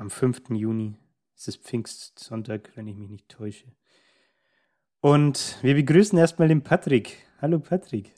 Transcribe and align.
Am 0.00 0.08
5. 0.08 0.48
Juni. 0.52 0.96
Es 1.36 1.46
ist 1.46 1.62
Pfingstsonntag, 1.62 2.70
wenn 2.74 2.86
ich 2.86 2.96
mich 2.96 3.10
nicht 3.10 3.28
täusche. 3.28 3.66
Und 5.00 5.58
wir 5.60 5.74
begrüßen 5.74 6.18
erstmal 6.18 6.48
den 6.48 6.62
Patrick. 6.62 7.18
Hallo 7.42 7.58
Patrick. 7.58 8.14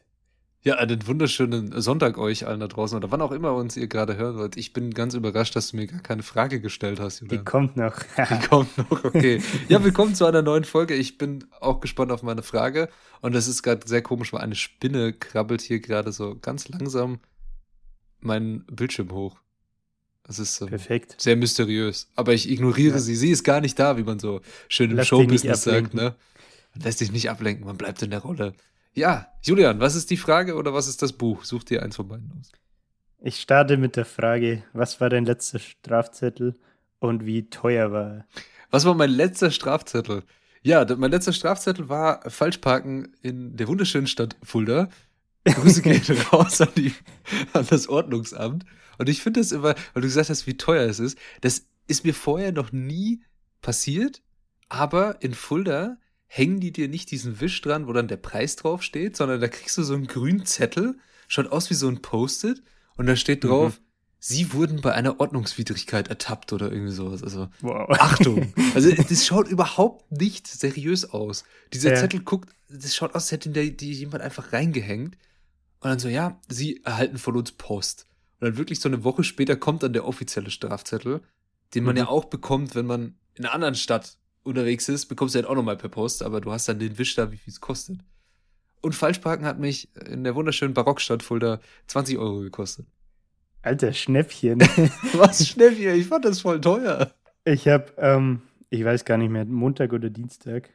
Ja, 0.60 0.76
einen 0.76 1.04
wunderschönen 1.08 1.82
Sonntag 1.82 2.18
euch 2.18 2.46
allen 2.46 2.60
da 2.60 2.68
draußen 2.68 2.96
oder 2.96 3.10
wann 3.10 3.20
auch 3.20 3.32
immer 3.32 3.52
uns 3.54 3.76
ihr 3.76 3.88
gerade 3.88 4.16
hören 4.16 4.36
wollt. 4.36 4.56
Ich 4.56 4.72
bin 4.72 4.92
ganz 4.92 5.14
überrascht, 5.14 5.56
dass 5.56 5.72
du 5.72 5.76
mir 5.76 5.88
gar 5.88 5.98
keine 5.98 6.22
Frage 6.22 6.60
gestellt 6.60 7.00
hast, 7.00 7.18
Julian. 7.18 7.40
Die 7.40 7.44
kommt 7.44 7.76
noch. 7.76 7.96
Die 8.30 8.46
kommt 8.46 8.78
noch, 8.78 9.04
okay. 9.04 9.42
Ja, 9.68 9.82
willkommen 9.82 10.14
zu 10.14 10.24
einer 10.24 10.42
neuen 10.42 10.62
Folge. 10.62 10.94
Ich 10.94 11.18
bin 11.18 11.46
auch 11.58 11.80
gespannt 11.80 12.12
auf 12.12 12.22
meine 12.22 12.44
Frage. 12.44 12.90
Und 13.22 13.34
das 13.34 13.48
ist 13.48 13.64
gerade 13.64 13.88
sehr 13.88 14.02
komisch, 14.02 14.32
weil 14.32 14.42
eine 14.42 14.54
Spinne 14.54 15.14
krabbelt 15.14 15.62
hier 15.62 15.80
gerade 15.80 16.12
so 16.12 16.38
ganz 16.38 16.68
langsam 16.68 17.18
meinen 18.20 18.64
Bildschirm 18.66 19.10
hoch. 19.10 19.42
Das 20.24 20.38
ist 20.38 20.60
ähm, 20.60 20.68
Perfekt. 20.68 21.16
sehr 21.18 21.36
mysteriös. 21.36 22.08
Aber 22.14 22.32
ich 22.32 22.50
ignoriere 22.50 22.94
ja. 22.94 23.00
sie. 23.00 23.16
Sie 23.16 23.30
ist 23.30 23.44
gar 23.44 23.60
nicht 23.60 23.78
da, 23.78 23.96
wie 23.96 24.04
man 24.04 24.18
so 24.18 24.40
schön 24.68 24.90
im 24.90 25.04
Showbusiness 25.04 25.62
sagt. 25.62 25.94
Ne? 25.94 26.14
Man 26.74 26.84
lässt 26.84 26.98
sich 26.98 27.12
nicht 27.12 27.28
ablenken, 27.30 27.66
man 27.66 27.76
bleibt 27.76 28.02
in 28.02 28.10
der 28.10 28.20
Rolle. 28.20 28.54
Ja, 28.94 29.28
Julian, 29.42 29.80
was 29.80 29.94
ist 29.94 30.10
die 30.10 30.16
Frage 30.16 30.54
oder 30.54 30.74
was 30.74 30.86
ist 30.86 31.02
das 31.02 31.12
Buch? 31.12 31.44
Such 31.44 31.64
dir 31.64 31.82
eins 31.82 31.96
von 31.96 32.08
beiden 32.08 32.30
aus. 32.38 32.52
Ich 33.20 33.40
starte 33.40 33.76
mit 33.76 33.96
der 33.96 34.04
Frage, 34.04 34.64
was 34.72 35.00
war 35.00 35.08
dein 35.08 35.24
letzter 35.24 35.58
Strafzettel 35.58 36.56
und 36.98 37.24
wie 37.24 37.48
teuer 37.48 37.92
war 37.92 38.10
er? 38.10 38.26
Was 38.70 38.84
war 38.84 38.94
mein 38.94 39.10
letzter 39.10 39.50
Strafzettel? 39.50 40.24
Ja, 40.62 40.86
mein 40.96 41.10
letzter 41.10 41.32
Strafzettel 41.32 41.88
war 41.88 42.28
Falschparken 42.30 43.14
in 43.22 43.56
der 43.56 43.68
wunderschönen 43.68 44.06
Stadt 44.06 44.36
Fulda. 44.42 44.88
Grüße 45.44 45.82
gehen 45.82 46.02
raus 46.32 46.60
an, 46.60 46.68
die, 46.76 46.94
an 47.52 47.66
das 47.68 47.88
Ordnungsamt. 47.88 48.64
Und 48.98 49.08
ich 49.08 49.22
finde 49.22 49.40
das 49.40 49.52
immer, 49.52 49.74
weil 49.94 50.02
du 50.02 50.08
gesagt 50.08 50.30
hast, 50.30 50.46
wie 50.46 50.56
teuer 50.56 50.88
es 50.88 51.00
ist, 51.00 51.18
das 51.40 51.66
ist 51.86 52.04
mir 52.04 52.14
vorher 52.14 52.52
noch 52.52 52.72
nie 52.72 53.22
passiert, 53.60 54.22
aber 54.68 55.22
in 55.22 55.34
Fulda 55.34 55.98
hängen 56.26 56.60
die 56.60 56.72
dir 56.72 56.88
nicht 56.88 57.10
diesen 57.10 57.40
Wisch 57.40 57.60
dran, 57.60 57.86
wo 57.86 57.92
dann 57.92 58.08
der 58.08 58.16
Preis 58.16 58.56
drauf 58.56 58.82
steht, 58.82 59.16
sondern 59.16 59.40
da 59.40 59.48
kriegst 59.48 59.76
du 59.76 59.82
so 59.82 59.94
einen 59.94 60.06
grünen 60.06 60.46
Zettel, 60.46 60.96
schaut 61.28 61.50
aus 61.50 61.70
wie 61.70 61.74
so 61.74 61.88
ein 61.88 62.00
Post-it 62.02 62.62
und 62.96 63.06
da 63.06 63.16
steht 63.16 63.44
drauf, 63.44 63.78
mhm. 63.78 63.84
Sie 64.24 64.52
wurden 64.52 64.82
bei 64.82 64.94
einer 64.94 65.18
Ordnungswidrigkeit 65.18 66.06
ertappt 66.06 66.52
oder 66.52 66.70
irgendwie 66.70 66.92
sowas. 66.92 67.24
Also 67.24 67.48
wow. 67.60 67.90
Achtung. 67.90 68.52
Also 68.74 68.92
das 68.92 69.26
schaut 69.26 69.48
überhaupt 69.48 70.12
nicht 70.12 70.46
seriös 70.46 71.10
aus. 71.10 71.42
Dieser 71.72 71.90
ja. 71.90 71.96
Zettel 71.96 72.20
guckt, 72.20 72.54
das 72.68 72.94
schaut 72.94 73.16
aus, 73.16 73.24
als 73.24 73.32
hätte 73.32 73.50
der, 73.50 73.64
die 73.70 73.92
jemand 73.92 74.22
einfach 74.22 74.52
reingehängt. 74.52 75.18
Und 75.82 75.90
dann 75.90 75.98
so, 75.98 76.08
ja, 76.08 76.40
sie 76.48 76.80
erhalten 76.84 77.18
von 77.18 77.36
uns 77.36 77.50
Post. 77.52 78.06
Und 78.38 78.46
dann 78.46 78.56
wirklich 78.56 78.78
so 78.78 78.88
eine 78.88 79.02
Woche 79.02 79.24
später 79.24 79.56
kommt 79.56 79.82
dann 79.82 79.92
der 79.92 80.06
offizielle 80.06 80.50
Strafzettel, 80.50 81.20
den 81.74 81.84
man 81.84 81.94
mhm. 81.94 81.98
ja 81.98 82.08
auch 82.08 82.26
bekommt, 82.26 82.76
wenn 82.76 82.86
man 82.86 83.16
in 83.34 83.44
einer 83.44 83.52
anderen 83.52 83.74
Stadt 83.74 84.16
unterwegs 84.44 84.88
ist, 84.88 85.06
bekommst 85.06 85.34
du 85.34 85.38
halt 85.38 85.48
auch 85.48 85.56
nochmal 85.56 85.76
per 85.76 85.88
Post, 85.88 86.22
aber 86.22 86.40
du 86.40 86.52
hast 86.52 86.68
dann 86.68 86.78
den 86.78 86.98
Wisch 86.98 87.16
da, 87.16 87.32
wie 87.32 87.36
viel 87.36 87.52
es 87.52 87.60
kostet. 87.60 87.98
Und 88.80 88.94
Falschparken 88.94 89.44
hat 89.44 89.58
mich 89.58 89.88
in 89.96 90.22
der 90.22 90.34
wunderschönen 90.36 90.74
Barockstadt 90.74 91.22
Fulda 91.22 91.60
20 91.88 92.18
Euro 92.18 92.40
gekostet. 92.40 92.86
Alter 93.62 93.92
Schnäppchen. 93.92 94.60
Was 95.14 95.48
Schnäppchen? 95.48 95.94
Ich 95.94 96.06
fand 96.06 96.24
das 96.24 96.40
voll 96.40 96.60
teuer. 96.60 97.12
Ich 97.44 97.66
hab, 97.66 97.96
ähm, 97.98 98.42
ich 98.70 98.84
weiß 98.84 99.04
gar 99.04 99.18
nicht 99.18 99.30
mehr, 99.30 99.44
Montag 99.44 99.92
oder 99.92 100.10
Dienstag, 100.10 100.70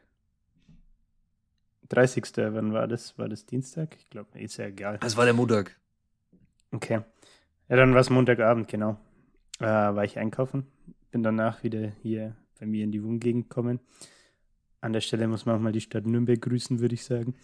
30. 1.89 2.25
Wann 2.35 2.73
war 2.73 2.87
das? 2.87 3.17
War 3.17 3.29
das 3.29 3.45
Dienstag? 3.45 3.95
Ich 3.97 4.09
glaube, 4.09 4.39
ist 4.39 4.57
ja 4.57 4.65
egal. 4.65 4.97
Das 4.99 5.17
war 5.17 5.25
der 5.25 5.33
Montag. 5.33 5.75
Okay. 6.71 7.01
Ja, 7.69 7.75
dann 7.75 7.93
war 7.93 8.01
es 8.01 8.09
Montagabend, 8.09 8.67
genau. 8.67 8.97
Äh, 9.59 9.65
war 9.65 10.03
ich 10.03 10.17
einkaufen. 10.17 10.67
Bin 11.11 11.23
danach 11.23 11.63
wieder 11.63 11.91
hier 12.01 12.35
bei 12.59 12.65
mir 12.65 12.83
in 12.83 12.91
die 12.91 13.03
Wohngegend 13.03 13.49
gekommen. 13.49 13.79
An 14.79 14.93
der 14.93 15.01
Stelle 15.01 15.27
muss 15.27 15.45
man 15.45 15.55
auch 15.55 15.59
mal 15.59 15.71
die 15.71 15.81
Stadt 15.81 16.05
Nürnberg 16.05 16.39
grüßen, 16.39 16.79
würde 16.79 16.95
ich 16.95 17.03
sagen. 17.03 17.35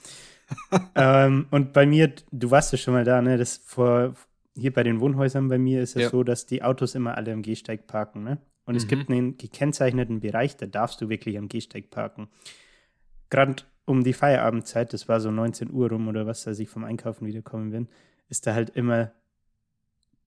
ähm, 0.96 1.48
und 1.52 1.74
bei 1.74 1.86
mir, 1.86 2.14
du 2.32 2.52
warst 2.52 2.72
ja 2.72 2.78
schon 2.78 2.94
mal 2.94 3.04
da, 3.04 3.22
ne? 3.22 3.38
Das 3.38 3.58
vor, 3.58 4.16
hier 4.56 4.72
bei 4.72 4.84
den 4.84 5.00
Wohnhäusern 5.00 5.48
bei 5.48 5.58
mir 5.58 5.82
ist 5.82 5.96
es 5.96 6.04
ja. 6.04 6.10
so, 6.10 6.24
dass 6.24 6.46
die 6.46 6.64
Autos 6.64 6.96
immer 6.96 7.18
alle 7.18 7.34
am 7.34 7.42
Gehsteig 7.42 7.88
parken, 7.88 8.24
ne? 8.24 8.38
Und 8.66 8.76
es 8.76 8.86
mhm. 8.86 8.90
gibt 8.90 9.10
einen 9.10 9.38
gekennzeichneten 9.38 10.20
Bereich, 10.20 10.56
da 10.56 10.68
darfst 10.68 11.02
du 11.02 11.10
wirklich 11.10 11.38
am 11.38 11.50
Gehsteig 11.50 11.90
parken. 11.90 12.30
Gerade 13.30 13.56
um 13.86 14.04
die 14.04 14.14
Feierabendzeit, 14.14 14.94
das 14.94 15.08
war 15.08 15.20
so 15.20 15.32
19 15.32 15.72
Uhr 15.72 15.90
rum 15.90 16.08
oder 16.08 16.26
was, 16.26 16.48
als 16.48 16.60
ich 16.60 16.70
vom 16.70 16.84
Einkaufen 16.84 17.26
wiederkommen 17.26 17.72
bin, 17.72 17.88
ist 18.30 18.48
da 18.48 18.54
halt 18.54 18.70
immer 18.72 19.12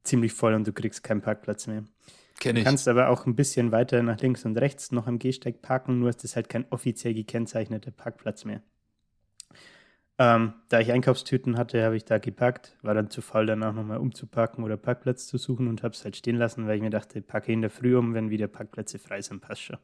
ziemlich 0.05 0.33
voll 0.33 0.55
und 0.55 0.67
du 0.67 0.73
kriegst 0.73 1.03
keinen 1.03 1.23
Parkplatz 1.23 1.67
mehr. 1.67 1.85
Kenn 2.39 2.57
ich. 2.57 2.65
Du 2.65 2.69
kannst 2.69 2.87
aber 2.87 3.09
auch 3.09 3.27
ein 3.27 3.35
bisschen 3.35 3.73
weiter 3.73 4.03
nach 4.03 4.21
links 4.21 4.45
und 4.45 4.59
rechts 4.59 4.93
noch 4.93 5.07
am 5.07 5.19
Gehsteig 5.19 5.63
parken, 5.63 5.99
nur 5.99 6.11
ist 6.11 6.23
das 6.23 6.37
halt 6.37 6.49
kein 6.49 6.67
offiziell 6.71 7.15
gekennzeichneter 7.15 7.91
Parkplatz 7.91 8.45
mehr. 8.45 8.63
Ähm, 10.19 10.55
da 10.71 10.81
ich 10.81 10.93
Einkaufstüten 10.93 11.59
hatte, 11.59 11.83
habe 11.83 11.97
ich 11.97 12.05
da 12.05 12.19
geparkt, 12.19 12.77
war 12.81 12.95
dann 12.95 13.11
zu 13.11 13.21
faul, 13.21 13.45
danach 13.45 13.75
nochmal 13.75 13.99
umzupacken 13.99 14.65
oder 14.65 14.79
Parkplatz 14.79 15.27
zu 15.27 15.37
suchen 15.37 15.69
und 15.69 15.83
habe 15.83 15.93
es 15.93 16.05
halt 16.05 16.17
stehen 16.17 16.37
lassen, 16.37 16.67
weil 16.67 16.77
ich 16.77 16.83
mir 16.83 16.91
dachte, 16.91 17.21
packe 17.21 17.53
in 17.53 17.61
der 17.61 17.71
Früh 17.71 17.97
um, 17.97 18.15
wenn 18.15 18.31
wieder 18.31 18.49
Parkplätze 18.49 18.99
frei 18.99 19.21
sind, 19.21 19.41
passt 19.41 19.63
schon. 19.63 19.79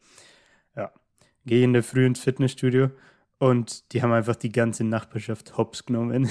Ja, 0.75 0.91
gehe 1.44 1.65
in 1.65 1.75
der 1.75 1.82
Früh 1.82 2.06
ins 2.06 2.21
Fitnessstudio 2.21 2.91
und 3.42 3.92
die 3.92 4.03
haben 4.03 4.12
einfach 4.12 4.36
die 4.36 4.53
ganze 4.53 4.84
Nachbarschaft 4.84 5.56
hops 5.56 5.84
genommen. 5.84 6.30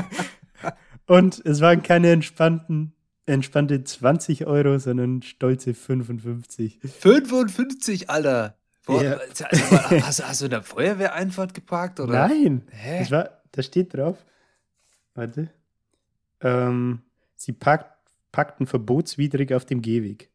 und 1.06 1.40
es 1.46 1.62
waren 1.62 1.82
keine 1.82 2.10
entspannten, 2.10 2.92
entspannte 3.24 3.82
20 3.82 4.46
Euro, 4.46 4.78
sondern 4.78 5.22
stolze 5.22 5.72
55. 5.72 6.78
55, 6.82 8.10
Alter! 8.10 8.58
Boah, 8.84 9.02
ja. 9.02 9.18
hast, 10.02 10.28
hast, 10.28 10.42
du 10.42 10.44
in 10.44 10.50
der 10.50 10.62
Feuerwehreinfahrt 10.62 11.54
geparkt? 11.54 12.00
Oder? 12.00 12.28
Nein. 12.28 12.68
Hä? 12.70 12.98
Das 12.98 13.10
war, 13.10 13.40
da 13.52 13.62
steht 13.62 13.94
drauf. 13.94 14.18
Warte. 15.14 15.48
Ähm, 16.42 17.00
sie 17.34 17.52
parkt, 17.52 17.96
packten 18.30 18.66
verbotswidrig 18.66 19.54
auf 19.54 19.64
dem 19.64 19.80
Gehweg. 19.80 20.30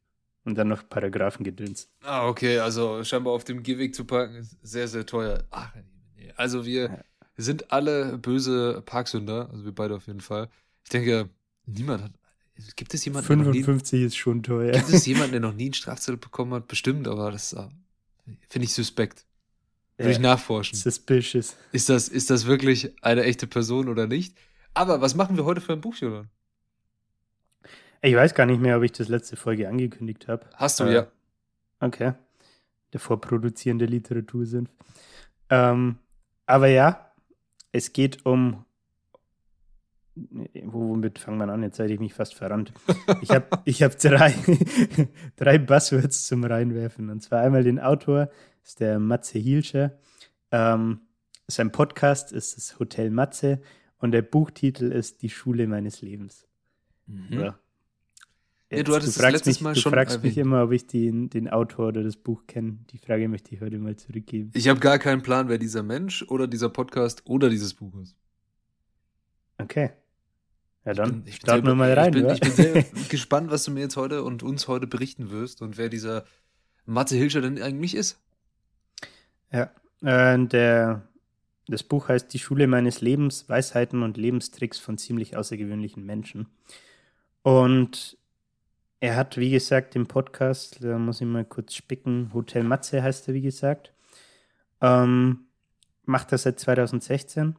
Und 0.46 0.56
dann 0.56 0.68
noch 0.68 0.88
Paragraphen 0.88 1.44
gedünst. 1.44 1.90
Ah, 2.04 2.28
okay, 2.28 2.60
also 2.60 3.04
scheinbar 3.04 3.34
auf 3.34 3.44
dem 3.44 3.64
Gehweg 3.64 3.96
zu 3.96 4.06
parken 4.06 4.36
ist 4.36 4.58
sehr, 4.62 4.88
sehr 4.88 5.06
teuer. 5.06 5.44
Ach, 5.50 5.74
nee. 6.16 6.32
Also 6.38 6.66
wir 6.66 7.04
sind 7.36 7.72
alle 7.72 8.18
böse 8.20 8.84
Parksünder, 8.86 9.50
also 9.52 9.66
wir 9.66 9.74
beide 9.74 9.96
auf 9.96 10.06
jeden 10.08 10.22
Fall. 10.22 10.50
Ich 10.84 10.90
denke, 10.90 11.30
niemand 11.66 12.04
hat. 12.04 12.12
Gibt 12.76 12.94
es 12.94 13.04
jemanden, 13.04 13.28
55 13.28 14.00
nie, 14.00 14.06
ist 14.06 14.16
schon 14.16 14.44
teuer. 14.44 14.72
Gibt 14.72 14.90
es 14.90 15.06
jemanden, 15.06 15.32
der 15.32 15.42
noch 15.42 15.54
nie 15.54 15.66
einen 15.66 15.74
Strafzettel 15.74 16.18
bekommen 16.18 16.54
hat? 16.54 16.68
Bestimmt, 16.68 17.08
aber 17.08 17.32
das 17.32 17.54
uh, 17.54 17.68
finde 18.48 18.66
ich 18.66 18.74
suspekt. 18.74 19.26
Würde 19.98 20.12
ja, 20.12 20.16
ich 20.16 20.22
nachforschen. 20.22 20.78
Suspicious. 20.78 21.56
Ist 21.72 21.90
das, 21.90 22.08
ist 22.08 22.30
das 22.30 22.46
wirklich 22.46 22.94
eine 23.02 23.24
echte 23.24 23.48
Person 23.48 23.90
oder 23.90 24.08
nicht? 24.08 24.38
Aber 24.74 25.02
was 25.02 25.16
machen 25.16 25.38
wir 25.38 25.46
heute 25.46 25.60
für 25.60 25.74
ein 25.74 25.82
Buch, 25.82 25.96
Jolan? 25.96 26.30
Ich 28.06 28.16
weiß 28.16 28.36
gar 28.36 28.46
nicht 28.46 28.62
mehr, 28.62 28.78
ob 28.78 28.84
ich 28.84 28.92
das 28.92 29.08
letzte 29.08 29.36
Folge 29.36 29.68
angekündigt 29.68 30.28
habe. 30.28 30.46
Hast 30.54 30.80
du, 30.80 30.84
äh, 30.84 30.94
ja. 30.94 31.08
Okay. 31.80 32.14
Der 32.94 33.00
vorproduzierende 33.00 33.86
Literatur 33.86 34.46
sind. 34.46 34.70
Ähm, 35.50 35.98
aber 36.46 36.68
ja, 36.68 37.12
es 37.72 37.94
geht 37.94 38.24
um. 38.26 38.64
Womit 40.14 41.18
fangen 41.18 41.40
wir 41.40 41.52
an? 41.52 41.64
Jetzt 41.64 41.80
hätte 41.80 41.94
ich 41.94 42.00
mich 42.00 42.14
fast 42.14 42.36
verrannt. 42.36 42.72
Ich 43.22 43.32
habe 43.32 43.48
ich 43.66 43.82
hab 43.82 43.98
drei, 43.98 44.36
drei 45.36 45.58
Buzzwords 45.58 46.28
zum 46.28 46.44
Reinwerfen. 46.44 47.10
Und 47.10 47.22
zwar 47.22 47.42
einmal 47.42 47.64
den 47.64 47.80
Autor, 47.80 48.30
ist 48.64 48.82
der 48.82 49.00
Matze 49.00 49.40
Hielscher. 49.40 49.98
Ähm, 50.52 51.02
sein 51.48 51.72
Podcast 51.72 52.32
ist 52.32 52.56
das 52.56 52.78
Hotel 52.78 53.10
Matze 53.10 53.62
und 53.98 54.12
der 54.12 54.22
Buchtitel 54.22 54.92
ist 54.92 55.24
Die 55.24 55.30
Schule 55.30 55.66
meines 55.66 56.02
Lebens. 56.04 56.48
Mhm. 57.08 57.56
Ja, 58.78 58.84
du 58.84 58.96
hattest 58.96 59.18
du 59.18 59.22
das 59.22 59.32
letztes 59.32 59.56
mich, 59.58 59.62
Mal 59.62 59.76
schon. 59.76 59.92
Du 59.92 59.98
fragst 59.98 60.18
erwähnt. 60.18 60.36
mich 60.36 60.38
immer, 60.38 60.64
ob 60.64 60.72
ich 60.72 60.88
den, 60.88 61.30
den 61.30 61.50
Autor 61.50 61.88
oder 61.90 62.04
das 62.04 62.16
Buch 62.16 62.44
kenne. 62.48 62.78
Die 62.92 62.98
Frage 62.98 63.28
möchte 63.28 63.54
ich 63.54 63.62
heute 63.62 63.78
mal 63.80 63.96
zurückgeben. 63.96 64.52
Ich 64.54 64.68
habe 64.68 64.80
gar 64.80 65.00
keinen 65.00 65.22
Plan, 65.22 65.50
wer 65.50 65.58
dieser 65.58 65.84
Mensch 65.84 66.24
oder 66.24 66.48
dieser 66.48 66.70
Podcast 66.70 67.24
oder 67.26 67.50
dieses 67.50 67.74
Buch 67.74 67.94
ist. 68.02 68.16
Okay. 69.58 69.92
Ja, 70.86 70.94
dann 70.94 71.24
ich 71.26 71.42
bin, 71.42 71.58
ich 71.58 71.64
mal 71.64 71.94
rein. 71.94 72.14
Ich 72.14 72.22
bin, 72.22 72.30
ich 72.30 72.40
bin 72.40 72.52
sehr 72.52 72.86
gespannt, 73.10 73.50
was 73.50 73.64
du 73.64 73.72
mir 73.72 73.82
jetzt 73.82 73.98
heute 73.98 74.24
und 74.24 74.44
uns 74.44 74.68
heute 74.68 74.86
berichten 74.86 75.32
wirst 75.32 75.62
und 75.62 75.78
wer 75.78 75.90
dieser 75.90 76.26
Matze 76.86 77.16
Hilscher 77.16 77.42
denn 77.42 77.62
eigentlich 77.62 77.96
ist. 77.96 78.20
Ja, 79.52 79.72
äh, 80.02 80.38
der, 80.46 81.08
das 81.68 81.84
Buch 81.84 82.10
heißt 82.10 82.32
Die 82.34 82.40
Schule 82.40 82.68
meines 82.68 83.02
Lebens, 83.02 83.50
Weisheiten 83.50 84.04
und 84.04 84.18
Lebenstricks 84.18 84.78
von 84.78 84.98
ziemlich 85.00 85.36
außergewöhnlichen 85.36 86.06
Menschen. 86.06 86.48
Und 87.42 88.18
er 89.06 89.16
hat, 89.16 89.38
wie 89.38 89.52
gesagt, 89.52 89.94
den 89.94 90.08
Podcast, 90.08 90.84
da 90.84 90.98
muss 90.98 91.22
ich 91.22 91.28
mal 91.28 91.46
kurz 91.46 91.76
spicken, 91.76 92.32
Hotel 92.34 92.64
Matze 92.64 93.04
heißt 93.04 93.28
er, 93.28 93.36
wie 93.36 93.42
gesagt. 93.42 93.94
Ähm, 94.82 95.46
macht 96.06 96.32
das 96.32 96.42
seit 96.44 96.60
2016 96.60 97.56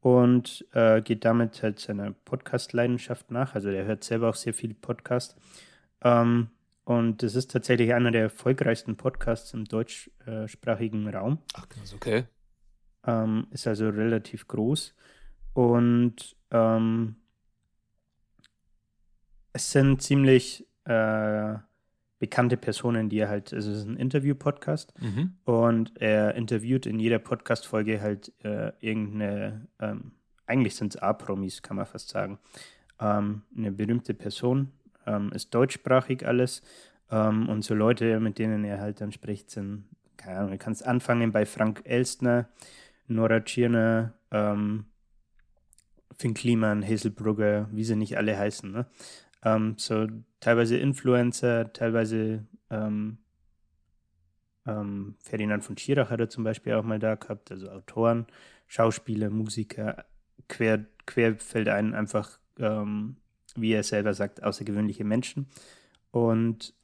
und 0.00 0.66
äh, 0.72 1.00
geht 1.00 1.24
damit 1.24 1.62
halt 1.62 1.78
seiner 1.78 2.10
Podcast-Leidenschaft 2.10 3.30
nach. 3.30 3.54
Also 3.54 3.68
er 3.68 3.84
hört 3.84 4.02
selber 4.02 4.28
auch 4.28 4.34
sehr 4.34 4.54
viele 4.54 4.74
Podcasts. 4.74 5.36
Ähm, 6.00 6.50
und 6.84 7.22
das 7.22 7.36
ist 7.36 7.52
tatsächlich 7.52 7.94
einer 7.94 8.10
der 8.10 8.22
erfolgreichsten 8.22 8.96
Podcasts 8.96 9.54
im 9.54 9.64
deutschsprachigen 9.64 11.08
Raum. 11.08 11.38
Ach, 11.54 11.68
krass, 11.68 11.94
okay. 11.94 12.24
Ähm, 13.06 13.46
ist 13.52 13.68
also 13.68 13.88
relativ 13.88 14.48
groß. 14.48 14.96
Und 15.52 16.34
ähm, 16.50 17.14
es 19.52 19.70
sind 19.70 20.02
ziemlich 20.02 20.66
äh, 20.84 21.54
bekannte 22.18 22.56
Personen, 22.56 23.08
die 23.08 23.18
er 23.18 23.28
halt, 23.28 23.52
also 23.52 23.70
es 23.72 23.78
ist 23.78 23.86
ein 23.88 23.96
Interview-Podcast 23.96 24.94
Mhm. 25.00 25.34
und 25.44 26.00
er 26.00 26.34
interviewt 26.36 26.86
in 26.86 27.00
jeder 27.00 27.18
Podcast-Folge 27.18 28.00
halt 28.00 28.32
äh, 28.44 28.72
irgendeine, 28.80 29.66
ähm, 29.80 30.12
eigentlich 30.46 30.76
sind 30.76 30.94
es 30.94 31.02
A-Promis, 31.02 31.62
kann 31.62 31.76
man 31.76 31.86
fast 31.86 32.10
sagen, 32.10 32.38
ähm, 33.00 33.42
eine 33.56 33.72
berühmte 33.72 34.14
Person, 34.14 34.70
ähm, 35.06 35.32
ist 35.32 35.52
deutschsprachig 35.54 36.24
alles 36.26 36.62
ähm, 37.10 37.48
und 37.48 37.62
so 37.64 37.74
Leute, 37.74 38.20
mit 38.20 38.38
denen 38.38 38.62
er 38.64 38.80
halt 38.80 39.00
dann 39.00 39.10
spricht, 39.10 39.50
sind, 39.50 39.84
keine 40.16 40.38
Ahnung, 40.38 40.52
du 40.52 40.58
kannst 40.58 40.86
anfangen 40.86 41.32
bei 41.32 41.44
Frank 41.44 41.82
Elstner, 41.84 42.48
Nora 43.08 43.40
Tschirner, 43.40 44.12
ähm, 44.30 44.84
Finn 46.18 46.34
Kliman, 46.34 46.86
Hazelbrugger, 46.86 47.68
wie 47.72 47.82
sie 47.82 47.96
nicht 47.96 48.16
alle 48.16 48.38
heißen, 48.38 48.70
ne? 48.70 48.86
Ähm, 49.44 49.74
so 49.76 50.06
teilweise 50.40 50.76
Influencer, 50.76 51.72
teilweise 51.72 52.46
ähm, 52.70 53.18
ähm, 54.66 55.16
Ferdinand 55.18 55.64
von 55.64 55.76
Schirach 55.76 56.10
hat 56.10 56.20
er 56.20 56.28
zum 56.28 56.44
Beispiel 56.44 56.74
auch 56.74 56.84
mal 56.84 56.98
da 56.98 57.16
gehabt, 57.16 57.50
also 57.50 57.68
Autoren, 57.68 58.26
Schauspieler, 58.68 59.30
Musiker, 59.30 60.04
quer, 60.48 60.86
quer 61.06 61.36
fällt 61.36 61.68
ein 61.68 61.94
einfach, 61.94 62.38
wie 62.56 63.72
er 63.72 63.82
selber 63.82 64.14
sagt, 64.14 64.42
außergewöhnliche 64.42 65.04
Menschen. 65.04 65.46
Und 66.10 66.74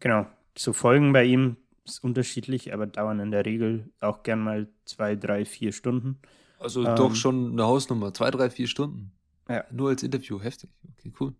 genau, 0.00 0.26
so 0.56 0.72
Folgen 0.72 1.12
bei 1.12 1.24
ihm 1.24 1.56
ist 1.84 2.02
unterschiedlich, 2.02 2.72
aber 2.74 2.86
dauern 2.86 3.20
in 3.20 3.30
der 3.30 3.46
Regel 3.46 3.90
auch 4.00 4.22
gern 4.22 4.40
mal 4.40 4.68
zwei, 4.84 5.16
drei, 5.16 5.44
vier 5.44 5.72
Stunden. 5.72 6.18
Also 6.58 6.84
doch 6.84 7.14
schon 7.14 7.52
eine 7.52 7.64
Hausnummer. 7.64 8.12
Zwei, 8.12 8.30
drei, 8.30 8.50
vier 8.50 8.66
Stunden. 8.66 9.12
Ja. 9.50 9.64
Nur 9.70 9.90
als 9.90 10.02
Interview. 10.02 10.40
Heftig. 10.40 10.70
Okay, 10.96 11.12
cool. 11.20 11.34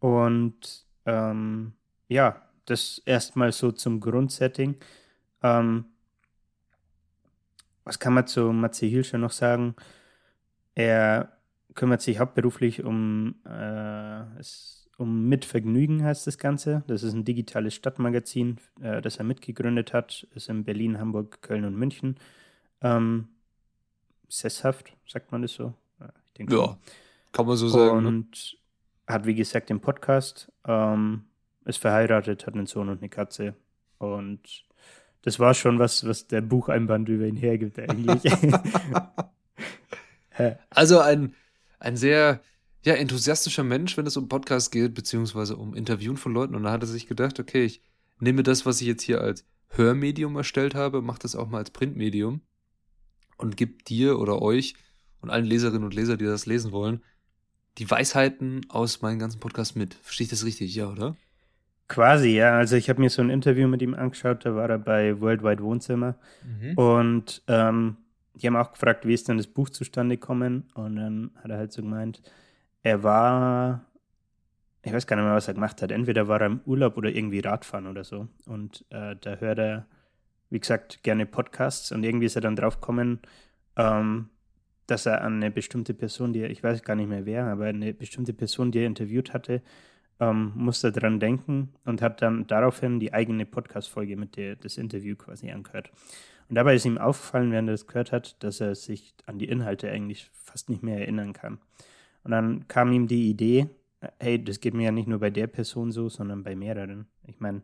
Und 0.00 0.86
ähm, 1.06 1.72
ja, 2.08 2.42
das 2.66 3.02
erstmal 3.04 3.52
so 3.52 3.72
zum 3.72 4.00
Grundsetting. 4.00 4.76
Ähm, 5.42 5.86
was 7.84 7.98
kann 7.98 8.12
man 8.12 8.26
zu 8.26 8.52
Matze 8.52 8.86
Hilscher 8.86 9.18
noch 9.18 9.32
sagen? 9.32 9.74
Er 10.74 11.32
kümmert 11.74 12.02
sich 12.02 12.18
hauptberuflich 12.18 12.84
um, 12.84 13.36
äh, 13.46 14.38
es, 14.38 14.88
um 14.98 15.28
Mitvergnügen, 15.28 16.04
heißt 16.04 16.26
das 16.26 16.38
Ganze. 16.38 16.84
Das 16.86 17.02
ist 17.02 17.14
ein 17.14 17.24
digitales 17.24 17.74
Stadtmagazin, 17.74 18.58
äh, 18.80 19.00
das 19.00 19.16
er 19.16 19.24
mitgegründet 19.24 19.92
hat. 19.92 20.26
Ist 20.34 20.48
in 20.48 20.64
Berlin, 20.64 20.98
Hamburg, 20.98 21.42
Köln 21.42 21.64
und 21.64 21.76
München. 21.76 22.16
Ähm, 22.82 23.28
sesshaft, 24.28 24.92
sagt 25.06 25.32
man 25.32 25.42
das 25.42 25.54
so? 25.54 25.74
Ja, 26.38 26.46
schon. 26.48 26.58
Ja, 26.58 26.78
kann 27.32 27.46
man 27.46 27.56
so 27.56 27.68
sagen. 27.68 28.02
Ne? 28.02 28.08
Und 28.08 28.56
hat, 29.06 29.26
wie 29.26 29.34
gesagt, 29.34 29.70
den 29.70 29.80
Podcast, 29.80 30.52
ähm, 30.66 31.24
ist 31.64 31.78
verheiratet, 31.78 32.46
hat 32.46 32.54
einen 32.54 32.66
Sohn 32.66 32.88
und 32.88 32.98
eine 32.98 33.08
Katze. 33.08 33.54
Und 33.98 34.64
das 35.22 35.38
war 35.38 35.54
schon 35.54 35.78
was, 35.78 36.06
was 36.06 36.26
der 36.26 36.40
Bucheinband 36.40 37.08
über 37.08 37.26
ihn 37.26 37.36
hergibt, 37.36 37.78
eigentlich. 37.78 38.22
Also 40.70 41.00
ein, 41.00 41.34
ein 41.80 41.96
sehr 41.96 42.40
ja, 42.84 42.94
enthusiastischer 42.94 43.64
Mensch, 43.64 43.96
wenn 43.96 44.06
es 44.06 44.16
um 44.16 44.28
Podcasts 44.28 44.70
geht, 44.70 44.94
beziehungsweise 44.94 45.56
um 45.56 45.74
Interviewen 45.74 46.16
von 46.16 46.32
Leuten. 46.32 46.54
Und 46.54 46.62
da 46.62 46.70
hat 46.70 46.82
er 46.82 46.86
sich 46.86 47.06
gedacht, 47.06 47.40
okay, 47.40 47.64
ich 47.64 47.82
nehme 48.20 48.42
das, 48.42 48.64
was 48.64 48.80
ich 48.80 48.86
jetzt 48.86 49.02
hier 49.02 49.20
als 49.20 49.44
Hörmedium 49.70 50.36
erstellt 50.36 50.74
habe, 50.74 51.02
mache 51.02 51.18
das 51.20 51.36
auch 51.36 51.48
mal 51.48 51.58
als 51.58 51.70
Printmedium 51.70 52.40
und 53.36 53.56
gebe 53.56 53.82
dir 53.82 54.18
oder 54.18 54.40
euch 54.40 54.74
und 55.20 55.30
allen 55.30 55.44
Leserinnen 55.44 55.84
und 55.84 55.94
Leser, 55.94 56.16
die 56.16 56.24
das 56.24 56.46
lesen 56.46 56.72
wollen, 56.72 57.02
die 57.78 57.90
Weisheiten 57.90 58.66
aus 58.68 59.02
meinen 59.02 59.18
ganzen 59.18 59.40
Podcasts 59.40 59.74
mit. 59.74 59.94
Verstehe 59.94 60.24
ich 60.24 60.30
das 60.30 60.44
richtig? 60.44 60.74
Ja, 60.74 60.88
oder? 60.88 61.16
quasi, 61.88 62.36
ja. 62.36 62.56
Also 62.56 62.76
ich 62.76 62.88
habe 62.88 63.00
mir 63.00 63.10
so 63.10 63.22
ein 63.22 63.30
Interview 63.30 63.66
mit 63.66 63.82
ihm 63.82 63.94
angeschaut, 63.94 64.44
da 64.44 64.54
war 64.54 64.70
er 64.70 64.78
bei 64.78 65.20
Worldwide 65.20 65.62
Wohnzimmer. 65.62 66.14
Und 66.76 67.42
ähm, 67.48 67.96
die 68.34 68.46
haben 68.46 68.56
auch 68.56 68.72
gefragt, 68.72 69.06
wie 69.06 69.14
ist 69.14 69.28
denn 69.28 69.38
das 69.38 69.46
Buch 69.46 69.70
zustande 69.70 70.16
gekommen? 70.16 70.68
Und 70.74 70.96
dann 70.96 71.30
hat 71.42 71.50
er 71.50 71.58
halt 71.58 71.72
so 71.72 71.82
gemeint, 71.82 72.22
er 72.82 73.02
war, 73.02 73.84
ich 74.82 74.92
weiß 74.92 75.06
gar 75.06 75.16
nicht 75.16 75.24
mehr, 75.24 75.34
was 75.34 75.48
er 75.48 75.54
gemacht 75.54 75.82
hat. 75.82 75.90
Entweder 75.90 76.28
war 76.28 76.40
er 76.40 76.46
im 76.46 76.60
Urlaub 76.64 76.96
oder 76.96 77.10
irgendwie 77.10 77.40
Radfahren 77.40 77.86
oder 77.86 78.04
so. 78.04 78.28
Und 78.46 78.84
äh, 78.90 79.16
da 79.20 79.36
hört 79.36 79.58
er, 79.58 79.86
wie 80.50 80.60
gesagt, 80.60 81.02
gerne 81.02 81.26
Podcasts. 81.26 81.90
Und 81.90 82.04
irgendwie 82.04 82.26
ist 82.26 82.36
er 82.36 82.42
dann 82.42 82.56
drauf 82.56 82.80
gekommen, 82.80 83.20
ähm, 83.76 84.28
dass 84.88 85.06
er 85.06 85.22
an 85.22 85.36
eine 85.36 85.50
bestimmte 85.50 85.94
Person, 85.94 86.32
die 86.32 86.40
er, 86.40 86.50
ich 86.50 86.62
weiß 86.62 86.82
gar 86.82 86.96
nicht 86.96 87.08
mehr 87.08 87.26
wer, 87.26 87.44
aber 87.46 87.66
eine 87.66 87.94
bestimmte 87.94 88.32
Person, 88.32 88.72
die 88.72 88.80
er 88.80 88.86
interviewt 88.86 89.32
hatte, 89.32 89.62
ähm, 90.18 90.52
musste 90.56 90.90
dran 90.90 91.20
denken 91.20 91.74
und 91.84 92.02
hat 92.02 92.22
dann 92.22 92.46
daraufhin 92.46 92.98
die 92.98 93.12
eigene 93.12 93.46
Podcast-Folge 93.46 94.16
mit 94.16 94.36
der 94.36 94.56
das 94.56 94.78
Interview 94.78 95.14
quasi 95.14 95.50
angehört. 95.50 95.92
Und 96.48 96.54
dabei 96.54 96.74
ist 96.74 96.86
ihm 96.86 96.98
aufgefallen, 96.98 97.52
während 97.52 97.68
er 97.68 97.74
das 97.74 97.86
gehört 97.86 98.12
hat, 98.12 98.42
dass 98.42 98.60
er 98.60 98.74
sich 98.74 99.14
an 99.26 99.38
die 99.38 99.48
Inhalte 99.48 99.90
eigentlich 99.90 100.30
fast 100.32 100.70
nicht 100.70 100.82
mehr 100.82 100.98
erinnern 100.98 101.34
kann. 101.34 101.58
Und 102.24 102.30
dann 102.30 102.66
kam 102.66 102.90
ihm 102.92 103.06
die 103.06 103.28
Idee, 103.28 103.68
hey, 104.18 104.42
das 104.42 104.60
geht 104.60 104.72
mir 104.72 104.84
ja 104.84 104.90
nicht 104.90 105.08
nur 105.08 105.20
bei 105.20 105.30
der 105.30 105.46
Person 105.46 105.92
so, 105.92 106.08
sondern 106.08 106.42
bei 106.42 106.56
mehreren. 106.56 107.06
Ich 107.26 107.40
meine, 107.40 107.62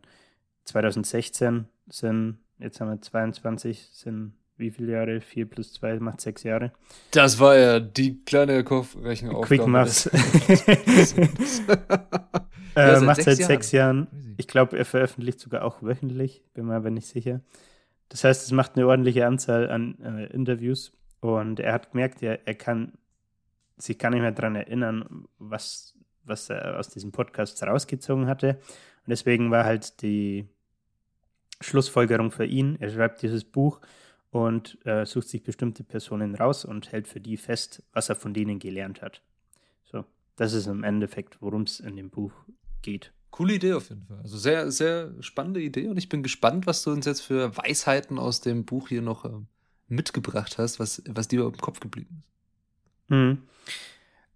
2016 0.65 1.65
sind, 1.87 2.37
jetzt 2.59 2.79
haben 2.79 2.89
wir 2.89 3.01
22, 3.01 3.89
sind 3.91 4.33
wie 4.57 4.71
viele 4.71 4.93
Jahre? 4.93 5.21
4 5.21 5.49
plus 5.49 5.73
2 5.73 5.99
macht 5.99 6.21
6 6.21 6.43
Jahre. 6.43 6.71
Das 7.11 7.39
war 7.39 7.57
ja 7.57 7.79
die 7.79 8.23
kleine 8.23 8.63
Kopfrechenaufgabe. 8.63 9.47
Quick 9.47 9.67
Maths. 9.67 10.09
Äh, 12.75 12.99
macht 12.99 13.23
seit 13.23 13.39
Jahren. 13.39 13.47
sechs 13.47 13.71
Jahren. 13.71 14.07
Crazy. 14.09 14.35
Ich 14.37 14.47
glaube, 14.47 14.77
er 14.77 14.85
veröffentlicht 14.85 15.39
sogar 15.39 15.63
auch 15.63 15.81
wöchentlich, 15.81 16.43
bin 16.53 16.65
mir 16.65 16.75
aber 16.75 16.91
nicht 16.91 17.07
sicher. 17.07 17.41
Das 18.09 18.23
heißt, 18.23 18.43
es 18.43 18.51
macht 18.51 18.75
eine 18.75 18.85
ordentliche 18.85 19.25
Anzahl 19.25 19.69
an 19.69 19.97
äh, 20.01 20.25
Interviews 20.27 20.91
und 21.21 21.59
er 21.59 21.73
hat 21.73 21.91
gemerkt, 21.91 22.21
er, 22.21 22.45
er 22.45 22.55
kann 22.55 22.93
sich 23.77 23.97
gar 23.97 24.09
nicht 24.09 24.21
mehr 24.21 24.31
daran 24.31 24.55
erinnern, 24.55 25.25
was, 25.39 25.95
was 26.23 26.49
er 26.49 26.77
aus 26.79 26.89
diesem 26.89 27.11
Podcast 27.11 27.61
rausgezogen 27.63 28.27
hatte. 28.27 28.59
Und 29.05 29.09
deswegen 29.09 29.51
war 29.51 29.63
halt 29.63 30.01
die 30.01 30.47
Schlussfolgerung 31.61 32.31
für 32.31 32.45
ihn, 32.45 32.77
er 32.79 32.89
schreibt 32.89 33.21
dieses 33.21 33.45
Buch 33.45 33.79
und 34.35 34.77
äh, 34.85 35.05
sucht 35.05 35.29
sich 35.29 35.43
bestimmte 35.43 35.85
Personen 35.85 36.35
raus 36.35 36.65
und 36.65 36.91
hält 36.91 37.07
für 37.07 37.21
die 37.21 37.37
fest, 37.37 37.81
was 37.93 38.09
er 38.09 38.17
von 38.17 38.33
denen 38.33 38.59
gelernt 38.59 39.01
hat. 39.01 39.21
So, 39.85 40.03
das 40.35 40.51
ist 40.51 40.67
im 40.67 40.83
Endeffekt, 40.83 41.41
worum 41.41 41.61
es 41.61 41.79
in 41.79 41.95
dem 41.95 42.09
Buch 42.09 42.33
geht. 42.81 43.13
Coole 43.31 43.53
Idee 43.53 43.71
auf 43.71 43.87
jeden 43.87 44.05
Fall. 44.05 44.19
Also 44.23 44.37
sehr, 44.37 44.71
sehr 44.71 45.13
spannende 45.21 45.61
Idee 45.61 45.87
und 45.87 45.95
ich 45.95 46.09
bin 46.09 46.21
gespannt, 46.21 46.67
was 46.67 46.83
du 46.83 46.91
uns 46.91 47.05
jetzt 47.05 47.21
für 47.21 47.55
Weisheiten 47.55 48.19
aus 48.19 48.41
dem 48.41 48.65
Buch 48.65 48.89
hier 48.89 49.01
noch 49.01 49.23
ähm, 49.23 49.47
mitgebracht 49.87 50.57
hast, 50.57 50.81
was, 50.81 51.01
was 51.07 51.29
dir 51.29 51.45
im 51.45 51.55
Kopf 51.55 51.79
geblieben 51.79 52.21
ist. 52.21 53.09
Mhm. 53.11 53.41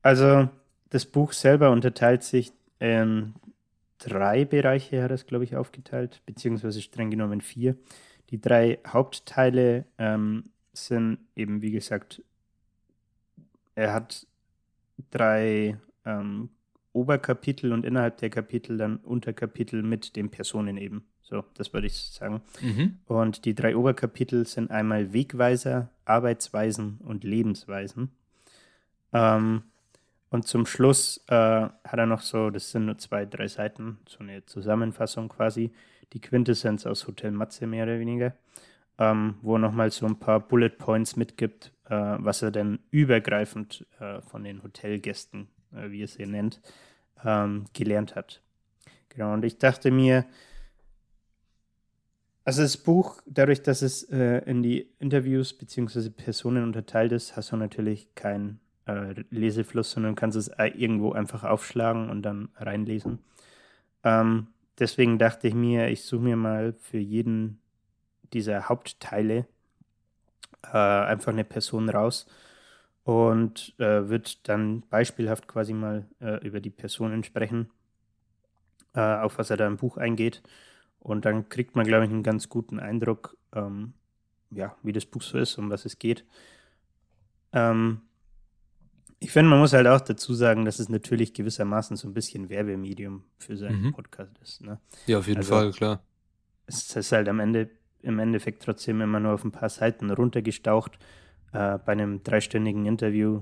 Also, 0.01 0.47
das 0.91 1.05
Buch 1.05 1.33
selber 1.33 1.71
unterteilt 1.71 2.23
sich 2.23 2.53
in 2.79 3.33
drei 3.97 4.45
Bereiche, 4.45 5.03
hat 5.03 5.11
er 5.11 5.15
es, 5.15 5.25
glaube 5.25 5.43
ich, 5.43 5.57
aufgeteilt, 5.57 6.21
beziehungsweise 6.25 6.81
streng 6.81 7.11
genommen 7.11 7.41
vier. 7.41 7.75
Die 8.29 8.39
drei 8.39 8.79
Hauptteile 8.87 9.85
ähm, 9.97 10.45
sind 10.73 11.19
eben, 11.35 11.61
wie 11.61 11.71
gesagt, 11.71 12.23
er 13.75 13.93
hat 13.93 14.27
drei 15.11 15.77
ähm, 16.05 16.49
Oberkapitel 16.93 17.73
und 17.73 17.85
innerhalb 17.85 18.17
der 18.17 18.29
Kapitel 18.29 18.77
dann 18.77 18.97
Unterkapitel 18.97 19.83
mit 19.83 20.15
den 20.15 20.29
Personen 20.29 20.77
eben. 20.77 21.05
So, 21.21 21.43
das 21.55 21.73
würde 21.73 21.87
ich 21.87 21.95
sagen. 21.95 22.41
Und 23.05 23.45
die 23.45 23.53
drei 23.55 23.75
Oberkapitel 23.75 24.45
sind 24.45 24.71
einmal 24.71 25.13
Wegweiser, 25.13 25.89
Arbeitsweisen 26.05 26.99
und 27.03 27.23
Lebensweisen. 27.23 28.11
Ähm, 29.13 29.63
Und 30.31 30.47
zum 30.47 30.67
Schluss 30.67 31.23
äh, 31.27 31.33
hat 31.33 31.97
er 31.97 32.05
noch 32.05 32.21
so, 32.21 32.51
das 32.51 32.69
sind 32.71 32.85
nur 32.85 32.97
zwei, 32.99 33.25
drei 33.25 33.47
Seiten, 33.47 33.97
so 34.07 34.19
eine 34.19 34.45
Zusammenfassung 34.45 35.27
quasi, 35.29 35.71
die 36.13 36.21
Quintessenz 36.21 36.85
aus 36.85 37.07
Hotel 37.07 37.31
Matze 37.31 37.67
mehr 37.67 37.83
oder 37.83 37.99
weniger, 37.99 38.33
ähm, 38.97 39.35
wo 39.41 39.55
er 39.55 39.59
nochmal 39.59 39.91
so 39.91 40.05
ein 40.05 40.19
paar 40.19 40.39
Bullet 40.39 40.69
Points 40.69 41.15
mitgibt, 41.15 41.71
äh, 41.85 42.15
was 42.19 42.41
er 42.41 42.51
denn 42.51 42.79
übergreifend 42.91 43.85
äh, 43.99 44.21
von 44.21 44.43
den 44.43 44.63
Hotelgästen, 44.63 45.47
äh, 45.73 45.91
wie 45.91 46.03
er 46.03 46.07
sie 46.07 46.25
nennt, 46.25 46.61
ähm, 47.23 47.65
gelernt 47.73 48.15
hat. 48.15 48.41
Genau, 49.09 49.33
und 49.33 49.43
ich 49.43 49.57
dachte 49.57 49.91
mir, 49.91 50.25
also 52.45 52.63
das 52.63 52.77
Buch, 52.77 53.21
dadurch, 53.27 53.61
dass 53.61 53.81
es 53.81 54.03
äh, 54.09 54.39
in 54.49 54.63
die 54.63 54.89
Interviews 54.97 55.53
bzw. 55.53 56.09
Personen 56.09 56.63
unterteilt 56.63 57.11
ist, 57.11 57.35
hast 57.35 57.51
du 57.51 57.57
natürlich 57.57 58.15
keinen 58.15 58.59
äh, 58.87 59.13
Lesefluss, 59.29 59.91
sondern 59.91 60.15
kannst 60.15 60.35
es 60.35 60.47
äh, 60.47 60.67
irgendwo 60.67 61.11
einfach 61.11 61.43
aufschlagen 61.43 62.09
und 62.09 62.23
dann 62.23 62.49
reinlesen. 62.55 63.19
Ähm, 64.03 64.47
deswegen 64.79 65.19
dachte 65.19 65.47
ich 65.47 65.53
mir, 65.53 65.89
ich 65.89 66.03
suche 66.03 66.21
mir 66.23 66.35
mal 66.35 66.73
für 66.73 66.97
jeden 66.99 67.61
dieser 68.33 68.69
Hauptteile 68.69 69.47
äh, 70.63 70.77
einfach 70.77 71.31
eine 71.31 71.43
Person 71.43 71.89
raus 71.89 72.27
und 73.03 73.73
äh, 73.79 74.09
wird 74.09 74.47
dann 74.47 74.81
beispielhaft 74.89 75.47
quasi 75.47 75.73
mal 75.73 76.07
äh, 76.21 76.45
über 76.45 76.59
die 76.61 76.69
Personen 76.69 77.23
sprechen, 77.23 77.71
äh, 78.93 78.99
auf 79.01 79.37
was 79.37 79.49
er 79.49 79.57
da 79.57 79.67
im 79.67 79.77
Buch 79.77 79.97
eingeht. 79.97 80.41
Und 80.99 81.25
dann 81.25 81.49
kriegt 81.49 81.75
man, 81.75 81.85
glaube 81.87 82.05
ich, 82.05 82.11
einen 82.11 82.23
ganz 82.23 82.49
guten 82.49 82.79
Eindruck, 82.79 83.37
ähm, 83.53 83.93
ja, 84.51 84.75
wie 84.83 84.91
das 84.93 85.05
Buch 85.05 85.21
so 85.21 85.37
ist, 85.37 85.57
um 85.57 85.69
was 85.69 85.85
es 85.85 85.99
geht. 85.99 86.25
Ähm, 87.53 88.01
ich 89.19 89.31
finde, 89.31 89.49
man 89.49 89.59
muss 89.59 89.73
halt 89.73 89.87
auch 89.87 90.01
dazu 90.01 90.33
sagen, 90.33 90.65
dass 90.65 90.79
es 90.79 90.89
natürlich 90.89 91.33
gewissermaßen 91.33 91.97
so 91.97 92.07
ein 92.07 92.13
bisschen 92.13 92.49
Werbemedium 92.49 93.23
für 93.37 93.57
seinen 93.57 93.83
mhm. 93.83 93.93
Podcast 93.93 94.31
ist. 94.41 94.61
Ne? 94.61 94.79
Ja, 95.07 95.19
auf 95.19 95.27
jeden 95.27 95.39
also, 95.39 95.53
Fall, 95.53 95.71
klar. 95.71 96.03
Es 96.65 96.95
ist 96.95 97.11
halt 97.11 97.27
am 97.27 97.39
Ende, 97.39 97.69
im 98.01 98.19
Endeffekt 98.19 98.63
trotzdem 98.63 99.01
immer 99.01 99.19
nur 99.19 99.33
auf 99.33 99.43
ein 99.43 99.51
paar 99.51 99.69
Seiten 99.69 100.09
runtergestaucht. 100.09 100.97
Äh, 101.51 101.79
bei 101.79 101.91
einem 101.91 102.23
dreistündigen 102.23 102.85
Interview 102.85 103.41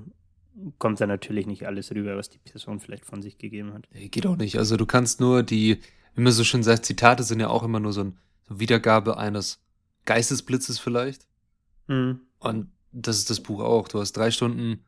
kommt 0.80 1.00
da 1.00 1.06
natürlich 1.06 1.46
nicht 1.46 1.68
alles 1.68 1.92
rüber, 1.92 2.18
was 2.18 2.30
die 2.30 2.40
Person 2.40 2.80
vielleicht 2.80 3.06
von 3.06 3.22
sich 3.22 3.38
gegeben 3.38 3.74
hat. 3.74 3.88
Geht 3.92 4.26
auch 4.26 4.38
nicht. 4.38 4.58
Also 4.58 4.78
du 4.78 4.88
kannst 4.88 5.20
nur 5.20 5.44
die, 5.44 5.80
wie 6.16 6.22
man 6.22 6.34
so 6.34 6.44
schön 6.44 6.64
sagt, 6.64 6.86
Zitate 6.86 7.22
sind 7.22 7.40
ja 7.40 7.50
auch 7.50 7.62
immer 7.62 7.80
nur 7.80 7.94
so 7.94 8.02
eine 8.02 8.14
Wiedergabe 8.50 9.18
eines 9.18 9.62
Geistesblitzes 10.06 10.80
vielleicht. 10.80 11.28
Mhm. 11.88 12.22
Und 12.40 12.72
das 12.92 13.20
ist 13.20 13.30
das 13.30 13.42
Buch 13.42 13.62
auch. 13.62 13.88
Du 13.88 14.00
hast 14.00 14.14
drei 14.14 14.32
Stunden 14.32 14.84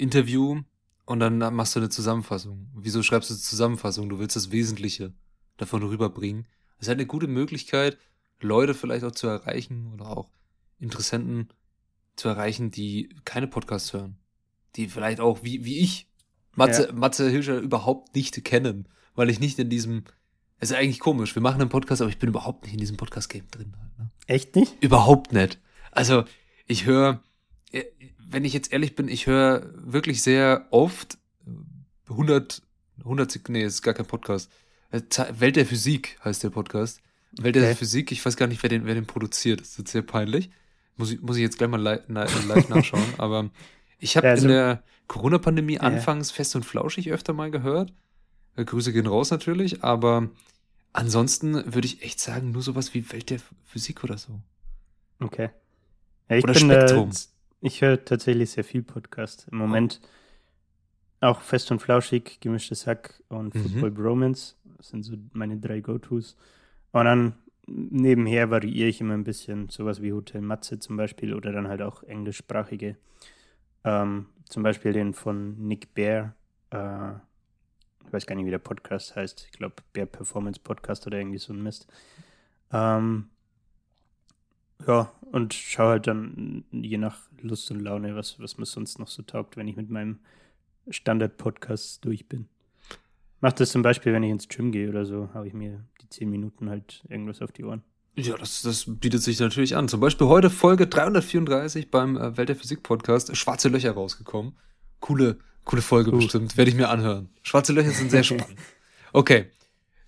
Interview 0.00 0.62
und 1.04 1.20
dann 1.20 1.38
machst 1.38 1.74
du 1.74 1.80
eine 1.80 1.88
Zusammenfassung. 1.88 2.70
Wieso 2.74 3.02
schreibst 3.02 3.30
du 3.30 3.34
eine 3.34 3.42
Zusammenfassung? 3.42 4.08
Du 4.08 4.18
willst 4.18 4.36
das 4.36 4.50
Wesentliche 4.50 5.12
davon 5.56 5.82
rüberbringen. 5.82 6.46
Das 6.78 6.82
ist 6.86 6.88
halt 6.88 6.98
eine 6.98 7.06
gute 7.06 7.26
Möglichkeit, 7.26 7.98
Leute 8.40 8.74
vielleicht 8.74 9.04
auch 9.04 9.12
zu 9.12 9.26
erreichen 9.26 9.92
oder 9.92 10.16
auch 10.16 10.30
Interessenten 10.78 11.48
zu 12.16 12.28
erreichen, 12.28 12.70
die 12.70 13.14
keine 13.24 13.46
Podcasts 13.46 13.92
hören. 13.92 14.16
Die 14.76 14.88
vielleicht 14.88 15.20
auch, 15.20 15.42
wie, 15.42 15.64
wie 15.64 15.78
ich, 15.80 16.08
Matze, 16.54 16.86
ja. 16.86 16.92
Matze 16.92 17.28
Hilscher 17.28 17.58
überhaupt 17.58 18.14
nicht 18.14 18.42
kennen, 18.44 18.88
weil 19.14 19.30
ich 19.30 19.40
nicht 19.40 19.58
in 19.58 19.68
diesem, 19.68 20.04
es 20.58 20.70
ist 20.70 20.76
eigentlich 20.76 21.00
komisch, 21.00 21.34
wir 21.34 21.42
machen 21.42 21.60
einen 21.60 21.70
Podcast, 21.70 22.00
aber 22.02 22.10
ich 22.10 22.18
bin 22.18 22.28
überhaupt 22.28 22.64
nicht 22.64 22.72
in 22.72 22.80
diesem 22.80 22.96
Podcast-Game 22.96 23.50
drin. 23.50 23.74
Halt, 23.78 23.98
ne? 23.98 24.10
Echt 24.26 24.56
nicht? 24.56 24.82
Überhaupt 24.82 25.32
nicht. 25.32 25.58
Also, 25.90 26.24
ich 26.66 26.86
höre, 26.86 27.22
wenn 28.30 28.44
ich 28.44 28.52
jetzt 28.52 28.72
ehrlich 28.72 28.94
bin, 28.94 29.08
ich 29.08 29.26
höre 29.26 29.70
wirklich 29.74 30.22
sehr 30.22 30.66
oft 30.70 31.18
100, 32.08 32.62
100, 33.00 33.48
nee, 33.48 33.64
ist 33.64 33.82
gar 33.82 33.94
kein 33.94 34.06
Podcast. 34.06 34.50
Äh, 34.90 35.02
Welt 35.38 35.56
der 35.56 35.66
Physik 35.66 36.18
heißt 36.24 36.42
der 36.42 36.50
Podcast. 36.50 37.00
Welt 37.32 37.56
okay. 37.56 37.66
der 37.66 37.76
Physik, 37.76 38.12
ich 38.12 38.24
weiß 38.24 38.36
gar 38.36 38.46
nicht, 38.46 38.62
wer 38.62 38.70
den, 38.70 38.86
wer 38.86 38.94
den 38.94 39.06
produziert. 39.06 39.60
Das 39.60 39.70
ist 39.70 39.78
jetzt 39.78 39.92
sehr 39.92 40.02
peinlich. 40.02 40.50
Muss 40.96 41.12
ich, 41.12 41.20
muss 41.20 41.36
ich 41.36 41.42
jetzt 41.42 41.58
gleich 41.58 41.70
mal 41.70 41.80
live, 41.80 42.02
live 42.08 42.68
nachschauen. 42.68 43.14
Aber 43.18 43.50
ich 43.98 44.16
habe 44.16 44.26
ja, 44.26 44.32
also, 44.32 44.46
in 44.46 44.52
der 44.52 44.82
Corona-Pandemie 45.06 45.74
ja. 45.74 45.80
anfangs 45.80 46.30
fest 46.30 46.56
und 46.56 46.64
flauschig 46.64 47.10
öfter 47.10 47.32
mal 47.32 47.50
gehört. 47.50 47.92
Äh, 48.56 48.64
Grüße 48.64 48.92
gehen 48.92 49.06
raus 49.06 49.30
natürlich, 49.30 49.84
aber 49.84 50.28
ansonsten 50.92 51.72
würde 51.72 51.86
ich 51.86 52.02
echt 52.02 52.20
sagen, 52.20 52.50
nur 52.50 52.62
sowas 52.62 52.94
wie 52.94 53.10
Welt 53.12 53.30
der 53.30 53.40
Physik 53.64 54.04
oder 54.04 54.18
so. 54.18 54.40
Okay. 55.20 55.50
Ja, 56.28 56.36
ich 56.36 56.44
oder 56.44 56.52
bin 56.52 56.62
Spektrum. 56.62 57.10
Da, 57.10 57.16
ich 57.60 57.82
höre 57.82 58.04
tatsächlich 58.04 58.50
sehr 58.50 58.64
viel 58.64 58.82
Podcast. 58.82 59.46
Im 59.50 59.58
Moment 59.58 60.00
auch 61.20 61.40
fest 61.40 61.70
und 61.70 61.80
flauschig, 61.80 62.40
gemischtes 62.40 62.86
Hack 62.86 63.22
und 63.28 63.54
mhm. 63.54 63.60
Football 63.60 63.90
Bromance. 63.90 64.54
Das 64.78 64.88
sind 64.88 65.02
so 65.02 65.16
meine 65.32 65.58
drei 65.58 65.80
Go-Tos. 65.80 66.36
Und 66.92 67.04
dann 67.04 67.34
nebenher 67.66 68.50
variiere 68.50 68.88
ich 68.88 69.00
immer 69.00 69.14
ein 69.14 69.24
bisschen, 69.24 69.68
sowas 69.68 70.02
wie 70.02 70.12
Hotel 70.12 70.40
Matze 70.40 70.78
zum 70.78 70.96
Beispiel 70.96 71.34
oder 71.34 71.52
dann 71.52 71.68
halt 71.68 71.82
auch 71.82 72.02
englischsprachige. 72.02 72.96
Ähm, 73.84 74.26
zum 74.48 74.62
Beispiel 74.62 74.92
den 74.92 75.14
von 75.14 75.56
Nick 75.66 75.94
Bear. 75.94 76.34
Äh, 76.70 77.12
ich 78.06 78.12
weiß 78.12 78.26
gar 78.26 78.34
nicht, 78.34 78.46
wie 78.46 78.50
der 78.50 78.58
Podcast 78.58 79.14
heißt. 79.14 79.46
Ich 79.50 79.58
glaube, 79.58 79.76
Bear 79.92 80.06
Performance 80.06 80.58
Podcast 80.58 81.06
oder 81.06 81.18
irgendwie 81.18 81.38
so 81.38 81.52
ein 81.52 81.62
Mist. 81.62 81.86
Ähm, 82.72 83.28
ja, 84.86 85.12
und 85.32 85.54
schaue 85.54 85.90
halt 85.90 86.06
dann 86.06 86.64
je 86.72 86.98
nach 86.98 87.18
Lust 87.40 87.70
und 87.70 87.80
Laune, 87.80 88.14
was, 88.14 88.38
was 88.40 88.58
mir 88.58 88.66
sonst 88.66 88.98
noch 88.98 89.08
so 89.08 89.22
taugt, 89.22 89.56
wenn 89.56 89.68
ich 89.68 89.76
mit 89.76 89.90
meinem 89.90 90.18
Standard-Podcast 90.88 92.04
durch 92.04 92.26
bin. 92.26 92.48
Mach 93.40 93.52
das 93.52 93.70
zum 93.70 93.82
Beispiel, 93.82 94.12
wenn 94.12 94.22
ich 94.22 94.30
ins 94.30 94.48
Gym 94.48 94.72
gehe 94.72 94.88
oder 94.88 95.06
so, 95.06 95.30
habe 95.32 95.46
ich 95.46 95.54
mir 95.54 95.84
die 96.02 96.08
zehn 96.08 96.28
Minuten 96.28 96.68
halt 96.68 97.04
irgendwas 97.08 97.40
auf 97.40 97.52
die 97.52 97.64
Ohren. 97.64 97.82
Ja, 98.16 98.36
das, 98.36 98.62
das 98.62 98.84
bietet 98.86 99.22
sich 99.22 99.38
natürlich 99.40 99.76
an. 99.76 99.88
Zum 99.88 100.00
Beispiel 100.00 100.26
heute 100.26 100.50
Folge 100.50 100.86
334 100.86 101.90
beim 101.90 102.16
äh, 102.16 102.36
Welt 102.36 102.48
der 102.48 102.56
Physik 102.56 102.82
Podcast, 102.82 103.34
Schwarze 103.36 103.68
Löcher 103.68 103.92
rausgekommen. 103.92 104.56
Coole, 104.98 105.38
coole 105.64 105.80
Folge 105.80 106.10
Gut. 106.10 106.20
bestimmt, 106.20 106.56
werde 106.56 106.70
ich 106.70 106.76
mir 106.76 106.88
anhören. 106.90 107.30
Schwarze 107.42 107.72
Löcher 107.72 107.92
sind 107.92 108.10
sehr 108.10 108.22
spannend. 108.24 108.58
Okay. 109.12 109.46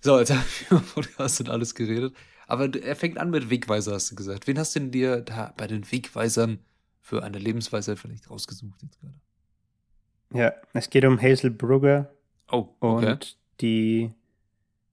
So, 0.01 0.19
jetzt 0.19 0.31
haben 0.31 0.43
wir 0.69 0.77
über 0.77 0.85
Podcast 0.93 1.39
und 1.39 1.49
alles 1.49 1.73
geredet. 1.73 2.13
Aber 2.47 2.73
er 2.75 2.95
fängt 2.95 3.17
an 3.17 3.29
mit 3.29 3.49
Wegweiser, 3.49 3.93
hast 3.93 4.11
du 4.11 4.15
gesagt. 4.15 4.47
Wen 4.47 4.59
hast 4.59 4.75
du 4.75 4.79
denn 4.79 4.91
dir 4.91 5.21
da 5.21 5.53
bei 5.57 5.67
den 5.67 5.89
Wegweisern 5.91 6.59
für 6.99 7.23
eine 7.23 7.37
Lebensweise 7.37 7.95
vielleicht 7.95 8.29
rausgesucht 8.29 8.81
jetzt 8.83 8.99
gerade? 8.99 9.15
Ja, 10.33 10.53
es 10.73 10.89
geht 10.89 11.05
um 11.05 11.21
Hazel 11.21 11.51
Brugger. 11.51 12.11
Oh, 12.51 12.69
okay. 12.79 13.11
Und 13.11 13.37
die 13.61 14.11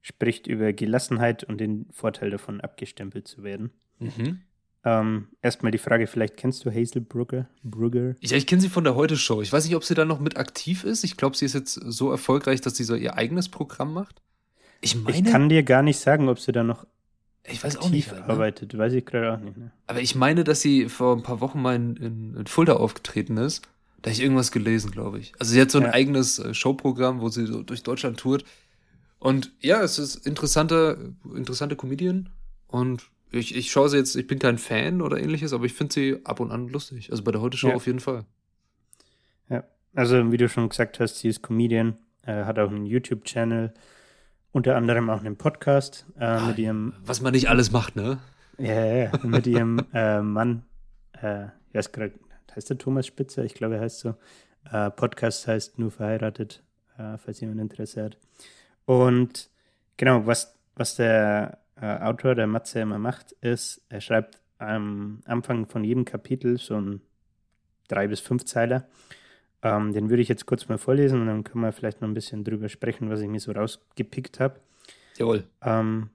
spricht 0.02 0.46
über 0.46 0.72
Gelassenheit 0.72 1.44
und 1.44 1.58
den 1.58 1.86
Vorteil 1.90 2.30
davon, 2.30 2.60
abgestempelt 2.60 3.26
zu 3.28 3.42
werden. 3.42 3.70
Mhm. 3.98 4.40
Ähm, 4.82 5.28
erstmal 5.42 5.72
die 5.72 5.78
Frage, 5.78 6.06
vielleicht 6.06 6.36
kennst 6.38 6.64
du 6.64 6.70
Hazel 6.70 7.02
Brugger? 7.02 7.48
Brugger? 7.62 8.14
Ja, 8.20 8.36
ich 8.36 8.46
kenne 8.46 8.62
sie 8.62 8.70
von 8.70 8.84
der 8.84 8.94
Heute-Show. 8.94 9.42
Ich 9.42 9.52
weiß 9.52 9.64
nicht, 9.66 9.76
ob 9.76 9.84
sie 9.84 9.94
da 9.94 10.06
noch 10.06 10.20
mit 10.20 10.38
aktiv 10.38 10.84
ist. 10.84 11.04
Ich 11.04 11.18
glaube, 11.18 11.36
sie 11.36 11.44
ist 11.44 11.54
jetzt 11.54 11.74
so 11.74 12.10
erfolgreich, 12.10 12.62
dass 12.62 12.76
sie 12.76 12.84
so 12.84 12.94
ihr 12.94 13.16
eigenes 13.16 13.50
Programm 13.50 13.92
macht. 13.92 14.22
Ich 14.80 14.96
meine. 14.96 15.18
Ich 15.18 15.24
kann 15.24 15.50
dir 15.50 15.62
gar 15.62 15.82
nicht 15.82 15.98
sagen, 15.98 16.30
ob 16.30 16.38
sie 16.38 16.52
da 16.52 16.64
noch 16.64 16.86
ich 17.44 17.62
weiß 17.62 17.76
auch 17.78 17.90
nicht. 17.90 18.12
Ne? 18.12 18.24
arbeitet, 18.24 18.76
weiß 18.76 18.92
ich 18.92 19.04
gerade 19.04 19.32
auch 19.32 19.40
nicht. 19.40 19.56
Ne? 19.56 19.70
Aber 19.86 20.00
ich 20.00 20.14
meine, 20.14 20.44
dass 20.44 20.60
sie 20.60 20.88
vor 20.88 21.16
ein 21.16 21.22
paar 21.22 21.40
Wochen 21.40 21.60
mal 21.60 21.74
in, 21.74 21.96
in, 21.96 22.36
in 22.36 22.46
Fulda 22.46 22.74
aufgetreten 22.74 23.36
ist. 23.36 23.62
Da 24.02 24.08
habe 24.08 24.12
ich 24.12 24.22
irgendwas 24.22 24.50
gelesen, 24.52 24.90
glaube 24.90 25.18
ich. 25.18 25.32
Also 25.38 25.52
sie 25.52 25.60
hat 25.60 25.70
so 25.70 25.78
ein 25.78 25.84
ja. 25.84 25.92
eigenes 25.92 26.38
äh, 26.38 26.54
Showprogramm, 26.54 27.20
wo 27.20 27.28
sie 27.28 27.46
so 27.46 27.62
durch 27.62 27.82
Deutschland 27.82 28.18
tourt. 28.18 28.44
Und 29.18 29.52
ja, 29.60 29.82
es 29.82 29.98
ist 29.98 30.26
interessante, 30.26 31.14
interessante 31.34 31.76
Comedian. 31.76 32.30
Und 32.66 33.10
ich, 33.30 33.54
ich 33.54 33.70
schaue 33.70 33.88
sie 33.88 33.98
jetzt, 33.98 34.16
ich 34.16 34.26
bin 34.26 34.38
kein 34.38 34.58
Fan 34.58 35.02
oder 35.02 35.18
ähnliches, 35.18 35.52
aber 35.52 35.66
ich 35.66 35.74
finde 35.74 35.92
sie 35.92 36.18
ab 36.24 36.40
und 36.40 36.50
an 36.50 36.68
lustig. 36.68 37.10
Also 37.10 37.22
bei 37.22 37.32
der 37.32 37.40
Heute-Show 37.40 37.68
ja. 37.68 37.74
auf 37.74 37.86
jeden 37.86 38.00
Fall. 38.00 38.24
Ja, 39.50 39.64
also 39.94 40.32
wie 40.32 40.36
du 40.36 40.48
schon 40.48 40.68
gesagt 40.68 40.98
hast, 41.00 41.18
sie 41.18 41.28
ist 41.28 41.42
Comedian, 41.42 41.98
äh, 42.22 42.44
hat 42.44 42.58
auch 42.58 42.70
einen 42.70 42.86
YouTube-Channel 42.86 43.74
unter 44.52 44.76
anderem 44.76 45.10
auch 45.10 45.20
einen 45.20 45.36
Podcast 45.36 46.06
äh, 46.18 46.40
mit 46.46 46.58
ihrem. 46.58 46.94
Was 47.04 47.20
man 47.20 47.32
nicht 47.32 47.48
alles 47.48 47.70
macht, 47.70 47.96
ne? 47.96 48.18
Ja, 48.58 48.84
ja, 48.84 48.94
ja. 49.04 49.12
mit 49.22 49.46
ihrem 49.46 49.80
äh, 49.94 50.20
Mann. 50.20 50.64
Äh, 51.20 51.46
ich 51.68 51.74
weiß 51.74 51.92
gerade, 51.92 52.12
heißt 52.54 52.70
der 52.70 52.78
Thomas 52.78 53.06
Spitzer? 53.06 53.44
Ich 53.44 53.54
glaube, 53.54 53.76
er 53.76 53.82
heißt 53.82 54.00
so. 54.00 54.14
Äh, 54.70 54.90
Podcast 54.90 55.46
heißt 55.46 55.78
Nur 55.78 55.90
verheiratet, 55.90 56.62
äh, 56.98 57.16
falls 57.16 57.40
jemand 57.40 57.60
Interesse 57.60 58.04
hat. 58.04 58.18
Und 58.84 59.48
genau, 59.96 60.26
was, 60.26 60.54
was 60.74 60.96
der 60.96 61.58
äh, 61.80 61.98
Autor, 62.00 62.34
der 62.34 62.46
Matze, 62.46 62.80
immer 62.80 62.98
macht, 62.98 63.32
ist, 63.40 63.82
er 63.88 64.00
schreibt 64.00 64.40
am 64.58 65.22
Anfang 65.24 65.66
von 65.66 65.84
jedem 65.84 66.04
Kapitel 66.04 66.58
so 66.58 66.78
ein 66.78 67.00
drei 67.88 68.06
bis 68.08 68.20
fünf 68.20 68.44
Zeiler 68.44 68.86
ähm, 69.62 69.92
den 69.92 70.10
würde 70.10 70.22
ich 70.22 70.28
jetzt 70.28 70.46
kurz 70.46 70.68
mal 70.68 70.78
vorlesen 70.78 71.20
und 71.20 71.26
dann 71.26 71.44
können 71.44 71.64
wir 71.64 71.72
vielleicht 71.72 72.00
noch 72.00 72.08
ein 72.08 72.14
bisschen 72.14 72.44
drüber 72.44 72.68
sprechen, 72.68 73.10
was 73.10 73.20
ich 73.20 73.28
mir 73.28 73.40
so 73.40 73.52
rausgepickt 73.52 74.40
habe. 74.40 74.60
Jawohl. 75.16 75.48
Ähm, 75.62 76.10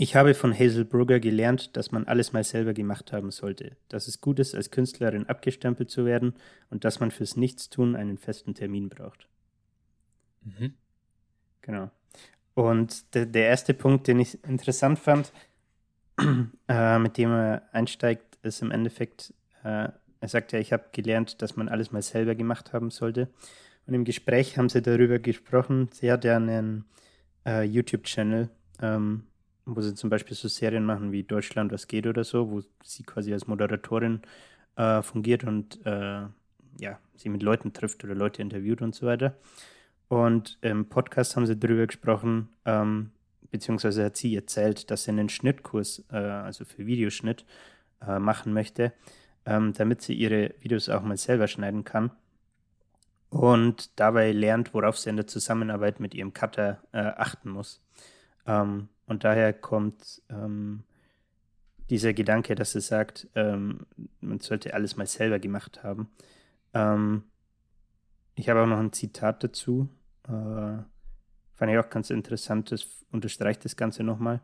Ich 0.00 0.14
habe 0.16 0.34
von 0.34 0.54
Hazel 0.58 0.84
Brugger 0.84 1.20
gelernt, 1.20 1.76
dass 1.76 1.92
man 1.92 2.06
alles 2.06 2.32
mal 2.32 2.44
selber 2.44 2.72
gemacht 2.72 3.12
haben 3.12 3.30
sollte, 3.32 3.76
dass 3.88 4.08
es 4.08 4.20
gut 4.20 4.38
ist, 4.38 4.54
als 4.54 4.70
Künstlerin 4.70 5.26
abgestempelt 5.28 5.90
zu 5.90 6.04
werden 6.06 6.34
und 6.70 6.84
dass 6.84 7.00
man 7.00 7.10
fürs 7.10 7.36
Nichtstun 7.36 7.96
einen 7.96 8.16
festen 8.18 8.54
Termin 8.54 8.88
braucht. 8.88 9.28
Mhm. 10.42 10.74
Genau. 11.62 11.90
Und 12.54 13.14
der, 13.14 13.26
der 13.26 13.46
erste 13.48 13.74
Punkt, 13.74 14.06
den 14.08 14.20
ich 14.20 14.42
interessant 14.44 14.98
fand, 14.98 15.32
äh, 16.68 16.98
mit 16.98 17.16
dem 17.18 17.30
er 17.32 17.68
einsteigt, 17.72 18.38
ist 18.42 18.62
im 18.62 18.70
Endeffekt, 18.70 19.34
äh, 19.64 19.90
er 20.20 20.28
sagt 20.28 20.52
ja, 20.52 20.58
ich 20.58 20.72
habe 20.72 20.84
gelernt, 20.92 21.42
dass 21.42 21.56
man 21.56 21.68
alles 21.68 21.92
mal 21.92 22.02
selber 22.02 22.34
gemacht 22.34 22.72
haben 22.72 22.90
sollte. 22.90 23.28
Und 23.86 23.94
im 23.94 24.04
Gespräch 24.04 24.58
haben 24.58 24.68
sie 24.68 24.82
darüber 24.82 25.18
gesprochen. 25.18 25.88
Sie 25.92 26.10
hat 26.10 26.24
ja 26.24 26.36
einen 26.36 26.84
äh, 27.46 27.62
YouTube-Channel, 27.62 28.50
ähm, 28.82 29.24
wo 29.64 29.80
sie 29.80 29.94
zum 29.94 30.10
Beispiel 30.10 30.36
so 30.36 30.48
Serien 30.48 30.84
machen 30.84 31.12
wie 31.12 31.22
Deutschland, 31.22 31.72
was 31.72 31.86
geht 31.86 32.06
oder 32.06 32.24
so, 32.24 32.50
wo 32.50 32.62
sie 32.84 33.02
quasi 33.04 33.32
als 33.32 33.46
Moderatorin 33.46 34.22
äh, 34.76 35.02
fungiert 35.02 35.44
und 35.44 35.84
äh, 35.86 36.22
ja, 36.78 36.98
sie 37.16 37.28
mit 37.28 37.42
Leuten 37.42 37.72
trifft 37.72 38.04
oder 38.04 38.14
Leute 38.14 38.42
interviewt 38.42 38.82
und 38.82 38.94
so 38.94 39.06
weiter. 39.06 39.34
Und 40.08 40.58
im 40.62 40.88
Podcast 40.88 41.36
haben 41.36 41.46
sie 41.46 41.58
darüber 41.58 41.86
gesprochen, 41.86 42.48
ähm, 42.64 43.10
beziehungsweise 43.50 44.04
hat 44.04 44.16
sie 44.16 44.34
erzählt, 44.34 44.90
dass 44.90 45.04
sie 45.04 45.10
einen 45.10 45.28
Schnittkurs, 45.28 46.04
äh, 46.10 46.16
also 46.16 46.64
für 46.64 46.86
Videoschnitt, 46.86 47.44
äh, 48.06 48.18
machen 48.18 48.52
möchte, 48.52 48.92
ähm, 49.48 49.72
damit 49.72 50.02
sie 50.02 50.12
ihre 50.12 50.54
Videos 50.60 50.90
auch 50.90 51.02
mal 51.02 51.16
selber 51.16 51.48
schneiden 51.48 51.82
kann 51.82 52.10
und 53.30 53.98
dabei 53.98 54.32
lernt, 54.32 54.74
worauf 54.74 54.98
sie 54.98 55.08
in 55.08 55.16
der 55.16 55.26
Zusammenarbeit 55.26 56.00
mit 56.00 56.14
ihrem 56.14 56.34
Cutter 56.34 56.82
äh, 56.92 56.98
achten 56.98 57.50
muss. 57.50 57.82
Ähm, 58.46 58.88
und 59.06 59.24
daher 59.24 59.54
kommt 59.54 60.22
ähm, 60.28 60.84
dieser 61.88 62.12
Gedanke, 62.12 62.54
dass 62.54 62.72
sie 62.72 62.82
sagt, 62.82 63.26
ähm, 63.34 63.86
man 64.20 64.40
sollte 64.40 64.74
alles 64.74 64.96
mal 64.96 65.06
selber 65.06 65.38
gemacht 65.38 65.82
haben. 65.82 66.10
Ähm, 66.74 67.24
ich 68.34 68.50
habe 68.50 68.62
auch 68.62 68.66
noch 68.66 68.78
ein 68.78 68.92
Zitat 68.92 69.42
dazu. 69.42 69.88
Äh, 70.24 70.82
fand 71.54 71.72
ich 71.72 71.78
auch 71.78 71.88
ganz 71.88 72.10
interessant, 72.10 72.70
das 72.70 72.86
unterstreicht 73.10 73.64
das 73.64 73.76
Ganze 73.76 74.04
nochmal. 74.04 74.40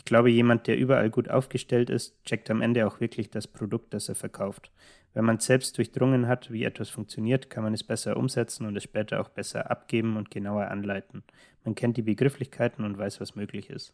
Ich 0.00 0.06
glaube, 0.06 0.30
jemand, 0.30 0.66
der 0.66 0.78
überall 0.78 1.10
gut 1.10 1.28
aufgestellt 1.28 1.90
ist, 1.90 2.24
checkt 2.24 2.50
am 2.50 2.62
Ende 2.62 2.86
auch 2.86 3.00
wirklich 3.00 3.28
das 3.28 3.46
Produkt, 3.46 3.92
das 3.92 4.08
er 4.08 4.14
verkauft. 4.14 4.70
Wenn 5.12 5.26
man 5.26 5.40
selbst 5.40 5.76
durchdrungen 5.76 6.26
hat, 6.26 6.50
wie 6.50 6.64
etwas 6.64 6.88
funktioniert, 6.88 7.50
kann 7.50 7.62
man 7.62 7.74
es 7.74 7.84
besser 7.84 8.16
umsetzen 8.16 8.64
und 8.64 8.74
es 8.74 8.82
später 8.82 9.20
auch 9.20 9.28
besser 9.28 9.70
abgeben 9.70 10.16
und 10.16 10.30
genauer 10.30 10.68
anleiten. 10.68 11.22
Man 11.66 11.74
kennt 11.74 11.98
die 11.98 12.02
Begrifflichkeiten 12.02 12.82
und 12.82 12.96
weiß, 12.96 13.20
was 13.20 13.36
möglich 13.36 13.68
ist. 13.68 13.92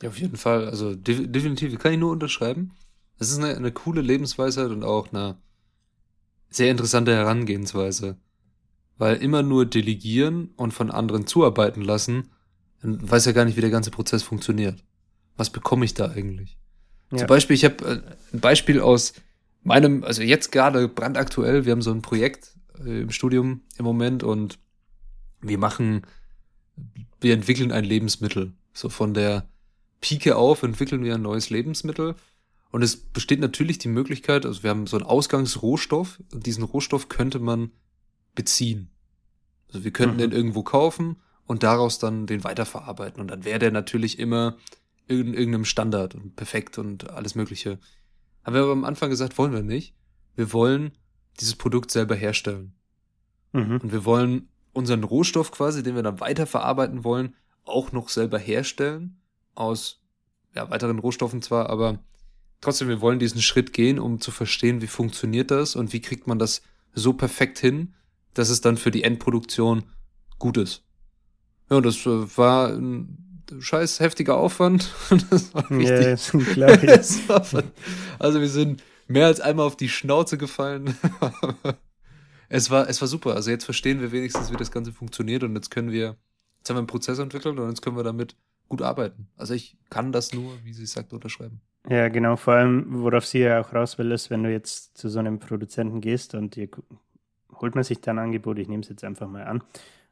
Ja, 0.00 0.08
auf 0.08 0.18
jeden 0.18 0.38
Fall. 0.38 0.70
Also 0.70 0.94
de 0.94 1.26
definitiv 1.26 1.78
kann 1.80 1.92
ich 1.92 1.98
nur 1.98 2.12
unterschreiben. 2.12 2.70
Es 3.18 3.30
ist 3.30 3.36
eine, 3.36 3.54
eine 3.54 3.72
coole 3.72 4.00
Lebensweisheit 4.00 4.70
und 4.70 4.84
auch 4.84 5.12
eine 5.12 5.36
sehr 6.48 6.70
interessante 6.70 7.14
Herangehensweise. 7.14 8.16
Weil 8.96 9.16
immer 9.16 9.42
nur 9.42 9.66
delegieren 9.66 10.54
und 10.56 10.72
von 10.72 10.90
anderen 10.90 11.26
zuarbeiten 11.26 11.82
lassen, 11.82 12.30
dann 12.80 13.10
weiß 13.10 13.26
ja 13.26 13.32
gar 13.32 13.44
nicht, 13.44 13.58
wie 13.58 13.60
der 13.60 13.68
ganze 13.68 13.90
Prozess 13.90 14.22
funktioniert. 14.22 14.82
Was 15.36 15.50
bekomme 15.50 15.84
ich 15.84 15.94
da 15.94 16.10
eigentlich? 16.10 16.56
Ja. 17.10 17.18
Zum 17.18 17.26
Beispiel, 17.26 17.54
ich 17.54 17.64
habe 17.64 17.84
äh, 17.84 18.34
ein 18.34 18.40
Beispiel 18.40 18.80
aus 18.80 19.14
meinem, 19.62 20.04
also 20.04 20.22
jetzt 20.22 20.52
gerade 20.52 20.88
brandaktuell, 20.88 21.64
wir 21.64 21.72
haben 21.72 21.82
so 21.82 21.90
ein 21.90 22.02
Projekt 22.02 22.56
äh, 22.84 23.02
im 23.02 23.10
Studium 23.10 23.62
im 23.78 23.84
Moment 23.84 24.22
und 24.22 24.58
wir 25.40 25.58
machen, 25.58 26.02
wir 27.20 27.34
entwickeln 27.34 27.72
ein 27.72 27.84
Lebensmittel. 27.84 28.52
So 28.72 28.88
von 28.88 29.14
der 29.14 29.48
Pike 30.00 30.36
auf 30.36 30.62
entwickeln 30.62 31.04
wir 31.04 31.14
ein 31.14 31.22
neues 31.22 31.50
Lebensmittel. 31.50 32.14
Und 32.70 32.82
es 32.82 32.96
besteht 32.96 33.40
natürlich 33.40 33.78
die 33.78 33.88
Möglichkeit, 33.88 34.44
also 34.44 34.62
wir 34.62 34.70
haben 34.70 34.86
so 34.86 34.96
einen 34.96 35.06
Ausgangsrohstoff 35.06 36.20
und 36.32 36.46
diesen 36.46 36.64
Rohstoff 36.64 37.08
könnte 37.08 37.38
man 37.38 37.70
beziehen. 38.34 38.90
Also 39.68 39.84
wir 39.84 39.92
könnten 39.92 40.16
mhm. 40.16 40.20
den 40.20 40.32
irgendwo 40.32 40.62
kaufen 40.62 41.16
und 41.46 41.62
daraus 41.62 41.98
dann 41.98 42.26
den 42.26 42.44
weiterverarbeiten. 42.44 43.20
Und 43.20 43.28
dann 43.28 43.44
wäre 43.44 43.58
der 43.58 43.70
natürlich 43.70 44.18
immer 44.18 44.56
in 45.08 45.34
irgendeinem 45.34 45.64
Standard 45.64 46.14
und 46.14 46.36
perfekt 46.36 46.78
und 46.78 47.10
alles 47.10 47.34
Mögliche. 47.34 47.78
Haben 48.44 48.54
wir 48.54 48.62
aber 48.62 48.72
am 48.72 48.84
Anfang 48.84 49.10
gesagt, 49.10 49.38
wollen 49.38 49.52
wir 49.52 49.62
nicht. 49.62 49.94
Wir 50.34 50.52
wollen 50.52 50.92
dieses 51.40 51.56
Produkt 51.56 51.90
selber 51.90 52.14
herstellen. 52.14 52.74
Mhm. 53.52 53.80
Und 53.82 53.92
wir 53.92 54.04
wollen 54.04 54.48
unseren 54.72 55.04
Rohstoff 55.04 55.50
quasi, 55.50 55.82
den 55.82 55.94
wir 55.94 56.02
dann 56.02 56.20
weiterverarbeiten 56.20 57.04
wollen, 57.04 57.34
auch 57.64 57.92
noch 57.92 58.08
selber 58.08 58.38
herstellen. 58.38 59.20
Aus 59.54 60.02
ja, 60.54 60.68
weiteren 60.70 60.98
Rohstoffen 60.98 61.42
zwar, 61.42 61.70
aber 61.70 61.98
trotzdem, 62.60 62.88
wir 62.88 63.00
wollen 63.00 63.18
diesen 63.18 63.42
Schritt 63.42 63.72
gehen, 63.72 63.98
um 63.98 64.20
zu 64.20 64.30
verstehen, 64.30 64.80
wie 64.80 64.86
funktioniert 64.86 65.50
das 65.50 65.76
und 65.76 65.92
wie 65.92 66.00
kriegt 66.00 66.26
man 66.26 66.38
das 66.38 66.62
so 66.94 67.12
perfekt 67.12 67.58
hin, 67.58 67.94
dass 68.34 68.48
es 68.48 68.60
dann 68.60 68.76
für 68.76 68.90
die 68.90 69.02
Endproduktion 69.02 69.84
gut 70.38 70.56
ist. 70.56 70.84
Ja, 71.70 71.80
das 71.80 72.06
äh, 72.06 72.36
war 72.36 72.68
ein 72.68 73.35
scheiß 73.58 74.00
heftiger 74.00 74.36
Aufwand. 74.36 74.92
das 75.30 75.54
war 75.54 75.68
wichtig. 75.70 76.56
Ja, 76.56 76.76
klar, 76.76 77.64
also 78.18 78.40
wir 78.40 78.48
sind 78.48 78.82
mehr 79.08 79.26
als 79.26 79.40
einmal 79.40 79.66
auf 79.66 79.76
die 79.76 79.88
Schnauze 79.88 80.38
gefallen. 80.38 80.96
es 82.48 82.70
war, 82.70 82.88
es 82.88 83.00
war 83.00 83.08
super. 83.08 83.34
Also 83.34 83.50
jetzt 83.50 83.64
verstehen 83.64 84.00
wir 84.00 84.12
wenigstens, 84.12 84.52
wie 84.52 84.56
das 84.56 84.70
Ganze 84.70 84.92
funktioniert 84.92 85.42
und 85.42 85.54
jetzt 85.54 85.70
können 85.70 85.90
wir, 85.90 86.16
jetzt 86.58 86.68
haben 86.68 86.76
wir 86.76 86.80
einen 86.80 86.86
Prozess 86.86 87.18
entwickelt 87.18 87.58
und 87.58 87.68
jetzt 87.68 87.82
können 87.82 87.96
wir 87.96 88.04
damit 88.04 88.36
gut 88.68 88.82
arbeiten. 88.82 89.28
Also 89.36 89.54
ich 89.54 89.76
kann 89.90 90.12
das 90.12 90.32
nur, 90.32 90.52
wie 90.64 90.72
sie 90.72 90.86
sagt, 90.86 91.12
unterschreiben. 91.12 91.60
Ja, 91.88 92.08
genau. 92.08 92.36
Vor 92.36 92.54
allem, 92.54 92.86
worauf 92.88 93.26
sie 93.26 93.40
ja 93.40 93.60
auch 93.60 93.72
raus 93.72 93.96
will, 93.98 94.10
ist, 94.10 94.30
wenn 94.30 94.42
du 94.42 94.50
jetzt 94.50 94.98
zu 94.98 95.08
so 95.08 95.20
einem 95.20 95.38
Produzenten 95.38 96.00
gehst 96.00 96.34
und 96.34 96.56
dir 96.56 96.68
holt 97.60 97.74
man 97.74 97.84
sich 97.84 98.00
da 98.00 98.10
ein 98.10 98.18
Angebot, 98.18 98.58
ich 98.58 98.68
nehme 98.68 98.82
es 98.82 98.88
jetzt 98.88 99.04
einfach 99.04 99.28
mal 99.28 99.44
an, 99.44 99.62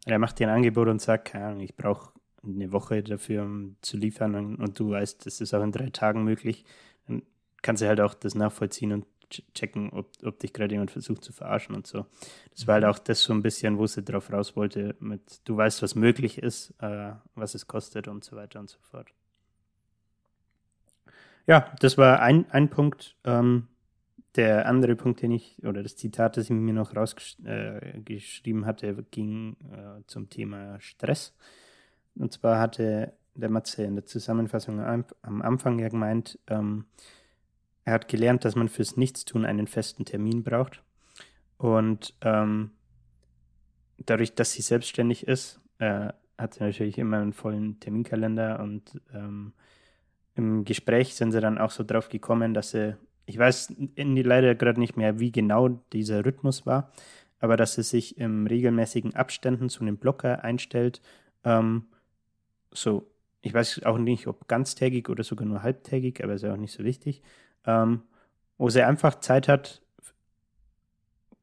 er 0.07 0.19
macht 0.19 0.39
dir 0.39 0.49
ein 0.49 0.55
Angebot 0.55 0.89
und 0.89 1.01
sagt, 1.01 1.27
keine 1.27 1.47
Ahnung, 1.47 1.61
ich 1.61 1.77
brauche 1.77 2.13
eine 2.47 2.73
Woche 2.73 3.03
dafür 3.03 3.43
um 3.45 3.77
zu 3.81 3.97
liefern 3.97 4.35
und, 4.35 4.57
und, 4.57 4.79
du 4.79 4.91
weißt, 4.91 5.27
das 5.27 5.41
ist 5.41 5.55
auch 5.55 5.63
in 5.63 5.73
drei 5.73 5.91
Tagen 5.91 6.25
möglich, 6.25 6.65
dann 7.07 7.23
kannst 7.63 7.83
du 7.83 7.87
halt 7.87 8.01
auch 8.01 8.15
das 8.15 8.35
nachvollziehen 8.35 8.93
und 8.93 9.07
checken, 9.55 9.91
ob, 9.91 10.11
ob 10.23 10.39
dich 10.39 10.53
gerade 10.53 10.75
jemand 10.75 10.91
versucht 10.91 11.25
zu 11.25 11.33
verarschen 11.33 11.75
und 11.75 11.87
so. 11.87 12.07
Das 12.53 12.67
war 12.67 12.75
halt 12.75 12.85
auch 12.85 12.99
das 12.99 13.23
so 13.23 13.33
ein 13.33 13.43
bisschen, 13.43 13.79
wo 13.79 13.87
sie 13.87 14.03
drauf 14.03 14.33
raus 14.33 14.57
wollte, 14.57 14.95
mit 15.01 15.41
du 15.45 15.57
weißt, 15.57 15.83
was 15.83 15.95
möglich 15.95 16.39
ist, 16.39 16.75
äh, 16.81 17.13
was 17.35 17.55
es 17.55 17.67
kostet 17.67 18.09
und 18.09 18.25
so 18.25 18.37
weiter 18.37 18.61
und 18.61 18.71
so 18.71 18.79
fort. 18.81 19.09
Ja, 21.47 21.75
das 21.81 21.99
war 21.99 22.21
ein, 22.21 22.51
ein 22.51 22.71
Punkt. 22.71 23.17
Ähm, 23.25 23.69
der 24.37 24.67
andere 24.67 24.97
Punkt, 24.97 25.23
den 25.23 25.31
ich, 25.31 25.63
oder 25.65 25.83
das 25.83 25.97
Zitat, 25.97 26.37
das 26.37 26.47
ich 26.47 26.51
mir 26.51 26.75
noch 26.75 26.97
rausgeschrieben 26.97 28.63
äh, 28.63 28.67
hatte, 28.67 29.05
ging 29.11 29.57
äh, 29.73 30.03
zum 30.07 30.29
Thema 30.29 30.81
Stress. 30.81 31.35
Und 32.17 32.33
zwar 32.33 32.61
hatte 32.61 33.13
der 33.35 33.51
Matze 33.51 33.83
in 33.83 33.97
der 33.97 34.07
Zusammenfassung 34.07 34.81
am, 34.81 35.43
Anfang 35.43 35.79
ja 35.79 35.89
gemeint, 35.89 36.39
ähm, 36.49 36.85
er 37.85 37.95
hat 37.95 38.09
gelernt, 38.09 38.45
dass 38.45 38.55
man 38.55 38.69
fürs 38.69 38.97
Nichtstun 38.97 39.45
einen 39.45 39.67
festen 39.67 40.05
Termin 40.05 40.43
braucht. 40.43 40.83
Und 41.59 42.15
ähm, 42.23 42.71
dadurch, 43.99 44.35
dass 44.35 44.53
sie 44.53 44.63
selbstständig 44.63 45.27
ist, 45.27 45.61
äh, 45.79 46.09
hat 46.39 46.55
sie 46.55 46.65
natürlich 46.65 46.99
immer 46.99 47.19
einen 47.19 47.33
vollen 47.33 47.79
Terminkalender 47.81 48.61
und 48.61 49.01
ähm, 49.13 49.53
im 50.35 50.65
Gespräch 50.65 51.15
sind 51.15 51.33
sie 51.33 51.41
dann 51.41 51.59
auch 51.59 51.71
so 51.71 51.85
drauf 51.85 52.09
gekommen, 52.09 52.55
dass 52.55 52.71
sie, 52.71 52.97
ich 53.27 53.39
weiß 53.39 53.75
leider 53.97 54.55
gerade 54.55 54.81
nicht 54.81 54.97
mehr, 54.97 55.21
wie 55.21 55.31
genau 55.31 55.69
dieser 55.93 56.25
Rhythmus 56.25 56.67
war, 56.67 56.91
aber 57.39 57.57
dass 57.57 57.75
sie 57.75 57.85
sich 57.85 58.19
im 58.19 58.47
regelmäßigen 58.47 59.15
Abständen 59.15 59.69
zu 59.69 59.83
einem 59.83 59.97
Blocker 59.97 60.43
einstellt, 60.43 61.01
ähm, 61.45 61.85
so, 62.75 63.11
ich 63.41 63.55
weiß 63.55 63.85
auch 63.85 63.99
nicht, 63.99 64.27
ob 64.27 64.49
ganztägig 64.49 65.09
oder 65.09 65.25
sogar 65.25 65.47
nur 65.47 65.63
halbtägig, 65.63 66.23
aber 66.23 66.35
ist 66.35 66.43
ja 66.43 66.53
auch 66.53 66.59
nicht 66.59 66.73
so 66.73 66.85
wichtig, 66.85 67.23
ähm, 67.67 68.03
wo 68.59 68.69
sie 68.69 68.83
einfach 68.83 69.21
Zeit 69.21 69.49
hat 69.49 69.83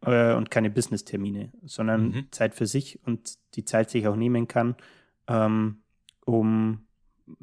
äh, 0.02 0.34
und 0.34 0.52
keine 0.52 0.70
Business-Termine, 0.70 1.52
sondern 1.64 2.10
mhm. 2.10 2.28
Zeit 2.32 2.56
für 2.56 2.68
sich 2.68 3.00
und 3.06 3.38
die 3.56 3.66
Zeit 3.66 3.90
sich 3.90 4.08
auch 4.08 4.16
nehmen 4.16 4.48
kann, 4.48 4.76
ähm, 5.28 5.82
um 6.26 6.86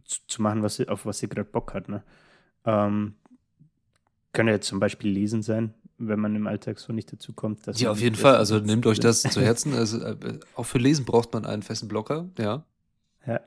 zu, 0.04 0.20
zu, 0.26 0.42
machen, 0.42 0.62
was 0.62 0.76
sie, 0.76 0.88
auf 0.88 1.06
was 1.06 1.18
sie 1.18 1.28
gerade 1.28 1.48
Bock 1.48 1.74
hat. 1.74 1.88
Ne? 1.88 2.02
Ähm, 2.64 3.14
könnte 4.32 4.52
jetzt 4.52 4.68
zum 4.68 4.80
Beispiel 4.80 5.10
lesen 5.10 5.42
sein, 5.42 5.74
wenn 5.98 6.20
man 6.20 6.34
im 6.36 6.46
Alltag 6.46 6.78
so 6.78 6.92
nicht 6.92 7.12
dazu 7.12 7.32
kommt. 7.32 7.66
ja, 7.78 7.90
auf 7.90 8.00
jeden 8.00 8.16
Fall. 8.16 8.36
Also 8.36 8.58
nehmt 8.58 8.86
euch 8.86 9.00
das 9.00 9.22
zu 9.22 9.40
Herzen. 9.40 9.74
Also, 9.74 10.00
äh, 10.00 10.38
auch 10.54 10.64
für 10.64 10.78
Lesen 10.78 11.04
braucht 11.04 11.32
man 11.32 11.44
einen 11.44 11.62
festen 11.62 11.88
Blocker, 11.88 12.28
ja. 12.38 12.64
Ja. 13.26 13.40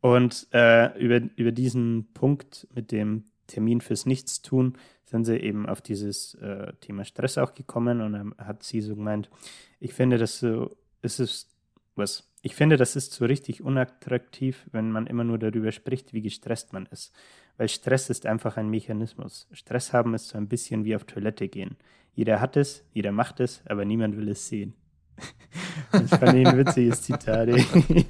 Und 0.00 0.48
äh, 0.52 0.98
über, 0.98 1.20
über 1.36 1.52
diesen 1.52 2.12
Punkt 2.12 2.66
mit 2.74 2.90
dem 2.90 3.24
Termin 3.46 3.80
fürs 3.80 4.06
Nichtstun 4.06 4.76
sind 5.04 5.24
sie 5.24 5.36
eben 5.36 5.68
auf 5.68 5.80
dieses 5.80 6.34
äh, 6.34 6.72
Thema 6.80 7.04
Stress 7.04 7.38
auch 7.38 7.54
gekommen 7.54 8.00
und 8.00 8.12
dann 8.14 8.34
hat 8.38 8.62
sie 8.62 8.80
so 8.80 8.96
gemeint, 8.96 9.30
ich 9.78 9.92
finde, 9.94 10.18
dass 10.18 10.40
so 10.40 10.76
ist 11.02 11.20
es 11.20 11.48
was. 11.94 12.28
Ich 12.40 12.56
finde, 12.56 12.76
das 12.76 12.96
ist 12.96 13.12
so 13.12 13.26
richtig 13.26 13.62
unattraktiv, 13.62 14.66
wenn 14.72 14.90
man 14.90 15.06
immer 15.06 15.22
nur 15.22 15.38
darüber 15.38 15.70
spricht, 15.70 16.12
wie 16.12 16.22
gestresst 16.22 16.72
man 16.72 16.86
ist. 16.86 17.12
Weil 17.56 17.68
Stress 17.68 18.10
ist 18.10 18.26
einfach 18.26 18.56
ein 18.56 18.70
Mechanismus. 18.70 19.46
Stress 19.52 19.92
haben 19.92 20.14
ist 20.14 20.28
so 20.28 20.38
ein 20.38 20.48
bisschen 20.48 20.84
wie 20.84 20.96
auf 20.96 21.04
Toilette 21.04 21.48
gehen. 21.48 21.76
Jeder 22.14 22.40
hat 22.40 22.56
es, 22.56 22.84
jeder 22.92 23.12
macht 23.12 23.40
es, 23.40 23.62
aber 23.66 23.84
niemand 23.84 24.16
will 24.16 24.28
es 24.28 24.48
sehen. 24.48 24.74
Das 25.92 26.10
fand 26.10 26.34
ich 26.38 26.46
ein 26.46 26.56
witziges 26.56 27.02
Zitat. 27.02 27.48
ey. 27.48 27.64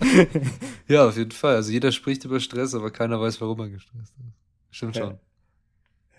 Ja, 0.88 1.08
auf 1.08 1.16
jeden 1.16 1.32
Fall. 1.32 1.56
Also 1.56 1.72
jeder 1.72 1.90
spricht 1.90 2.24
über 2.24 2.38
Stress, 2.38 2.74
aber 2.74 2.90
keiner 2.90 3.20
weiß, 3.20 3.40
warum 3.40 3.58
er 3.60 3.68
gestresst 3.70 4.14
ist. 4.18 4.34
Stimmt 4.76 4.96
schon. 4.96 5.18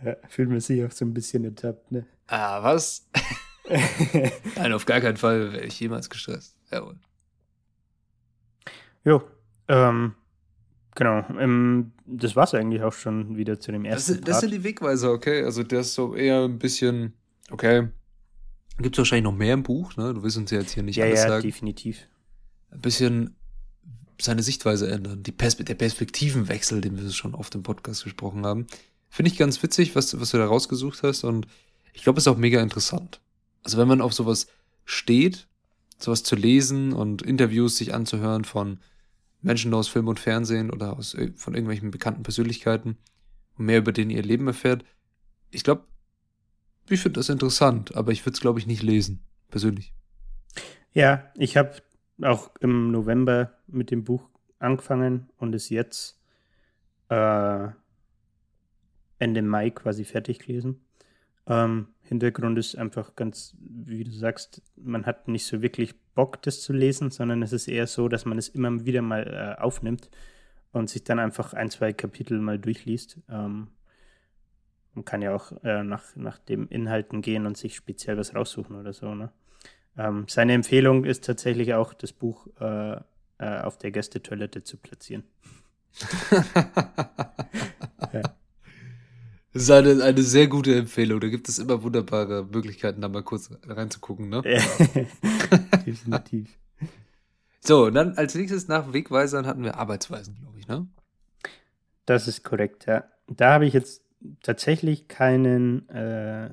Ja, 0.04 0.16
fühlt 0.28 0.50
man 0.50 0.60
sich 0.60 0.84
auch 0.84 0.92
so 0.92 1.06
ein 1.06 1.14
bisschen 1.14 1.46
ertappt, 1.46 1.92
ne? 1.92 2.06
Ah, 2.28 2.62
was? 2.64 3.08
Nein, 4.58 4.74
auf 4.74 4.86
gar 4.86 5.00
keinen 5.00 5.16
Fall 5.18 5.54
wäre 5.54 5.64
ich 5.64 5.80
jemals 5.80 6.10
gestresst. 6.10 6.58
Jawohl. 6.72 6.98
jo, 9.06 9.24
ähm, 9.70 10.14
genau. 10.96 11.26
Ähm, 11.40 11.94
das 12.06 12.36
war's 12.36 12.54
eigentlich 12.54 12.84
auch 12.84 12.92
schon 12.94 13.38
wieder 13.38 13.60
zu 13.60 13.72
dem 13.72 13.84
Das, 13.86 14.10
ersten 14.10 14.24
das 14.26 14.32
Part. 14.32 14.42
sind 14.42 14.52
die 14.54 14.64
Wegweiser, 14.64 15.12
okay? 15.12 15.44
Also 15.44 15.64
der 15.64 15.80
ist 15.82 15.94
so 15.94 16.16
eher 16.16 16.44
ein 16.44 16.60
bisschen, 16.60 17.14
okay. 17.52 17.88
Gibt 18.80 18.96
es 18.96 18.98
wahrscheinlich 18.98 19.24
noch 19.24 19.38
mehr 19.38 19.54
im 19.54 19.64
Buch, 19.64 19.96
ne? 19.98 20.14
Du 20.14 20.24
willst 20.24 20.38
uns 20.38 20.52
ja 20.52 20.60
jetzt 20.60 20.72
hier 20.72 20.84
nicht 20.84 20.96
ja, 20.96 21.06
alles 21.06 21.22
ja, 21.22 21.30
sagen. 21.30 21.44
definitiv. 21.44 22.08
Ein 22.72 22.82
bisschen 22.82 23.36
seine 24.20 24.44
Sichtweise 24.44 24.90
ändern. 24.90 25.24
Die 25.24 25.32
Perspe 25.32 25.64
der 25.64 25.76
Perspektivenwechsel, 25.76 26.82
den 26.82 26.98
wir 26.98 27.10
schon 27.12 27.36
oft 27.36 27.54
im 27.56 27.64
Podcast 27.64 28.04
gesprochen 28.04 28.46
haben. 28.46 28.68
Finde 29.10 29.32
ich 29.32 29.38
ganz 29.38 29.62
witzig, 29.62 29.96
was, 29.96 30.20
was 30.20 30.32
du 30.32 30.38
da 30.38 30.46
rausgesucht 30.46 31.04
hast. 31.04 31.24
Und 31.24 31.48
ich 31.94 32.04
glaube, 32.04 32.18
es 32.18 32.26
ist 32.26 32.32
auch 32.32 32.38
mega 32.38 32.62
interessant. 32.62 33.20
Also 33.64 33.78
wenn 33.78 33.88
man 33.88 34.02
auf 34.02 34.14
sowas 34.14 34.48
steht, 34.86 35.48
sowas 36.00 36.24
zu 36.24 36.36
lesen 36.36 36.94
und 36.94 37.22
Interviews 37.22 37.78
sich 37.78 37.94
anzuhören 37.94 38.44
von 38.44 38.80
Menschen 39.42 39.74
aus 39.74 39.88
Film 39.88 40.08
und 40.08 40.20
Fernsehen 40.20 40.72
oder 40.72 40.98
aus, 40.98 41.14
äh, 41.14 41.32
von 41.36 41.54
irgendwelchen 41.54 41.92
bekannten 41.92 42.24
Persönlichkeiten 42.24 42.98
und 43.58 43.66
mehr 43.66 43.78
über 43.78 43.92
denen 43.92 44.10
ihr 44.10 44.24
Leben 44.24 44.48
erfährt. 44.48 44.84
Ich 45.52 45.64
glaube, 45.64 45.84
ich 46.89 47.02
finde 47.02 47.19
das 47.19 47.30
interessant, 47.30 47.96
aber 47.96 48.12
ich 48.12 48.26
würde 48.26 48.36
es, 48.36 48.41
glaube 48.41 48.60
ich, 48.60 48.67
nicht 48.67 48.84
lesen, 48.84 49.24
persönlich. 49.50 49.93
Ja, 50.91 51.32
ich 51.36 51.58
habe 51.58 51.72
auch 52.22 52.52
im 52.60 52.91
November 52.91 53.54
mit 53.67 53.91
dem 53.91 54.04
Buch 54.04 54.30
angefangen 54.60 55.30
und 55.38 55.56
es 55.56 55.69
jetzt 55.69 56.19
äh, 57.10 57.67
Ende 59.19 59.41
Mai 59.41 59.69
quasi 59.72 60.06
fertig 60.06 60.39
gelesen. 60.39 60.82
Ähm, 61.48 61.88
Hintergrund 62.04 62.58
ist 62.58 62.78
einfach 62.78 63.15
ganz, 63.15 63.56
wie 63.60 64.04
du 64.04 64.12
sagst, 64.12 64.62
man 64.76 65.06
hat 65.06 65.28
nicht 65.28 65.46
so 65.46 65.62
wirklich 65.62 65.96
Bock, 66.15 66.41
das 66.43 66.62
zu 66.62 66.74
lesen, 66.74 67.12
sondern 67.12 67.41
es 67.41 67.54
ist 67.54 67.67
eher 67.67 67.88
so, 67.88 68.08
dass 68.08 68.26
man 68.26 68.38
es 68.38 68.50
immer 68.50 68.86
wieder 68.86 69.02
mal 69.02 69.56
äh, 69.58 69.62
aufnimmt 69.62 70.10
und 70.72 70.89
sich 70.89 71.04
dann 71.04 71.19
einfach 71.19 71.54
ein, 71.54 71.69
zwei 71.69 71.93
Kapitel 71.93 72.39
mal 72.39 72.60
durchliest. 72.60 73.19
Ähm, 73.30 73.69
man 74.94 75.06
kann 75.06 75.22
ja 75.22 75.36
auch 75.36 75.52
äh, 75.64 75.84
nach, 75.84 76.16
nach 76.16 76.40
dem 76.40 76.68
Inhalten 76.68 77.22
gehen 77.22 77.46
und 77.46 77.58
sich 77.58 77.76
speziell 77.76 78.18
was 78.18 78.36
raussuchen 78.36 78.76
oder 78.76 78.94
so, 78.94 79.14
ne? 79.16 79.32
Ähm, 79.98 80.26
seine 80.28 80.54
Empfehlung 80.54 81.06
ist 81.06 81.24
tatsächlich 81.24 81.76
auch, 81.76 81.94
das 81.94 82.14
Buch 82.14 82.48
äh, 82.60 82.96
äh, 83.38 83.62
auf 83.62 83.78
der 83.78 83.92
Gästetoilette 83.92 84.64
zu 84.64 84.78
platzieren. 84.78 85.24
Ja. 88.12 88.22
Das 89.54 89.64
ist 89.64 89.72
eine, 89.72 90.04
eine 90.04 90.22
sehr 90.22 90.48
gute 90.48 90.76
Empfehlung. 90.76 91.20
Da 91.20 91.28
gibt 91.30 91.48
es 91.48 91.58
immer 91.58 91.82
wunderbare 91.84 92.44
Möglichkeiten, 92.44 93.02
da 93.02 93.10
mal 93.10 93.24
kurz 93.24 93.52
reinzugucken, 93.66 94.30
ne? 94.30 94.42
Definitiv. 95.86 96.58
So, 97.60 97.90
dann 97.90 98.18
als 98.18 98.36
nächstes 98.36 98.68
nach 98.68 98.94
Wegweisern 98.94 99.46
hatten 99.48 99.64
wir 99.64 99.78
Arbeitsweisen, 99.78 100.36
glaube 100.36 100.60
ich, 100.60 100.68
ne? 100.68 100.88
Das 102.06 102.28
ist 102.28 102.44
korrekt, 102.44 102.86
ja. 102.88 103.06
Da 103.28 103.54
habe 103.54 103.66
ich 103.66 103.74
jetzt 103.74 104.03
tatsächlich 104.42 105.08
keinen 105.08 105.88
äh, 105.90 106.50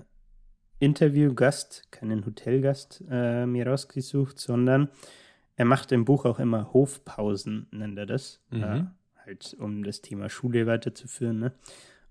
Interviewgast, 0.78 1.90
keinen 1.90 2.24
Hotelgast 2.24 3.04
äh, 3.10 3.46
mir 3.46 3.66
rausgesucht, 3.66 4.38
sondern 4.38 4.88
er 5.56 5.66
macht 5.66 5.92
im 5.92 6.04
Buch 6.04 6.24
auch 6.24 6.38
immer 6.38 6.72
Hofpausen, 6.72 7.66
nennt 7.70 7.98
er 7.98 8.06
das. 8.06 8.40
Mhm. 8.50 8.62
Äh, 8.62 8.84
halt, 9.26 9.56
um 9.58 9.84
das 9.84 10.00
Thema 10.00 10.28
Schule 10.28 10.66
weiterzuführen. 10.66 11.38
Ne? 11.38 11.52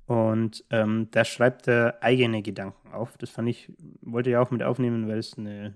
Und 0.05 0.63
ähm, 0.69 1.07
da 1.11 1.25
schreibt 1.25 1.67
er 1.67 2.01
eigene 2.01 2.41
Gedanken 2.41 2.91
auf. 2.91 3.17
Das 3.17 3.29
fand 3.29 3.49
ich, 3.49 3.71
wollte 4.01 4.29
ich 4.29 4.37
auch 4.37 4.51
mit 4.51 4.63
aufnehmen, 4.63 5.07
weil 5.07 5.19
es 5.19 5.37
eine 5.37 5.75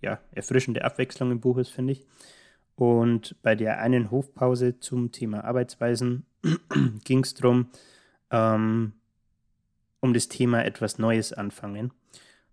ja, 0.00 0.20
erfrischende 0.32 0.84
Abwechslung 0.84 1.30
im 1.30 1.40
Buch 1.40 1.58
ist, 1.58 1.70
finde 1.70 1.92
ich. 1.92 2.06
Und 2.74 3.36
bei 3.42 3.54
der 3.54 3.78
einen 3.78 4.10
Hofpause 4.10 4.78
zum 4.80 5.12
Thema 5.12 5.44
Arbeitsweisen 5.44 6.26
ging 7.04 7.20
es 7.20 7.34
darum, 7.34 7.68
ähm, 8.30 8.94
um 10.02 10.12
das 10.12 10.28
Thema 10.28 10.64
etwas 10.64 10.98
Neues 10.98 11.32
anfangen. 11.32 11.92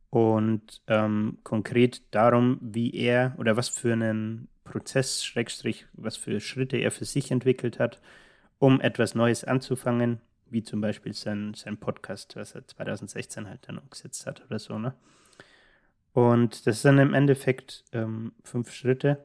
Und 0.09 0.81
ähm, 0.87 1.39
konkret 1.43 2.01
darum, 2.11 2.57
wie 2.61 2.95
er 2.95 3.35
oder 3.37 3.57
was 3.57 3.67
für 3.67 3.91
einen 3.93 4.47
Prozess, 4.63 5.25
Schrägstrich, 5.25 5.85
was 5.93 6.15
für 6.15 6.39
Schritte 6.39 6.77
er 6.77 6.91
für 6.91 7.05
sich 7.05 7.31
entwickelt 7.31 7.79
hat, 7.79 7.99
um 8.59 8.79
etwas 8.79 9.15
Neues 9.15 9.43
anzufangen, 9.43 10.21
wie 10.49 10.63
zum 10.63 10.81
Beispiel 10.81 11.13
sein, 11.13 11.53
sein 11.53 11.77
Podcast, 11.77 12.35
was 12.35 12.55
er 12.55 12.65
2016 12.65 13.47
halt 13.47 13.67
dann 13.67 13.77
umgesetzt 13.77 14.25
hat 14.25 14.43
oder 14.45 14.59
so, 14.59 14.79
ne? 14.79 14.93
Und 16.13 16.65
das 16.65 16.81
sind 16.81 16.97
im 16.97 17.13
Endeffekt 17.13 17.83
ähm, 17.93 18.33
fünf 18.43 18.71
Schritte 18.71 19.23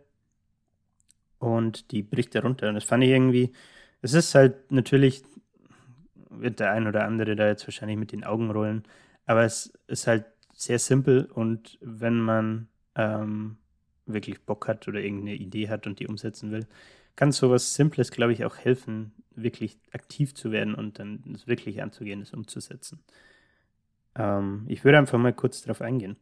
und 1.39 1.91
die 1.93 2.03
bricht 2.03 2.35
er 2.35 2.43
runter. 2.43 2.69
Und 2.69 2.75
das 2.75 2.85
fand 2.85 3.05
ich 3.05 3.11
irgendwie, 3.11 3.53
es 4.03 4.13
ist 4.13 4.35
halt 4.35 4.71
natürlich, 4.71 5.23
wird 6.40 6.61
der 6.61 6.73
ein 6.73 6.87
oder 6.87 7.05
andere 7.05 7.37
da 7.37 7.47
jetzt 7.47 7.66
wahrscheinlich 7.66 7.99
mit 7.99 8.12
den 8.12 8.25
Augen 8.25 8.51
rollen, 8.51 8.85
aber 9.27 9.44
es 9.44 9.73
ist 9.87 10.07
halt 10.07 10.27
sehr 10.53 10.79
simpel 10.79 11.25
und 11.27 11.79
wenn 11.81 12.20
man 12.20 12.68
ähm, 12.94 13.57
wirklich 14.07 14.44
Bock 14.44 14.68
hat 14.68 14.87
oder 14.88 15.01
irgendeine 15.01 15.35
Idee 15.35 15.68
hat 15.68 15.87
und 15.87 15.99
die 15.99 16.07
umsetzen 16.07 16.51
will, 16.51 16.66
kann 17.16 17.33
sowas 17.33 17.75
Simples, 17.75 18.11
glaube 18.11 18.33
ich, 18.33 18.44
auch 18.44 18.57
helfen, 18.57 19.12
wirklich 19.31 19.79
aktiv 19.92 20.35
zu 20.35 20.53
werden 20.53 20.75
und 20.75 20.99
dann 20.99 21.23
das 21.27 21.47
wirklich 21.47 21.83
anzugehen, 21.83 22.20
das 22.20 22.33
umzusetzen. 22.33 23.01
Ähm, 24.14 24.64
ich 24.68 24.85
würde 24.85 24.99
einfach 24.99 25.18
mal 25.18 25.33
kurz 25.33 25.62
darauf 25.62 25.81
eingehen. 25.81 26.16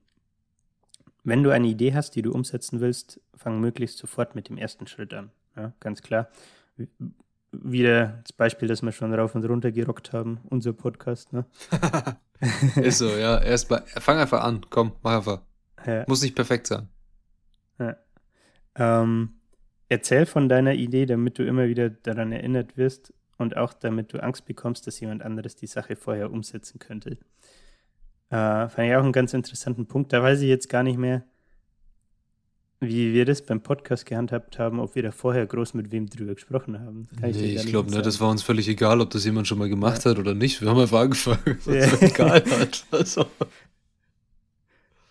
Wenn 1.24 1.42
du 1.42 1.50
eine 1.50 1.68
Idee 1.68 1.94
hast, 1.94 2.16
die 2.16 2.22
du 2.22 2.32
umsetzen 2.32 2.80
willst, 2.80 3.20
fang 3.34 3.60
möglichst 3.60 3.98
sofort 3.98 4.34
mit 4.34 4.48
dem 4.48 4.58
ersten 4.58 4.86
Schritt 4.86 5.14
an. 5.14 5.30
Ja, 5.56 5.72
ganz 5.80 6.02
klar. 6.02 6.28
Wieder 7.52 8.20
das 8.22 8.32
Beispiel, 8.32 8.66
das 8.66 8.82
wir 8.82 8.92
schon 8.92 9.12
rauf 9.14 9.34
und 9.34 9.44
runter 9.44 9.70
gerockt 9.70 10.12
haben, 10.12 10.40
unser 10.48 10.72
Podcast. 10.72 11.32
Ne? 11.32 11.44
Ist 12.76 12.98
so, 12.98 13.08
ja. 13.08 13.40
Erstmal, 13.40 13.82
fang 13.86 14.18
einfach 14.18 14.42
an. 14.42 14.64
Komm, 14.70 14.92
mach 15.02 15.16
einfach. 15.16 15.42
Ja. 15.86 16.04
Muss 16.08 16.22
nicht 16.22 16.34
perfekt 16.34 16.66
sein. 16.66 16.88
Ja. 17.78 17.96
Ähm, 18.74 19.34
erzähl 19.88 20.26
von 20.26 20.48
deiner 20.48 20.74
Idee, 20.74 21.06
damit 21.06 21.38
du 21.38 21.46
immer 21.46 21.68
wieder 21.68 21.90
daran 21.90 22.32
erinnert 22.32 22.76
wirst 22.76 23.12
und 23.36 23.56
auch 23.56 23.72
damit 23.74 24.12
du 24.12 24.22
Angst 24.22 24.46
bekommst, 24.46 24.86
dass 24.86 25.00
jemand 25.00 25.22
anderes 25.22 25.56
die 25.56 25.66
Sache 25.66 25.96
vorher 25.96 26.30
umsetzen 26.30 26.78
könnte. 26.78 27.18
Äh, 28.30 28.68
fand 28.68 28.88
ich 28.88 28.94
auch 28.94 29.02
einen 29.02 29.12
ganz 29.12 29.34
interessanten 29.34 29.86
Punkt. 29.86 30.12
Da 30.12 30.22
weiß 30.22 30.40
ich 30.40 30.48
jetzt 30.48 30.70
gar 30.70 30.82
nicht 30.82 30.98
mehr, 30.98 31.24
wie 32.82 33.14
wir 33.14 33.24
das 33.24 33.40
beim 33.42 33.60
Podcast 33.62 34.04
gehandhabt 34.06 34.58
haben, 34.58 34.80
ob 34.80 34.94
wir 34.94 35.02
da 35.02 35.12
vorher 35.12 35.46
groß 35.46 35.74
mit 35.74 35.90
wem 35.92 36.08
drüber 36.10 36.34
gesprochen 36.34 36.78
haben. 36.80 37.08
Kann 37.20 37.30
Nee, 37.30 37.36
ich 37.54 37.54
nicht 37.54 37.66
glaube, 37.68 37.90
ne, 37.90 38.02
das 38.02 38.20
war 38.20 38.28
uns 38.28 38.42
völlig 38.42 38.68
egal, 38.68 39.00
ob 39.00 39.10
das 39.10 39.24
jemand 39.24 39.46
schon 39.48 39.58
mal 39.58 39.68
gemacht 39.68 40.04
hat 40.04 40.18
oder 40.18 40.34
nicht. 40.34 40.60
Wir 40.60 40.68
haben 40.68 40.80
einfach 40.80 41.00
angefangen. 41.00 41.58
Was 41.64 41.74
Ja. 41.74 41.90
uns 41.92 42.02
egal 42.02 42.42
hat. 42.44 42.84
Also. 42.90 43.26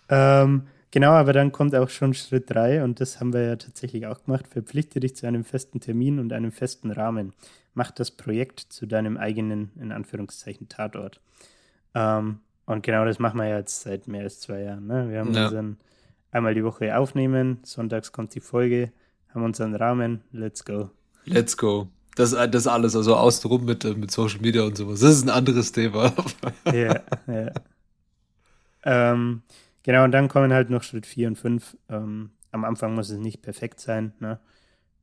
Ähm, 0.10 0.64
genau, 0.92 1.12
aber 1.12 1.34
dann 1.34 1.52
kommt 1.52 1.74
auch 1.76 1.90
schon 1.90 2.14
Schritt 2.14 2.50
3 2.50 2.84
und 2.84 3.00
das 3.00 3.20
haben 3.20 3.34
wir 3.34 3.42
ja 3.44 3.56
tatsächlich 3.56 4.06
auch 4.08 4.24
gemacht. 4.24 4.48
Verpflichte 4.48 5.00
dich 5.00 5.16
zu 5.16 5.26
einem 5.28 5.44
festen 5.44 5.80
Termin 5.80 6.20
und 6.20 6.34
einem 6.34 6.52
festen 6.52 6.92
Rahmen. 6.92 7.34
Mach 7.74 7.92
das 7.92 8.12
Projekt 8.12 8.60
zu 8.60 8.86
deinem 8.86 9.16
eigenen, 9.18 9.72
in 9.80 9.92
Anführungszeichen, 9.92 10.68
Tatort. 10.68 11.22
Ähm, 11.96 12.40
und 12.66 12.84
genau 12.84 13.06
das 13.06 13.20
machen 13.20 13.38
wir 13.40 13.48
ja 13.48 13.58
jetzt 13.60 13.82
seit 13.82 14.08
mehr 14.08 14.24
als 14.24 14.40
zwei 14.42 14.62
Jahren. 14.62 14.88
Ne? 14.88 15.10
Wir 15.10 15.20
haben 15.20 15.34
Ja. 15.34 15.46
unseren 15.46 15.78
einmal 16.32 16.54
die 16.54 16.64
Woche 16.64 16.98
aufnehmen, 16.98 17.60
sonntags 17.64 18.12
kommt 18.12 18.34
die 18.36 18.40
Folge, 18.40 18.92
haben 19.34 19.44
unseren 19.44 19.76
Rahmen, 19.76 20.22
let's 20.32 20.66
go. 20.66 20.90
Let's 21.26 21.56
go. 21.56 21.88
Das, 22.16 22.32
das 22.32 22.68
alles, 22.68 22.96
also 22.96 23.16
außenrum 23.16 23.64
mit, 23.64 23.86
äh, 23.86 23.94
mit 23.94 24.12
Social 24.12 24.42
Media 24.42 24.64
und 24.64 24.76
sowas. 24.76 25.00
Das 25.00 25.12
ist 25.12 25.24
ein 25.24 25.30
anderes 25.30 25.72
Thema. 25.72 26.14
Ja, 26.74 27.02
ja. 27.28 27.52
Ähm, 28.84 29.44
genau, 29.84 30.04
und 30.04 30.12
dann 30.12 30.28
kommen 30.28 30.52
halt 30.52 30.70
noch 30.70 30.84
Schritt 30.84 31.06
4 31.06 31.30
und 31.30 31.38
5. 31.38 31.78
Ähm, 31.90 32.32
am 32.52 32.66
Anfang 32.66 32.96
muss 32.96 33.10
es 33.10 33.20
nicht 33.20 33.42
perfekt 33.42 33.80
sein. 33.80 34.14
Ne? 34.20 34.40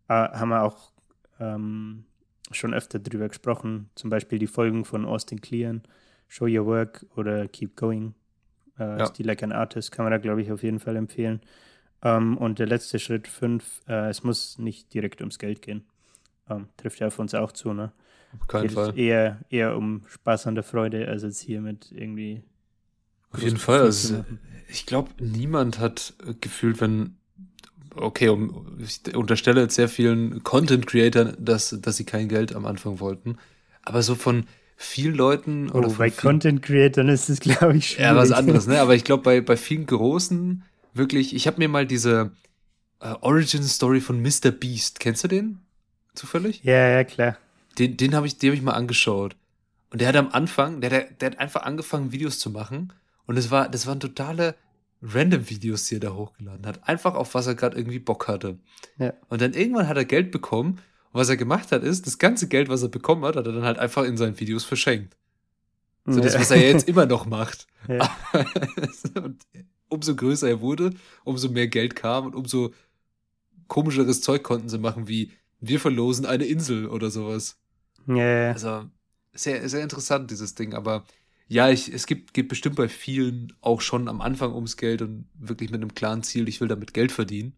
Äh, 0.09 0.15
haben 0.15 0.49
wir 0.51 0.63
auch 0.63 0.93
ähm, 1.41 2.05
schon 2.51 2.75
öfter 2.75 2.99
drüber 2.99 3.29
gesprochen. 3.29 3.91
Zum 3.95 4.11
Beispiel 4.11 4.39
die 4.39 4.47
Folgen 4.47 4.85
von 4.85 5.05
Austin 5.05 5.41
Kleon, 5.41 5.83
Show 6.27 6.47
Your 6.47 6.67
Work 6.67 7.07
oder 7.17 7.49
Keep 7.49 7.77
Going. 7.77 8.15
Äh, 8.79 8.99
Ja. 8.99 9.07
Still 9.07 9.27
Like 9.27 9.43
an 9.43 9.53
Artist 9.53 9.93
kann 9.93 10.05
man 10.05 10.13
da, 10.13 10.19
glaube 10.19 10.43
ich, 10.43 10.51
auf 10.53 10.63
jeden 10.63 10.81
Fall 10.81 10.97
empfehlen. 10.97 11.41
Ähm, 12.03 12.37
und 12.39 12.59
der 12.59 12.67
letzte 12.67 12.99
Schritt 12.99 13.27
fünf, 13.27 13.81
äh, 13.89 14.09
es 14.09 14.23
muss 14.23 14.59
nicht 14.59 14.93
direkt 14.95 15.21
ums 15.21 15.39
Geld 15.39 15.63
gehen. 15.63 15.85
Ähm, 16.49 16.69
trifft 16.77 17.01
ja 17.01 17.09
auf 17.09 17.19
uns 17.19 17.35
auch 17.35 17.53
zu, 17.53 17.73
ne? 17.73 17.93
Auf 18.39 18.47
keinen 18.47 18.63
Geht 18.63 18.73
Fall. 18.73 18.99
Eher, 18.99 19.39
eher 19.51 19.77
um 19.77 20.03
Spaß 20.07 20.47
an 20.47 20.55
der 20.55 20.65
Freude, 20.65 21.09
als 21.09 21.23
jetzt 21.23 21.41
hier 21.41 21.61
mit 21.61 21.91
irgendwie. 21.93 22.43
Auf 23.33 23.43
jeden 23.43 23.57
Fall. 23.57 23.81
Also, 23.81 24.25
ich 24.69 24.87
glaube, 24.87 25.11
niemand 25.19 25.79
hat 25.79 26.15
äh, 26.27 26.35
gefühlt, 26.41 26.81
wenn, 26.81 27.17
okay, 27.95 28.29
um, 28.29 28.79
ich 28.79 29.17
unterstelle 29.17 29.63
jetzt 29.63 29.75
sehr 29.75 29.89
vielen 29.89 30.45
Content-Creatern, 30.45 31.37
dass, 31.39 31.77
dass 31.81 31.97
sie 31.97 32.05
kein 32.05 32.29
Geld 32.29 32.55
am 32.55 32.65
Anfang 32.67 33.01
wollten. 33.01 33.39
Aber 33.83 34.03
so 34.03 34.15
von 34.15 34.45
vielen 34.81 35.15
Leuten 35.17 35.71
oder 35.71 35.89
Oh, 35.89 35.95
bei 35.99 36.11
vielen- 36.11 36.23
Content 36.23 36.63
Creatern 36.63 37.09
ist 37.09 37.29
es, 37.29 37.41
glaube 37.41 37.77
ich, 37.77 37.91
schwierig. 37.91 38.05
Ja, 38.05 38.17
was 38.17 38.31
anderes, 38.33 38.67
ne? 38.69 38.81
Aber 38.81 38.95
ich 38.95 39.03
glaube, 39.05 39.25
bei, 39.25 39.41
bei 39.41 39.57
vielen 39.57 39.87
Großen, 39.87 40.63
wirklich, 40.95 41.35
ich 41.35 41.47
habe 41.49 41.59
mir 41.59 41.69
mal 41.69 41.85
diese 41.87 42.31
äh, 43.01 43.15
Origin-Story 43.21 44.01
von 44.01 44.23
Mr. 44.23 44.53
Beast, 44.53 45.01
kennst 45.01 45.25
du 45.25 45.29
den? 45.29 45.59
Zufällig? 46.15 46.63
Ja, 46.63 46.89
ja, 46.89 47.05
klar. 47.05 47.37
Den, 47.79 47.97
den 47.97 48.15
habe 48.15 48.27
ich, 48.29 48.39
den 48.39 48.51
hab 48.51 48.57
ich 48.57 48.63
mal 48.63 48.73
angeschaut. 48.73 49.37
Und 49.91 50.01
der 50.01 50.09
hat 50.09 50.17
am 50.17 50.29
Anfang, 50.31 50.81
der, 50.81 50.91
der, 50.91 51.05
der 51.21 51.31
hat 51.33 51.39
einfach 51.41 51.63
angefangen, 51.63 52.13
Videos 52.13 52.39
zu 52.39 52.51
machen. 52.51 52.93
Und 53.27 53.37
das 53.37 53.51
war, 53.51 53.69
das 53.69 53.87
waren 53.87 54.01
totale 54.01 54.55
Random-Videos, 55.03 55.85
die 55.87 55.97
er 55.97 56.01
da 56.01 56.13
hochgeladen 56.15 56.67
hat. 56.67 56.87
Einfach 56.89 57.15
auf 57.15 57.35
was 57.35 57.47
er 57.47 57.55
gerade 57.55 57.77
irgendwie 57.77 57.99
Bock 57.99 58.29
hatte. 58.29 58.59
Ja. 58.99 59.13
Und 59.29 59.41
dann 59.41 59.55
irgendwann 59.55 59.89
hat 59.89 59.97
er 59.97 60.05
Geld 60.05 60.31
bekommen. 60.31 60.79
Und 61.13 61.21
was 61.21 61.29
er 61.29 61.37
gemacht 61.37 61.73
hat, 61.73 61.83
ist, 61.83 62.07
das 62.07 62.19
ganze 62.19 62.49
Geld, 62.49 62.69
was 62.69 62.83
er 62.83 62.89
bekommen 62.89 63.25
hat, 63.25 63.37
hat 63.37 63.47
er 63.47 63.53
dann 63.53 63.65
halt 63.65 63.79
einfach 63.79 64.05
in 64.05 64.17
seinen 64.17 64.39
Videos 64.39 64.65
verschenkt. 64.65 65.17
So 66.05 66.21
das, 66.21 66.35
Ja. 66.35 66.41
was 66.41 66.51
er 66.51 66.61
jetzt 66.61 66.89
immer 66.89 67.07
noch 67.07 67.27
macht. 67.27 67.67
Ja. 67.89 68.11
und 69.23 69.47
umso 69.89 70.15
größer 70.17 70.49
er 70.49 70.61
wurde, 70.61 70.93
umso 71.25 71.49
mehr 71.49 71.69
Geld 71.69 71.95
kam 71.97 72.27
und 72.27 72.35
umso 72.35 72.75
komischeres 73.69 74.21
Zeug 74.21 74.43
konnten 74.43 74.69
sie 74.69 74.79
machen, 74.79 75.09
wie 75.09 75.33
wir 75.61 75.81
verlosen 75.81 76.27
eine 76.27 76.45
Insel 76.45 76.87
oder 76.87 77.11
sowas. 77.11 77.57
Ja. 78.07 78.51
Also 78.53 78.85
sehr, 79.33 79.67
sehr 79.69 79.83
interessant, 79.83 80.31
dieses 80.31 80.55
Ding. 80.55 80.75
Aber 80.75 81.05
ja, 81.47 81.71
ich, 81.71 81.93
es 81.93 82.07
gibt, 82.07 82.35
geht 82.35 82.49
bestimmt 82.49 82.77
bei 82.77 82.89
vielen 82.89 83.53
auch 83.61 83.81
schon 83.81 84.09
am 84.09 84.21
Anfang 84.21 84.55
ums 84.55 84.77
Geld 84.77 85.01
und 85.03 85.29
wirklich 85.35 85.71
mit 85.71 85.81
einem 85.81 85.95
klaren 85.95 86.23
Ziel, 86.23 86.49
ich 86.49 86.61
will 86.61 86.69
damit 86.69 86.93
Geld 86.95 87.13
verdienen. 87.13 87.55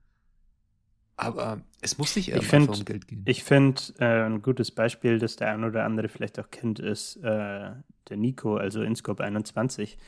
Aber 1.20 1.60
es 1.82 1.98
muss 1.98 2.16
nicht 2.16 2.28
Ich 2.28 2.34
eher 2.34 2.42
find- 2.42 2.68
um 2.68 2.84
Geld 2.84 3.06
gehen. 3.06 3.22
Ich 3.26 3.44
finde, 3.44 3.80
äh, 3.98 4.24
ein 4.24 4.40
gutes 4.42 4.70
Beispiel, 4.70 5.18
das 5.18 5.36
der 5.36 5.52
ein 5.52 5.64
oder 5.64 5.84
andere 5.84 6.08
vielleicht 6.08 6.38
auch 6.40 6.50
kennt, 6.50 6.78
ist 6.78 7.16
äh, 7.16 7.22
der 8.08 8.16
Nico, 8.16 8.56
also 8.56 8.82
Inscope 8.82 9.22
21. 9.22 9.98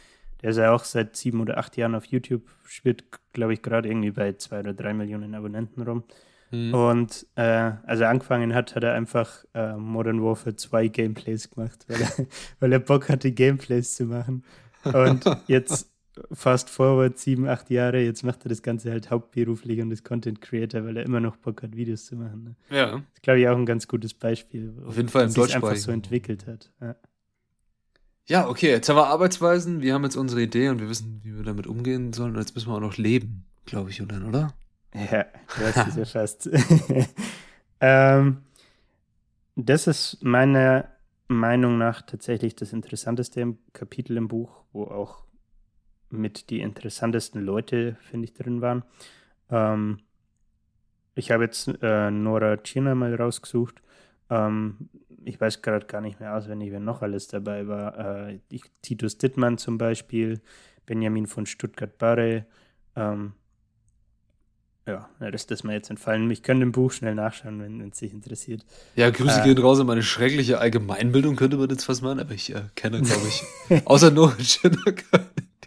Der 0.40 0.51
ist 0.51 0.57
ja 0.57 0.72
auch 0.72 0.85
seit 0.85 1.14
sieben 1.16 1.40
oder 1.40 1.59
acht 1.59 1.77
Jahren 1.77 1.94
auf 1.94 2.07
YouTube, 2.07 2.42
spielt, 2.64 3.05
glaube 3.33 3.53
ich, 3.53 3.62
gerade 3.62 3.88
irgendwie 3.88 4.11
bei 4.11 4.33
zwei 4.33 4.61
oder 4.61 4.72
drei 4.75 4.92
Millionen 4.94 5.35
Abonnenten 5.35 5.83
rum. 5.83 6.03
Hm. 6.51 6.75
Und 6.75 7.27
äh, 7.37 7.42
als 7.87 8.01
er 8.01 8.09
angefangen 8.09 8.55
hat, 8.55 8.75
hat 8.75 8.83
er 8.83 8.94
einfach 8.94 9.44
äh, 9.55 9.75
Modern 9.77 10.22
Warfare 10.22 10.57
2 10.57 10.88
Gameplays 10.88 11.51
gemacht, 11.51 11.85
weil 11.88 12.01
er, 12.03 12.11
weil 12.61 12.72
er 12.72 12.81
Bock 12.81 13.09
hatte, 13.09 13.33
Gameplays 13.33 13.94
zu 13.94 14.05
machen. 14.07 14.44
Und 14.85 15.25
jetzt 15.46 15.91
fast 16.31 16.70
forward 16.70 17.18
sieben, 17.18 17.48
acht 17.48 17.70
Jahre, 17.70 18.01
jetzt 18.01 18.22
macht 18.22 18.44
er 18.44 18.51
das 18.51 18.62
Ganze 18.62 18.90
halt 18.90 19.11
hauptberuflich 19.11 19.81
und 19.81 19.90
ist 19.90 20.05
Content 20.05 20.40
Creator, 20.40 20.85
weil 20.85 20.96
er 20.96 21.05
immer 21.05 21.20
noch 21.20 21.37
Bock 21.37 21.62
hat, 21.62 21.75
Videos 21.75 22.07
zu 22.07 22.16
machen. 22.16 22.44
Ne? 22.44 22.77
Ja. 22.77 22.87
Das 22.92 23.01
ist, 23.14 23.22
glaube 23.22 23.40
ich, 23.40 23.48
auch 23.48 23.57
ein 23.57 23.66
ganz 23.66 23.88
gutes 23.88 24.14
Beispiel. 24.14 24.75
Auf 24.87 24.96
jeden 24.96 25.09
Fall 25.09 25.25
im 25.25 25.29
wie 25.31 25.40
sich's 25.40 25.55
einfach 25.55 25.77
so 25.77 25.90
entwickelt 25.90 26.46
hat. 26.46 26.70
Ja. 26.81 26.96
Ja, 28.27 28.48
okay, 28.48 28.70
jetzt 28.70 28.88
haben 28.88 28.96
wir 28.96 29.09
Arbeitsweisen, 29.09 29.81
wir 29.81 29.94
haben 29.94 30.05
jetzt 30.05 30.16
unsere 30.16 30.42
Idee 30.42 30.68
und 30.68 30.81
wir 30.81 30.88
wissen, 30.88 31.20
wie 31.25 31.37
wir 31.37 31.42
damit 31.42 31.66
umgehen 31.66 32.12
sollen. 32.12 32.35
Und 32.35 32.38
jetzt 32.38 32.55
müssen 32.55 32.68
wir 32.68 32.77
auch 32.77 32.81
noch 32.81 32.96
leben, 32.96 33.44
glaube 33.64 33.90
ich, 33.90 34.01
oder? 34.01 34.27
oder? 34.27 34.55
Ja, 34.94 35.25
du 35.57 35.64
hast 35.64 35.88
es 35.88 35.96
ja 35.96 36.05
fast. 36.05 36.48
ähm, 37.81 38.38
das 39.57 39.87
ist 39.87 40.22
meiner 40.22 40.88
Meinung 41.27 41.79
nach 41.79 42.03
tatsächlich 42.03 42.55
das 42.55 42.72
interessanteste 42.72 43.40
im 43.40 43.59
Kapitel 43.72 44.16
im 44.16 44.29
Buch, 44.29 44.62
wo 44.72 44.85
auch 44.85 45.25
mit 46.12 46.51
die 46.51 46.61
interessantesten 46.61 47.42
Leute, 47.44 47.96
finde 48.01 48.27
ich, 48.27 48.35
drin 48.35 48.61
waren. 48.61 48.83
Ähm, 49.51 49.98
ich 51.14 51.31
habe 51.31 51.44
jetzt 51.44 51.68
äh, 51.83 52.11
Nora 52.11 52.57
Tschirner 52.59 52.94
mal 52.94 53.14
rausgesucht. 53.14 53.83
Ähm, 54.31 54.88
ich 55.25 55.40
weiß 55.40 55.62
gerade 55.62 55.87
gar 55.87 56.01
nicht 56.01 56.20
mehr 56.20 56.35
auswendig, 56.37 56.70
wer 56.72 56.81
noch 56.81 57.03
alles 57.03 57.29
dabei 57.29 57.66
war. 57.68 58.29
Äh, 58.29 58.38
ich, 58.48 58.62
Titus 58.83 59.18
Dittmann 59.18 59.59
zum 59.59 59.79
Beispiel, 59.79 60.40
Benjamin 60.87 61.27
von 61.27 61.46
Stuttgart-Barre, 61.46 62.46
ähm, 62.96 63.33
ja, 64.85 65.09
das 65.20 65.44
ist 65.44 65.62
mir 65.62 65.75
jetzt 65.75 65.90
entfallen. 65.90 66.29
Ich 66.33 66.42
könnte 66.42 66.64
im 66.64 66.72
Buch 66.72 66.90
schnell 66.90 67.14
nachschauen, 67.14 67.61
wenn 67.62 67.81
es 67.88 67.98
dich 67.98 68.12
interessiert. 68.12 68.64
Ja, 68.96 69.11
Grüße 69.11 69.40
Äh. 69.40 69.44
gehen 69.44 69.59
raus 69.59 69.79
an 69.79 69.87
meine 69.87 70.03
schreckliche 70.03 70.59
Allgemeinbildung, 70.59 71.37
könnte 71.37 71.57
man 71.57 71.70
jetzt 71.70 71.85
fast 71.85 72.03
machen, 72.03 72.18
aber 72.18 72.33
ich 72.33 72.53
äh, 72.53 72.62
kenne, 72.75 73.01
glaube 73.01 73.22
ich, 73.29 73.87
außer 73.87 74.11
Nora 74.11 74.35
Schindler, 74.40 74.92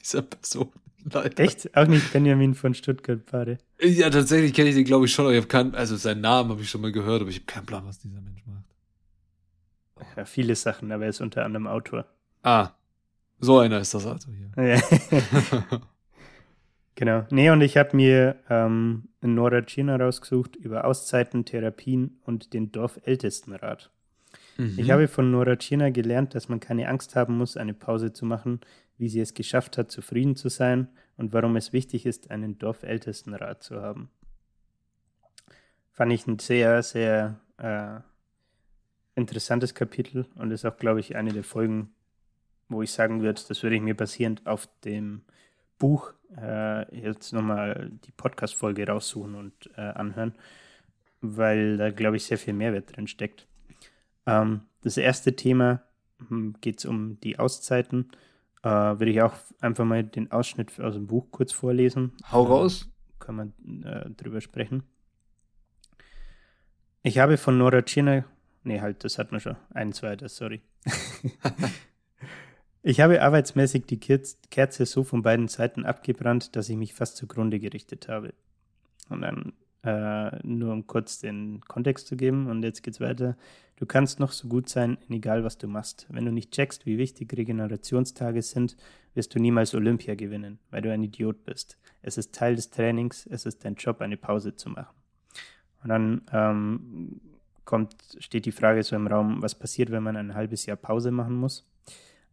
dieser 0.05 0.21
Person. 0.21 0.71
Leider. 1.03 1.43
Echt? 1.43 1.75
Auch 1.77 1.85
nicht 1.85 2.11
Benjamin 2.13 2.55
von 2.55 2.73
Stuttgart-Bade. 2.73 3.59
Ja, 3.79 4.09
tatsächlich 4.09 4.53
kenne 4.53 4.69
ich 4.69 4.75
den, 4.75 4.85
glaube 4.85 5.05
ich, 5.05 5.13
schon, 5.13 5.25
aber 5.25 5.33
ich 5.33 5.39
habe 5.39 5.47
keinen, 5.47 5.75
also 5.75 5.95
seinen 5.97 6.21
Namen 6.21 6.49
habe 6.49 6.61
ich 6.61 6.69
schon 6.69 6.81
mal 6.81 6.91
gehört, 6.91 7.21
aber 7.21 7.29
ich 7.29 7.37
habe 7.37 7.45
keinen 7.45 7.65
Plan, 7.65 7.85
was 7.85 7.99
dieser 7.99 8.21
Mensch 8.21 8.43
macht. 8.45 8.65
Ja, 10.17 10.25
viele 10.25 10.55
Sachen, 10.55 10.91
aber 10.91 11.03
er 11.03 11.09
ist 11.09 11.21
unter 11.21 11.45
anderem 11.45 11.67
Autor. 11.67 12.05
Ah, 12.41 12.71
so 13.39 13.59
einer 13.59 13.79
ist 13.79 13.93
das 13.93 14.05
also 14.05 14.29
hier. 14.31 14.81
Genau. 16.95 17.25
Nee, 17.29 17.49
und 17.49 17.61
ich 17.61 17.75
habe 17.75 17.95
mir 17.95 18.37
ähm, 18.49 19.09
Nora 19.21 19.61
Tschirner 19.61 19.99
rausgesucht 19.99 20.55
über 20.55 20.85
Auszeiten, 20.85 21.43
Therapien 21.43 22.19
und 22.23 22.53
den 22.53 22.71
Dorfältestenrat. 22.71 23.91
Mhm. 24.57 24.75
Ich 24.77 24.89
habe 24.91 25.09
von 25.09 25.29
Nora 25.29 25.57
Tschirner 25.57 25.91
gelernt, 25.91 26.35
dass 26.35 26.47
man 26.47 26.61
keine 26.61 26.87
Angst 26.87 27.17
haben 27.17 27.37
muss, 27.37 27.57
eine 27.57 27.73
Pause 27.73 28.13
zu 28.13 28.25
machen, 28.25 28.61
wie 28.97 29.09
sie 29.09 29.19
es 29.19 29.33
geschafft 29.33 29.77
hat, 29.77 29.91
zufrieden 29.91 30.35
zu 30.35 30.49
sein 30.49 30.87
und 31.17 31.33
warum 31.33 31.55
es 31.55 31.73
wichtig 31.73 32.05
ist, 32.05 32.31
einen 32.31 32.57
Dorfältestenrat 32.57 33.63
zu 33.63 33.81
haben. 33.81 34.09
Fand 35.91 36.11
ich 36.11 36.27
ein 36.27 36.39
sehr, 36.39 36.83
sehr 36.83 37.39
äh, 37.57 37.99
interessantes 39.15 39.73
Kapitel 39.73 40.27
und 40.35 40.51
ist 40.51 40.65
auch, 40.65 40.77
glaube 40.77 40.99
ich, 40.99 41.15
eine 41.15 41.31
der 41.31 41.43
Folgen, 41.43 41.93
wo 42.67 42.81
ich 42.81 42.91
sagen 42.91 43.21
würde, 43.21 43.41
das 43.47 43.63
würde 43.63 43.75
ich 43.75 43.81
mir 43.81 43.95
basierend 43.95 44.45
auf 44.45 44.67
dem 44.83 45.21
Buch 45.77 46.13
äh, 46.37 46.95
jetzt 46.95 47.33
nochmal 47.33 47.91
die 48.05 48.11
Podcast-Folge 48.11 48.87
raussuchen 48.87 49.35
und 49.35 49.53
äh, 49.77 49.81
anhören, 49.81 50.33
weil 51.21 51.77
da, 51.77 51.91
glaube 51.91 52.17
ich, 52.17 52.25
sehr 52.25 52.37
viel 52.37 52.53
Mehrwert 52.53 52.95
drin 52.95 53.07
steckt. 53.07 53.47
Ähm, 54.25 54.61
das 54.81 54.97
erste 54.97 55.35
Thema 55.35 55.83
geht 56.61 56.79
es 56.79 56.85
um 56.85 57.19
die 57.21 57.39
Auszeiten. 57.39 58.11
Äh, 58.65 58.99
würde 58.99 59.11
ich 59.11 59.21
auch 59.21 59.35
einfach 59.61 59.85
mal 59.85 60.03
den 60.03 60.31
Ausschnitt 60.31 60.79
aus 60.79 60.95
dem 60.95 61.05
Buch 61.05 61.27
kurz 61.29 61.51
vorlesen. 61.51 62.13
Hau 62.31 62.45
Äh, 62.45 62.47
raus. 62.47 62.89
kann 63.19 63.35
man 63.35 63.53
äh, 63.83 64.09
drüber 64.09 64.41
sprechen. 64.41 64.81
Ich 67.03 67.19
habe 67.19 67.37
von 67.37 67.59
Nora 67.59 67.83
Tschirner, 67.83 68.25
nee, 68.63 68.81
halt, 68.81 69.03
das 69.03 69.19
hat 69.19 69.31
man 69.31 69.39
schon, 69.39 69.55
ein 69.69 69.93
zweites, 69.93 70.35
sorry. 70.35 70.63
ich 72.81 73.01
habe 73.01 73.21
arbeitsmäßig 73.21 73.85
die 73.85 73.99
Kerz 73.99 74.39
Kerze 74.49 74.87
so 74.87 75.03
von 75.03 75.21
beiden 75.21 75.47
Seiten 75.47 75.85
abgebrannt, 75.85 76.55
dass 76.55 76.67
ich 76.67 76.75
mich 76.75 76.95
fast 76.95 77.17
zugrunde 77.17 77.59
gerichtet 77.59 78.07
habe. 78.07 78.33
Und 79.09 79.21
dann 79.21 79.53
äh, 79.85 80.39
nur 80.43 80.73
um 80.73 80.87
kurz 80.87 81.19
den 81.19 81.61
Kontext 81.61 82.07
zu 82.07 82.17
geben 82.17 82.47
und 82.47 82.63
jetzt 82.63 82.81
geht's 82.83 82.99
weiter. 82.99 83.37
Du 83.77 83.85
kannst 83.85 84.19
noch 84.19 84.31
so 84.31 84.47
gut 84.47 84.69
sein, 84.69 84.97
egal 85.09 85.43
was 85.43 85.57
du 85.57 85.67
machst. 85.67 86.07
Wenn 86.09 86.25
du 86.25 86.31
nicht 86.31 86.51
checkst, 86.51 86.85
wie 86.85 86.97
wichtig 86.97 87.35
Regenerationstage 87.35 88.41
sind, 88.41 88.77
wirst 89.13 89.35
du 89.35 89.39
niemals 89.39 89.75
Olympia 89.75 90.15
gewinnen, 90.15 90.59
weil 90.71 90.81
du 90.81 90.91
ein 90.91 91.03
Idiot 91.03 91.43
bist. 91.43 91.77
Es 92.01 92.17
ist 92.17 92.33
Teil 92.33 92.55
des 92.55 92.69
Trainings, 92.69 93.27
es 93.29 93.45
ist 93.45 93.63
dein 93.65 93.75
Job, 93.75 94.01
eine 94.01 94.17
Pause 94.17 94.55
zu 94.55 94.69
machen. 94.69 94.95
Und 95.83 95.89
dann 95.89 96.21
ähm, 96.31 97.21
kommt, 97.65 97.95
steht 98.19 98.45
die 98.45 98.51
Frage 98.51 98.81
so 98.81 98.95
im 98.95 99.07
Raum, 99.07 99.41
was 99.41 99.55
passiert, 99.55 99.91
wenn 99.91 100.03
man 100.03 100.15
ein 100.15 100.33
halbes 100.33 100.65
Jahr 100.65 100.77
Pause 100.77 101.11
machen 101.11 101.35
muss? 101.35 101.67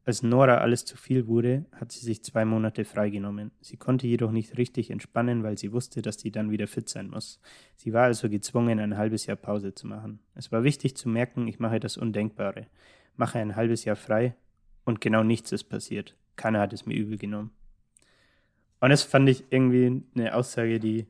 Als 0.04 0.24
Nora 0.24 0.58
alles 0.58 0.84
zu 0.84 0.96
viel 0.96 1.28
wurde, 1.28 1.64
hat 1.72 1.92
sie 1.92 2.04
sich 2.04 2.24
zwei 2.24 2.44
Monate 2.44 2.84
freigenommen. 2.84 3.52
Sie 3.60 3.76
konnte 3.76 4.08
jedoch 4.08 4.32
nicht 4.32 4.58
richtig 4.58 4.90
entspannen, 4.90 5.44
weil 5.44 5.56
sie 5.56 5.72
wusste, 5.72 6.02
dass 6.02 6.18
sie 6.18 6.32
dann 6.32 6.50
wieder 6.50 6.66
fit 6.66 6.88
sein 6.88 7.08
muss. 7.08 7.40
Sie 7.76 7.92
war 7.92 8.04
also 8.04 8.28
gezwungen, 8.28 8.80
ein 8.80 8.96
halbes 8.96 9.26
Jahr 9.26 9.36
Pause 9.36 9.74
zu 9.74 9.86
machen. 9.86 10.18
Es 10.34 10.50
war 10.50 10.64
wichtig 10.64 10.96
zu 10.96 11.08
merken, 11.08 11.46
ich 11.46 11.60
mache 11.60 11.78
das 11.78 11.96
Undenkbare. 11.96 12.66
Mache 13.16 13.38
ein 13.38 13.54
halbes 13.54 13.84
Jahr 13.84 13.94
frei 13.94 14.34
und 14.84 15.00
genau 15.00 15.22
nichts 15.22 15.52
ist 15.52 15.64
passiert. 15.64 16.16
Keiner 16.34 16.58
hat 16.58 16.72
es 16.72 16.84
mir 16.84 16.94
übel 16.94 17.16
genommen. 17.16 17.52
Und 18.80 18.90
das 18.90 19.04
fand 19.04 19.28
ich 19.28 19.44
irgendwie 19.50 20.02
eine 20.16 20.34
Aussage, 20.34 20.80
die, 20.80 21.06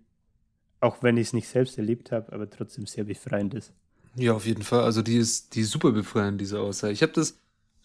auch 0.80 1.02
wenn 1.02 1.16
ich 1.16 1.28
es 1.28 1.32
nicht 1.32 1.48
selbst 1.48 1.78
erlebt 1.78 2.12
habe, 2.12 2.30
aber 2.30 2.50
trotzdem 2.50 2.84
sehr 2.84 3.04
befreiend 3.04 3.54
ist. 3.54 3.72
Ja, 4.16 4.34
auf 4.34 4.44
jeden 4.44 4.62
Fall. 4.62 4.82
Also 4.82 5.00
die 5.00 5.16
ist, 5.16 5.54
die 5.54 5.60
ist 5.60 5.70
super 5.70 5.92
befreiend, 5.92 6.38
diese 6.38 6.60
Aussage. 6.60 6.92
Ich 6.92 7.02
habe 7.02 7.12
das 7.12 7.38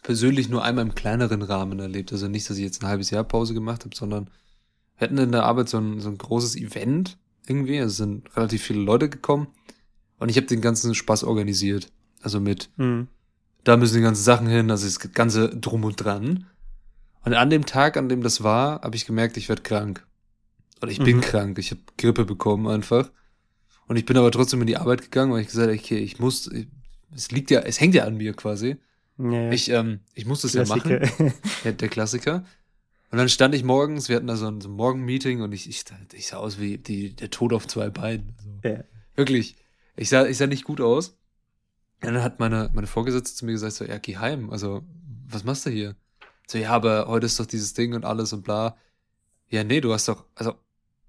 persönlich 0.08 0.48
nur 0.48 0.64
einmal 0.64 0.86
im 0.86 0.96
kleineren 0.96 1.42
Rahmen 1.42 1.80
erlebt. 1.80 2.14
Also 2.14 2.30
nicht, 2.30 2.50
dass 2.50 2.56
ich 2.56 2.64
jetzt 2.64 2.82
ein 2.82 2.88
halbes 2.88 3.10
Jahr 3.10 3.26
Pause 3.26 3.54
gemacht 3.54 3.84
habe, 3.84 3.94
sondern 3.94 4.30
wir 4.98 5.06
hatten 5.06 5.18
in 5.18 5.34
der 5.34 5.44
Arbeit 5.44 5.68
so 5.68 5.80
ein, 5.80 6.00
so 6.00 6.08
ein 6.08 6.18
großes 6.18 6.56
Event 6.56 7.18
irgendwie. 7.46 7.76
Es 7.76 7.98
sind 7.98 8.34
relativ 8.38 8.64
viele 8.64 8.80
Leute 8.80 9.10
gekommen 9.10 9.48
und 10.18 10.30
ich 10.30 10.38
habe 10.38 10.48
den 10.48 10.62
ganzen 10.62 10.96
Spaß 10.96 11.26
organisiert. 11.26 11.92
Also 12.22 12.40
mit, 12.40 12.70
Mhm. 12.78 13.10
da 13.66 13.76
müssen 13.76 13.96
die 13.96 14.02
ganzen 14.02 14.24
Sachen 14.24 14.48
hin, 14.48 14.72
also 14.72 14.86
das 14.86 14.98
ganze 15.12 15.50
Drum 15.50 15.84
und 15.84 15.98
Dran. 16.02 16.46
Und 17.26 17.34
an 17.34 17.50
dem 17.50 17.66
Tag, 17.66 17.98
an 17.98 18.08
dem 18.08 18.24
das 18.24 18.42
war, 18.42 18.80
habe 18.84 18.96
ich 18.96 19.06
gemerkt, 19.06 19.36
ich 19.36 19.50
werde 19.50 19.62
krank. 19.62 20.08
Oder 20.82 20.90
ich 20.90 21.00
bin 21.04 21.18
Mhm. 21.18 21.22
krank. 21.22 21.60
Ich 21.60 21.72
habe 21.72 21.82
Grippe 21.98 22.24
bekommen 22.24 22.66
einfach. 22.68 23.12
Und 23.88 23.98
ich 23.98 24.06
bin 24.06 24.16
aber 24.16 24.32
trotzdem 24.32 24.62
in 24.62 24.68
die 24.68 24.78
Arbeit 24.78 25.02
gegangen, 25.02 25.34
weil 25.34 25.42
ich 25.42 25.48
gesagt 25.48 25.68
habe, 25.68 25.78
okay, 25.78 25.98
ich 25.98 26.18
muss, 26.18 26.50
ich, 26.50 26.68
es 27.14 27.30
liegt 27.32 27.52
ja, 27.52 27.60
es 27.60 27.82
hängt 27.82 27.94
ja 27.94 28.06
an 28.06 28.16
mir 28.16 28.32
quasi. 28.34 28.78
Ja. 29.18 29.52
Ich, 29.52 29.70
ähm, 29.70 30.02
ich 30.14 30.26
muss 30.26 30.42
das 30.42 30.54
ja 30.54 30.66
machen. 30.66 31.02
Ja, 31.64 31.72
der 31.72 31.90
Klassiker. 31.90 32.46
Und 33.10 33.18
dann 33.18 33.30
stand 33.30 33.56
ich 33.56 33.64
morgens, 33.64 34.10
wir 34.10 34.18
hatten 34.18 34.28
da 34.28 34.36
so 34.36 34.48
ein, 34.48 34.62
so 34.62 34.70
ein 34.70 34.74
Morgenmeeting 34.74 35.42
und 35.42 35.54
ich, 35.54 35.70
ich, 35.70 35.86
ich 36.14 36.28
sah 36.28 36.38
aus 36.38 36.60
wie 36.60 36.78
die, 36.78 37.16
der 37.16 37.30
Tod 37.30 37.54
auf 37.54 37.68
zwei 37.68 37.90
Beinen. 37.90 38.36
Also, 38.38 38.50
Ja. 38.64 38.84
Wirklich. 39.16 39.56
Ich 39.96 40.10
sah, 40.10 40.26
ich 40.26 40.38
sah 40.38 40.46
nicht 40.46 40.66
gut 40.66 40.82
aus. 40.82 41.18
Und 42.04 42.14
dann 42.14 42.22
hat 42.22 42.40
meine, 42.40 42.70
meine 42.74 42.86
Vorgesetzte 42.86 43.36
zu 43.36 43.46
mir 43.46 43.54
gesagt, 43.54 43.74
so, 43.74 43.86
ja, 43.86 43.98
geh 43.98 44.18
heim. 44.18 44.52
Also, 44.52 44.84
was 45.28 45.44
machst 45.44 45.66
du 45.66 45.72
hier? 45.72 45.96
So, 46.48 46.58
ja, 46.58 46.72
aber 46.72 47.08
heute 47.08 47.26
ist 47.26 47.40
doch 47.40 47.46
dieses 47.46 47.74
Ding 47.74 47.96
und 47.96 48.06
alles 48.06 48.34
und 48.34 48.44
bla. 48.44 48.78
Ja, 49.50 49.64
nee, 49.64 49.82
du 49.82 49.94
hast 49.94 50.08
doch, 50.08 50.26
also, 50.36 50.54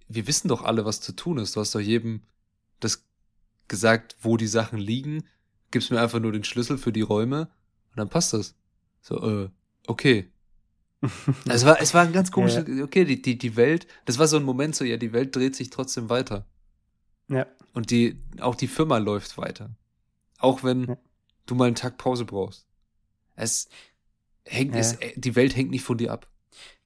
wir 0.08 0.26
wissen 0.26 0.48
doch 0.48 0.62
alle, 0.62 0.84
was 0.84 1.00
zu 1.00 1.12
tun 1.12 1.38
ist. 1.38 1.56
Du 1.56 1.60
hast 1.60 1.74
doch 1.74 1.80
jedem 1.80 2.22
das 2.80 3.04
gesagt, 3.66 4.16
wo 4.22 4.36
die 4.36 4.46
Sachen 4.46 4.78
liegen. 4.78 5.24
Gibst 5.70 5.90
mir 5.90 6.00
einfach 6.00 6.20
nur 6.20 6.32
den 6.32 6.44
Schlüssel 6.44 6.78
für 6.78 6.92
die 6.92 7.02
Räume 7.02 7.50
und 7.98 8.02
dann 8.04 8.08
passt 8.10 8.32
das. 8.32 8.54
So, 9.00 9.16
äh, 9.44 9.48
okay. 9.86 10.28
Es 11.48 11.64
war, 11.64 11.80
es 11.80 11.94
war 11.94 12.02
ein 12.02 12.12
ganz 12.12 12.30
komisches, 12.32 12.64
okay, 12.82 13.04
die, 13.04 13.20
die, 13.22 13.38
die 13.38 13.54
Welt, 13.56 13.86
das 14.04 14.18
war 14.18 14.26
so 14.26 14.36
ein 14.36 14.42
Moment 14.42 14.74
so, 14.74 14.84
ja, 14.84 14.96
die 14.96 15.12
Welt 15.12 15.34
dreht 15.36 15.54
sich 15.56 15.70
trotzdem 15.70 16.08
weiter. 16.10 16.46
ja. 17.28 17.46
Und 17.74 17.90
die, 17.90 18.18
auch 18.40 18.56
die 18.56 18.66
Firma 18.66 18.98
läuft 18.98 19.38
weiter. 19.38 19.70
Auch 20.38 20.64
wenn 20.64 20.84
Ja. 20.88 20.96
du 21.46 21.54
mal 21.54 21.66
einen 21.66 21.76
Tag 21.76 21.96
Pause 21.98 22.24
brauchst. 22.24 22.66
Es 23.36 23.68
hängt, 24.44 24.74
Ja. 24.74 24.80
es, 24.80 24.96
die 25.14 25.36
Welt 25.36 25.54
hängt 25.54 25.70
nicht 25.70 25.84
von 25.84 25.96
dir 25.98 26.10
ab. 26.12 26.26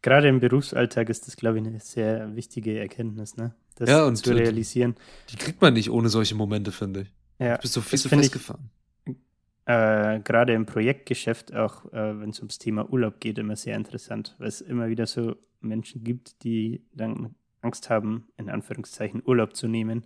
Gerade 0.03 0.29
im 0.29 0.40
Berufsalltag 0.40 1.09
ist 1.09 1.27
das, 1.27 1.37
glaube 1.37 1.59
ich, 1.61 1.66
eine 1.66 1.81
sehr 1.81 2.35
wichtige 2.37 2.79
Erkenntnis, 2.79 3.37
ne? 3.37 3.55
Das 3.77 3.88
Ja, 3.88 4.05
und- 4.05 4.16
zu 4.16 4.35
realisieren. 4.35 4.96
Die 5.31 5.37
kriegt 5.37 5.62
man 5.62 5.72
nicht 5.72 5.88
ohne 5.90 6.11
solche 6.11 6.35
Momente, 6.35 6.72
finde 6.72 7.03
ich. 7.03 7.12
Ja, 7.38 7.57
Du 7.57 7.62
bist 7.62 7.72
so 7.75 7.81
viel 7.81 7.98
zu 7.98 8.09
finde 8.11 8.27
ich- 8.27 8.33
festgefahren. 8.33 8.68
Äh, 9.66 10.20
gerade 10.20 10.55
im 10.55 10.66
Projektgeschäft, 10.66 11.55
auch 11.55 11.87
äh, 11.92 12.20
wenn 12.20 12.31
es 12.31 12.40
ums 12.40 12.59
Thema 12.59 12.90
Urlaub 12.90 13.20
geht, 13.20 13.38
immer 13.38 13.57
sehr 13.57 13.77
interessant, 13.77 14.35
weil 14.38 14.48
es 14.48 14.61
immer 14.61 14.88
wieder 14.88 15.07
so 15.07 15.37
Menschen 15.61 16.03
gibt, 16.03 16.42
die 16.44 16.83
dann 16.92 17.35
Angst 17.61 17.90
haben, 17.90 18.27
in 18.37 18.51
Anführungszeichen 18.51 19.22
Urlaub 19.25 19.55
zu 19.55 19.68
nehmen, 19.68 20.03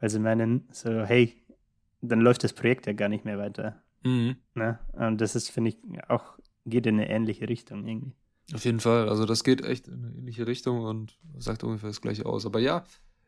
weil 0.00 0.10
sie 0.10 0.18
meinen, 0.18 0.68
so, 0.70 1.02
hey, 1.04 1.34
dann 2.02 2.20
läuft 2.20 2.44
das 2.44 2.52
Projekt 2.52 2.86
ja 2.86 2.92
gar 2.92 3.08
nicht 3.08 3.24
mehr 3.24 3.38
weiter. 3.38 3.82
Mhm. 4.04 4.36
Ne? 4.54 4.78
Und 4.92 5.20
das 5.20 5.34
ist, 5.34 5.50
finde 5.50 5.70
ich, 5.70 5.78
auch, 6.08 6.38
geht 6.66 6.86
in 6.86 6.96
eine 6.96 7.08
ähnliche 7.08 7.48
Richtung 7.48 7.86
irgendwie. 7.86 8.12
Auf 8.54 8.64
jeden 8.64 8.80
Fall. 8.80 9.08
Also 9.08 9.26
das 9.26 9.44
geht 9.44 9.64
echt 9.64 9.88
in 9.88 10.04
eine 10.04 10.14
ähnliche 10.18 10.46
Richtung 10.46 10.80
und 10.80 11.18
sagt 11.38 11.62
ungefähr 11.64 11.90
das 11.90 12.00
gleiche 12.00 12.26
aus. 12.26 12.46
Aber 12.46 12.58
ja, 12.58 12.84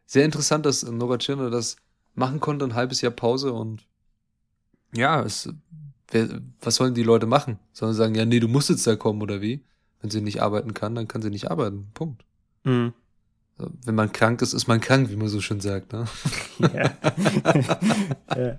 sehr 0.06 0.24
interessant, 0.24 0.66
dass 0.66 0.82
Nora 0.82 1.18
Tschirner 1.18 1.50
das 1.50 1.76
machen 2.14 2.40
konnte, 2.40 2.64
ein 2.64 2.74
halbes 2.74 3.00
Jahr 3.00 3.12
Pause 3.12 3.52
und 3.52 3.86
ja, 4.94 5.22
es, 5.22 5.48
wer, 6.10 6.40
was 6.60 6.76
sollen 6.76 6.94
die 6.94 7.02
Leute 7.02 7.26
machen? 7.26 7.58
Sollen 7.72 7.92
sie 7.92 7.98
sagen, 7.98 8.14
ja, 8.14 8.24
nee, 8.24 8.40
du 8.40 8.48
musst 8.48 8.70
jetzt 8.70 8.86
da 8.86 8.96
kommen 8.96 9.22
oder 9.22 9.40
wie? 9.40 9.64
Wenn 10.00 10.10
sie 10.10 10.20
nicht 10.20 10.42
arbeiten 10.42 10.74
kann, 10.74 10.94
dann 10.94 11.08
kann 11.08 11.22
sie 11.22 11.30
nicht 11.30 11.50
arbeiten. 11.50 11.88
Punkt. 11.94 12.24
Mhm. 12.64 12.92
Wenn 13.56 13.94
man 13.94 14.12
krank 14.12 14.42
ist, 14.42 14.54
ist 14.54 14.66
man 14.66 14.80
krank, 14.80 15.10
wie 15.10 15.16
man 15.16 15.28
so 15.28 15.40
schön 15.40 15.60
sagt. 15.60 15.92
Ne? 15.92 16.06
Ja. 16.58 16.90
ja. 18.36 18.58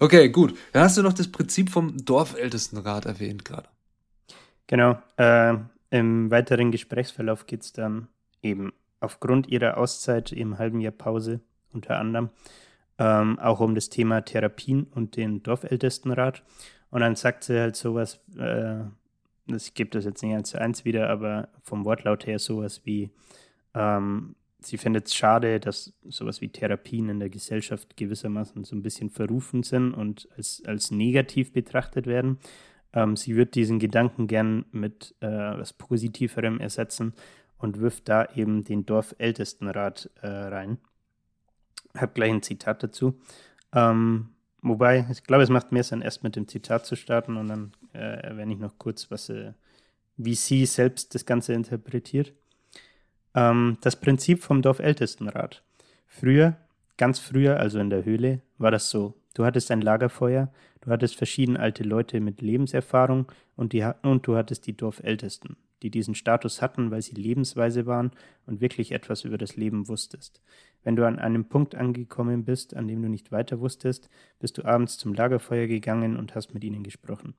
Okay, 0.00 0.28
gut. 0.30 0.58
Dann 0.72 0.82
hast 0.82 0.96
du 0.96 1.02
noch 1.02 1.12
das 1.12 1.30
Prinzip 1.30 1.70
vom 1.70 2.04
Dorfältestenrat 2.04 3.06
erwähnt 3.06 3.44
gerade. 3.44 3.68
Genau. 4.66 4.98
Äh, 5.16 5.54
Im 5.90 6.30
weiteren 6.30 6.72
Gesprächsverlauf 6.72 7.46
geht 7.46 7.62
es 7.62 7.72
dann 7.72 8.08
eben 8.42 8.72
aufgrund 9.00 9.48
ihrer 9.48 9.76
Auszeit 9.76 10.32
im 10.32 10.58
halben 10.58 10.80
Jahr 10.80 10.92
Pause 10.92 11.40
unter 11.72 11.98
anderem 11.98 12.30
ähm, 12.98 13.38
auch 13.38 13.60
um 13.60 13.74
das 13.74 13.88
Thema 13.88 14.22
Therapien 14.22 14.84
und 14.84 15.16
den 15.16 15.42
Dorfältestenrat. 15.42 16.42
Und 16.90 17.00
dann 17.00 17.16
sagt 17.16 17.44
sie 17.44 17.58
halt 17.58 17.76
sowas, 17.76 18.20
äh, 18.38 18.84
ich 19.46 19.74
gebe 19.74 19.90
das 19.90 20.04
jetzt 20.04 20.22
nicht 20.22 20.34
eins 20.34 20.50
zu 20.50 20.60
eins 20.60 20.84
wieder, 20.84 21.10
aber 21.10 21.48
vom 21.62 21.84
Wortlaut 21.84 22.26
her 22.26 22.38
sowas 22.38 22.82
wie, 22.84 23.10
ähm, 23.74 24.36
sie 24.60 24.78
findet 24.78 25.08
es 25.08 25.14
schade, 25.14 25.60
dass 25.60 25.92
sowas 26.04 26.40
wie 26.40 26.48
Therapien 26.48 27.08
in 27.08 27.20
der 27.20 27.30
Gesellschaft 27.30 27.96
gewissermaßen 27.96 28.64
so 28.64 28.74
ein 28.74 28.82
bisschen 28.82 29.10
verrufen 29.10 29.62
sind 29.62 29.92
und 29.92 30.28
als, 30.36 30.62
als 30.66 30.90
negativ 30.90 31.52
betrachtet 31.52 32.06
werden. 32.06 32.38
Ähm, 32.92 33.16
sie 33.16 33.36
wird 33.36 33.54
diesen 33.54 33.78
Gedanken 33.78 34.26
gern 34.26 34.64
mit 34.70 35.14
äh, 35.20 35.26
was 35.26 35.72
Positiverem 35.72 36.60
ersetzen 36.60 37.12
und 37.58 37.80
wirft 37.80 38.08
da 38.08 38.26
eben 38.34 38.64
den 38.64 38.86
Dorfältestenrat 38.86 40.10
äh, 40.22 40.28
rein. 40.28 40.78
Habe 41.96 42.12
gleich 42.12 42.32
ein 42.32 42.42
Zitat 42.42 42.82
dazu. 42.82 43.20
Ähm, 43.72 44.30
wobei, 44.62 45.06
ich 45.10 45.22
glaube, 45.22 45.44
es 45.44 45.50
macht 45.50 45.72
mehr 45.72 45.84
Sinn, 45.84 46.02
erst 46.02 46.22
mit 46.22 46.36
dem 46.36 46.48
Zitat 46.48 46.86
zu 46.86 46.96
starten 46.96 47.36
und 47.36 47.48
dann 47.48 47.72
äh, 47.92 47.98
erwähne 47.98 48.52
ich 48.54 48.58
noch 48.58 48.78
kurz, 48.78 49.10
was, 49.10 49.28
äh, 49.28 49.52
wie 50.16 50.34
sie 50.34 50.66
selbst 50.66 51.14
das 51.14 51.26
Ganze 51.26 51.52
interpretiert. 51.52 52.32
Ähm, 53.34 53.78
das 53.80 53.96
Prinzip 53.96 54.42
vom 54.42 54.62
Dorfältestenrat. 54.62 55.62
Früher, 56.06 56.56
ganz 56.96 57.18
früher, 57.18 57.58
also 57.58 57.78
in 57.78 57.90
der 57.90 58.04
Höhle, 58.04 58.40
war 58.58 58.70
das 58.70 58.90
so. 58.90 59.14
Du 59.34 59.44
hattest 59.44 59.70
ein 59.72 59.80
Lagerfeuer, 59.80 60.52
du 60.80 60.90
hattest 60.90 61.16
verschiedene 61.16 61.58
alte 61.58 61.82
Leute 61.82 62.20
mit 62.20 62.40
Lebenserfahrung 62.40 63.26
und, 63.56 63.72
die, 63.72 63.84
und 64.02 64.26
du 64.26 64.36
hattest 64.36 64.66
die 64.66 64.76
Dorfältesten, 64.76 65.56
die 65.82 65.90
diesen 65.90 66.14
Status 66.14 66.62
hatten, 66.62 66.92
weil 66.92 67.02
sie 67.02 67.16
lebensweise 67.16 67.86
waren 67.86 68.12
und 68.46 68.60
wirklich 68.60 68.92
etwas 68.92 69.24
über 69.24 69.36
das 69.36 69.56
Leben 69.56 69.88
wusstest. 69.88 70.40
Wenn 70.84 70.96
du 70.96 71.06
an 71.06 71.18
einem 71.18 71.46
Punkt 71.46 71.74
angekommen 71.74 72.44
bist, 72.44 72.76
an 72.76 72.86
dem 72.86 73.02
du 73.02 73.08
nicht 73.08 73.32
weiter 73.32 73.58
wusstest, 73.60 74.08
bist 74.38 74.58
du 74.58 74.64
abends 74.64 74.98
zum 74.98 75.14
Lagerfeuer 75.14 75.66
gegangen 75.66 76.16
und 76.16 76.34
hast 76.34 76.54
mit 76.54 76.62
ihnen 76.62 76.82
gesprochen. 76.82 77.34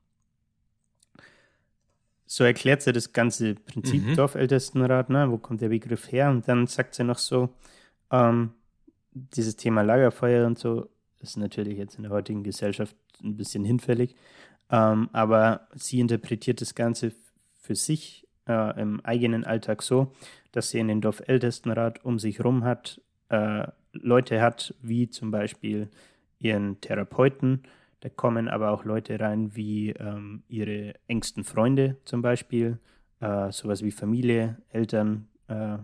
So 2.26 2.44
erklärt 2.44 2.82
sie 2.82 2.92
das 2.92 3.14
ganze 3.14 3.54
Prinzip 3.56 4.04
Mhm. 4.04 4.16
Dorfältestenrat, 4.16 5.10
ne? 5.10 5.30
wo 5.30 5.38
kommt 5.38 5.62
der 5.62 5.70
Begriff 5.70 6.12
her? 6.12 6.32
Und 6.32 6.48
dann 6.48 6.66
sagt 6.66 6.96
sie 6.96 7.04
noch 7.04 7.20
so, 7.20 7.50
ähm, 8.12 8.52
dieses 9.14 9.56
Thema 9.56 9.84
Lagerfeuer 9.84 10.46
und 10.48 10.58
so 10.58 10.90
ist 11.22 11.38
natürlich 11.38 11.78
jetzt 11.78 11.96
in 11.96 12.04
der 12.04 12.12
heutigen 12.12 12.44
Gesellschaft 12.44 12.96
ein 13.24 13.38
bisschen 13.38 13.64
hinfällig, 13.64 14.16
ähm, 14.72 15.10
aber 15.14 15.68
sie 15.76 16.00
interpretiert 16.00 16.62
das 16.62 16.76
Ganze 16.76 17.14
für 17.62 17.76
sich 17.76 18.28
äh, 18.48 18.80
im 18.82 19.00
eigenen 19.02 19.44
Alltag 19.44 19.82
so, 19.82 20.12
dass 20.52 20.70
sie 20.70 20.80
in 20.80 20.88
den 20.88 21.02
Dorfältestenrat 21.02 22.04
um 22.04 22.20
sich 22.20 22.44
rum 22.44 22.64
hat, 22.64 23.02
äh, 23.30 23.68
Leute 23.94 24.42
hat, 24.42 24.74
wie 24.82 25.10
zum 25.10 25.32
Beispiel 25.32 25.90
ihren 26.40 26.80
Therapeuten, 26.82 27.64
da 28.06 28.10
kommen 28.10 28.48
aber 28.50 28.70
auch 28.70 28.86
Leute 28.86 29.20
rein 29.20 29.56
wie 29.56 29.90
ähm, 29.92 30.44
ihre 30.48 30.94
engsten 31.08 31.44
Freunde 31.44 31.98
zum 32.06 32.22
Beispiel, 32.22 32.78
äh, 33.20 33.52
sowas 33.52 33.84
wie 33.84 33.92
Familie, 33.92 34.58
Eltern 34.70 35.28
äh, 35.48 35.78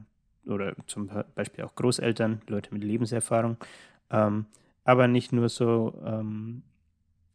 oder 0.45 0.75
zum 0.85 1.09
Beispiel 1.33 1.63
auch 1.63 1.73
Großeltern, 1.75 2.41
Leute 2.47 2.73
mit 2.73 2.83
Lebenserfahrung. 2.83 3.57
Ähm, 4.11 4.45
aber 4.83 5.07
nicht 5.07 5.33
nur 5.33 5.49
so, 5.49 5.99
ähm, 6.05 6.63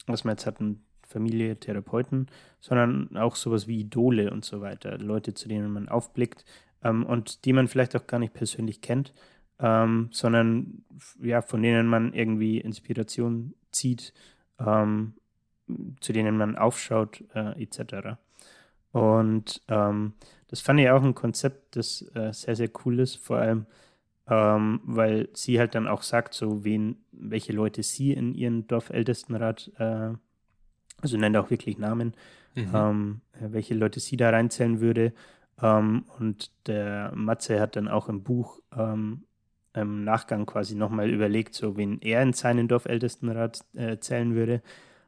was 0.06 0.24
wir 0.24 0.30
jetzt 0.30 0.46
hatten, 0.46 0.84
Familie, 1.08 1.56
Therapeuten, 1.58 2.28
sondern 2.60 3.16
auch 3.16 3.34
sowas 3.34 3.66
wie 3.66 3.80
Idole 3.80 4.30
und 4.30 4.44
so 4.44 4.60
weiter. 4.60 4.98
Leute, 4.98 5.34
zu 5.34 5.48
denen 5.48 5.72
man 5.72 5.88
aufblickt 5.88 6.44
ähm, 6.84 7.04
und 7.04 7.44
die 7.44 7.52
man 7.52 7.68
vielleicht 7.68 7.96
auch 7.96 8.06
gar 8.06 8.18
nicht 8.18 8.34
persönlich 8.34 8.82
kennt, 8.82 9.14
ähm, 9.60 10.08
sondern 10.12 10.84
ja, 11.22 11.42
von 11.42 11.62
denen 11.62 11.86
man 11.86 12.12
irgendwie 12.12 12.58
Inspiration 12.58 13.54
zieht, 13.72 14.12
ähm, 14.58 15.14
zu 16.00 16.12
denen 16.12 16.36
man 16.36 16.56
aufschaut, 16.56 17.24
äh, 17.34 17.60
etc. 17.62 18.18
Und 18.92 19.62
ähm, 19.68 20.12
das 20.48 20.60
fand 20.60 20.80
ich 20.80 20.90
auch 20.90 21.02
ein 21.02 21.14
Konzept, 21.14 21.76
das 21.76 22.02
äh, 22.14 22.32
sehr, 22.32 22.56
sehr 22.56 22.70
cool 22.84 23.00
ist, 23.00 23.16
vor 23.16 23.38
allem, 23.38 23.66
ähm, 24.28 24.80
weil 24.84 25.28
sie 25.34 25.58
halt 25.58 25.74
dann 25.74 25.88
auch 25.88 26.02
sagt, 26.02 26.34
so 26.34 26.64
wen, 26.64 26.96
welche 27.12 27.52
Leute 27.52 27.82
sie 27.82 28.12
in 28.12 28.34
ihren 28.34 28.66
Dorfältestenrat, 28.66 29.70
äh, 29.78 30.10
also 31.02 31.16
nennt 31.18 31.36
auch 31.36 31.50
wirklich 31.50 31.78
Namen, 31.78 32.14
Mhm. 32.54 32.70
ähm, 32.72 33.20
welche 33.38 33.74
Leute 33.74 34.00
sie 34.00 34.16
da 34.16 34.30
reinzählen 34.30 34.80
würde. 34.80 35.12
Ähm, 35.60 36.04
und 36.18 36.50
der 36.66 37.12
Matze 37.14 37.60
hat 37.60 37.76
dann 37.76 37.86
auch 37.86 38.08
im 38.08 38.22
Buch 38.22 38.60
ähm, 38.74 39.24
im 39.76 40.04
Nachgang 40.04 40.46
quasi 40.46 40.74
nochmal 40.74 41.10
überlegt, 41.10 41.54
so 41.54 41.76
wen 41.76 42.00
er 42.00 42.22
in 42.22 42.32
seinen 42.32 42.66
Dorfältestenrat 42.68 43.60
äh, 43.74 43.98
zählen 43.98 44.34
würde. 44.34 44.62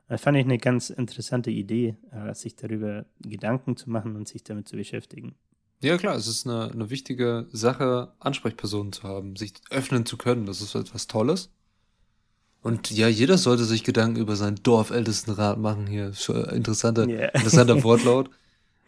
Das 0.09 0.21
fand 0.21 0.37
ich 0.39 0.45
eine 0.45 0.59
ganz 0.59 0.91
interessante 0.91 1.51
Idee, 1.51 1.97
äh, 2.13 2.35
sich 2.35 2.57
darüber 2.57 3.05
Gedanken 3.21 3.77
zu 3.77 3.91
machen 3.91 4.17
und 4.17 4.29
sich 4.29 4.45
damit 4.45 4.69
zu 4.69 4.77
beschäftigen. 4.77 5.35
Ja, 5.83 5.97
klar, 5.97 6.17
es 6.17 6.27
ist 6.27 6.47
eine, 6.47 6.71
eine 6.73 6.91
wichtige 6.91 7.47
Sache, 7.53 8.13
Ansprechpersonen 8.19 8.93
zu 8.93 9.05
haben, 9.05 9.37
sich 9.37 9.55
öffnen 9.71 10.07
zu 10.07 10.17
können. 10.17 10.47
Das 10.47 10.61
ist 10.61 10.75
etwas 10.75 11.07
Tolles. 11.07 11.51
Und 12.63 12.91
ja, 12.91 13.07
jeder 13.07 13.39
sollte 13.39 13.65
sich 13.65 13.85
Gedanken 13.85 14.21
über 14.21 14.35
seinen 14.35 14.57
Dorfältestenrat 14.63 15.59
machen 15.59 15.87
hier. 15.87 16.13
Interessanter, 16.53 17.07
yeah. 17.07 17.29
interessanter 17.29 17.83
Wortlaut. 17.85 18.31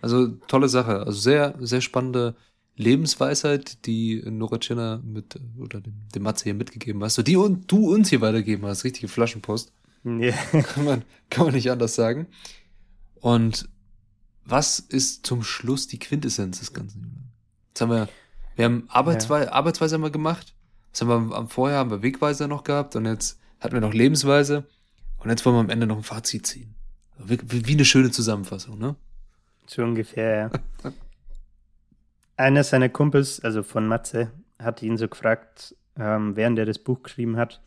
Also 0.02 0.28
tolle 0.48 0.68
Sache. 0.68 1.00
Also 1.00 1.12
sehr, 1.12 1.54
sehr 1.60 1.80
spannende 1.80 2.34
Lebensweisheit, 2.76 3.84
die 3.86 4.22
Nora 4.24 4.58
Tschirner 4.58 5.02
mit, 5.04 5.38
oder 5.58 5.80
dem, 5.80 5.94
dem 6.14 6.22
Matze 6.22 6.44
hier 6.44 6.54
mitgegeben 6.54 7.02
hast, 7.02 7.26
die 7.26 7.36
und 7.36 7.70
du 7.70 7.92
uns 7.92 8.08
hier 8.08 8.20
weitergeben 8.20 8.66
hast. 8.66 8.84
Richtige 8.84 9.08
Flaschenpost. 9.08 9.72
Yeah. 10.04 10.34
Kann 10.62 10.84
man, 10.84 11.02
kann 11.28 11.44
man 11.44 11.54
nicht 11.54 11.70
anders 11.70 11.94
sagen. 11.94 12.26
Und 13.16 13.68
was 14.46 14.78
ist 14.78 15.26
zum 15.26 15.42
Schluss 15.42 15.86
die 15.86 15.98
Quintessenz 15.98 16.58
des 16.60 16.72
Ganzen? 16.72 17.30
Jetzt 17.68 17.82
haben 17.82 17.90
wir, 17.90 18.08
wir 18.56 18.64
haben 18.64 18.84
Arbeitsweise, 18.88 19.46
ja. 19.46 19.52
Arbeitsweise 19.52 19.94
haben 19.96 20.02
wir 20.02 20.10
gemacht. 20.10 20.54
Was 20.92 21.02
haben 21.02 21.30
wir 21.30 21.46
Vorher 21.48 21.78
haben 21.78 21.90
wir 21.90 22.02
Wegweiser 22.02 22.48
noch 22.48 22.64
gehabt 22.64 22.96
und 22.96 23.06
jetzt 23.06 23.38
hatten 23.60 23.74
wir 23.74 23.80
noch 23.80 23.92
Lebensweise 23.92 24.66
und 25.18 25.30
jetzt 25.30 25.44
wollen 25.44 25.56
wir 25.56 25.60
am 25.60 25.70
Ende 25.70 25.86
noch 25.86 25.98
ein 25.98 26.02
Fazit 26.02 26.46
ziehen. 26.46 26.74
Wie, 27.18 27.38
wie 27.66 27.74
eine 27.74 27.84
schöne 27.84 28.10
Zusammenfassung, 28.10 28.78
ne? 28.78 28.96
So 29.66 29.82
ungefähr, 29.82 30.50
ja. 30.82 30.92
Einer 32.40 32.64
seiner 32.64 32.88
Kumpels, 32.88 33.40
also 33.40 33.62
von 33.62 33.86
Matze, 33.86 34.30
hat 34.58 34.82
ihn 34.82 34.96
so 34.96 35.08
gefragt, 35.08 35.76
ähm, 35.98 36.36
während 36.36 36.58
er 36.58 36.64
das 36.64 36.78
Buch 36.78 37.02
geschrieben 37.02 37.36
hat, 37.36 37.60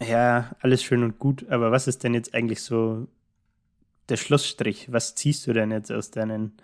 ja, 0.00 0.50
alles 0.58 0.82
schön 0.82 1.04
und 1.04 1.20
gut, 1.20 1.48
aber 1.48 1.70
was 1.70 1.86
ist 1.86 2.02
denn 2.02 2.12
jetzt 2.12 2.34
eigentlich 2.34 2.64
so 2.64 3.06
der 4.08 4.16
Schlussstrich? 4.16 4.90
Was 4.90 5.14
ziehst 5.14 5.46
du 5.46 5.52
denn 5.52 5.70
jetzt 5.70 5.92
aus 5.92 6.10
deinen 6.10 6.56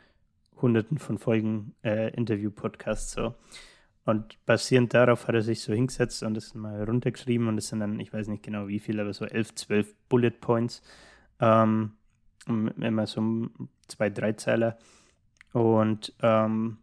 hunderten 0.61 0.99
von 0.99 1.19
Folgen 1.19 1.77
äh, 1.85 2.13
Interview-Podcasts 2.15 3.13
so? 3.13 3.37
Und 4.05 4.45
basierend 4.45 4.93
darauf 4.95 5.29
hat 5.29 5.37
er 5.37 5.43
sich 5.43 5.63
so 5.63 5.73
hingesetzt 5.73 6.25
und 6.25 6.35
das 6.35 6.53
mal 6.55 6.83
runtergeschrieben 6.83 7.47
und 7.47 7.59
es 7.59 7.69
sind 7.69 7.79
dann, 7.79 8.01
ich 8.01 8.13
weiß 8.13 8.27
nicht 8.27 8.43
genau 8.43 8.67
wie 8.67 8.81
viel, 8.81 8.99
aber 8.99 9.13
so 9.13 9.25
elf, 9.25 9.55
zwölf 9.55 9.95
Bullet 10.09 10.33
Points. 10.33 10.83
Ähm, 11.39 11.93
immer 12.49 13.07
so 13.07 13.47
zwei, 13.87 14.11
drei 14.11 14.33
Zeiler. 14.33 14.77
Und 15.53 16.15
ähm, 16.23 16.79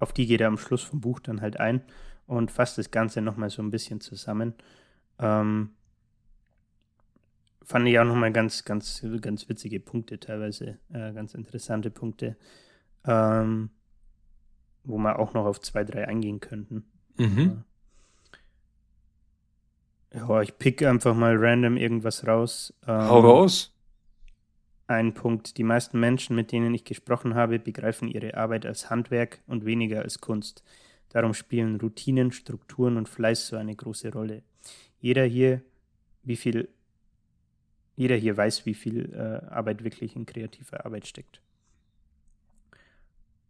auf 0.00 0.12
die 0.12 0.26
geht 0.26 0.40
er 0.40 0.48
am 0.48 0.58
Schluss 0.58 0.82
vom 0.82 1.00
Buch 1.00 1.20
dann 1.20 1.40
halt 1.40 1.60
ein 1.60 1.82
und 2.26 2.50
fasst 2.50 2.78
das 2.78 2.90
Ganze 2.90 3.20
nochmal 3.20 3.50
so 3.50 3.62
ein 3.62 3.70
bisschen 3.70 4.00
zusammen. 4.00 4.54
Ähm, 5.18 5.70
fand 7.62 7.86
ich 7.88 7.98
auch 7.98 8.04
nochmal 8.04 8.32
ganz, 8.32 8.64
ganz, 8.64 9.04
ganz 9.20 9.48
witzige 9.48 9.80
Punkte 9.80 10.18
teilweise, 10.18 10.78
äh, 10.92 11.12
ganz 11.12 11.34
interessante 11.34 11.90
Punkte, 11.90 12.36
ähm, 13.04 13.70
wo 14.84 14.96
wir 14.98 15.18
auch 15.18 15.34
noch 15.34 15.44
auf 15.44 15.60
zwei, 15.60 15.84
drei 15.84 16.08
eingehen 16.08 16.40
könnten. 16.40 16.84
Mhm. 17.16 17.64
Ja, 20.14 20.40
ich 20.40 20.56
pick 20.56 20.82
einfach 20.82 21.14
mal 21.14 21.36
random 21.36 21.76
irgendwas 21.76 22.26
raus. 22.26 22.72
Ähm, 22.86 23.08
Hau 23.08 23.20
raus. 23.20 23.74
Ein 24.88 25.12
Punkt. 25.12 25.58
Die 25.58 25.64
meisten 25.64 26.00
Menschen, 26.00 26.34
mit 26.34 26.50
denen 26.50 26.72
ich 26.72 26.84
gesprochen 26.84 27.34
habe, 27.34 27.58
begreifen 27.58 28.08
ihre 28.08 28.34
Arbeit 28.34 28.64
als 28.64 28.88
Handwerk 28.88 29.42
und 29.46 29.66
weniger 29.66 30.00
als 30.00 30.20
Kunst. 30.20 30.64
Darum 31.10 31.34
spielen 31.34 31.78
Routinen, 31.78 32.32
Strukturen 32.32 32.96
und 32.96 33.06
Fleiß 33.06 33.48
so 33.48 33.56
eine 33.56 33.76
große 33.76 34.10
Rolle. 34.10 34.42
Jeder 34.98 35.24
hier, 35.24 35.60
wie 36.22 36.36
viel 36.36 36.70
jeder 37.96 38.16
hier 38.16 38.36
weiß, 38.36 38.64
wie 38.64 38.74
viel 38.74 39.12
äh, 39.12 39.44
Arbeit 39.52 39.84
wirklich 39.84 40.14
in 40.16 40.24
kreativer 40.24 40.86
Arbeit 40.86 41.06
steckt. 41.06 41.42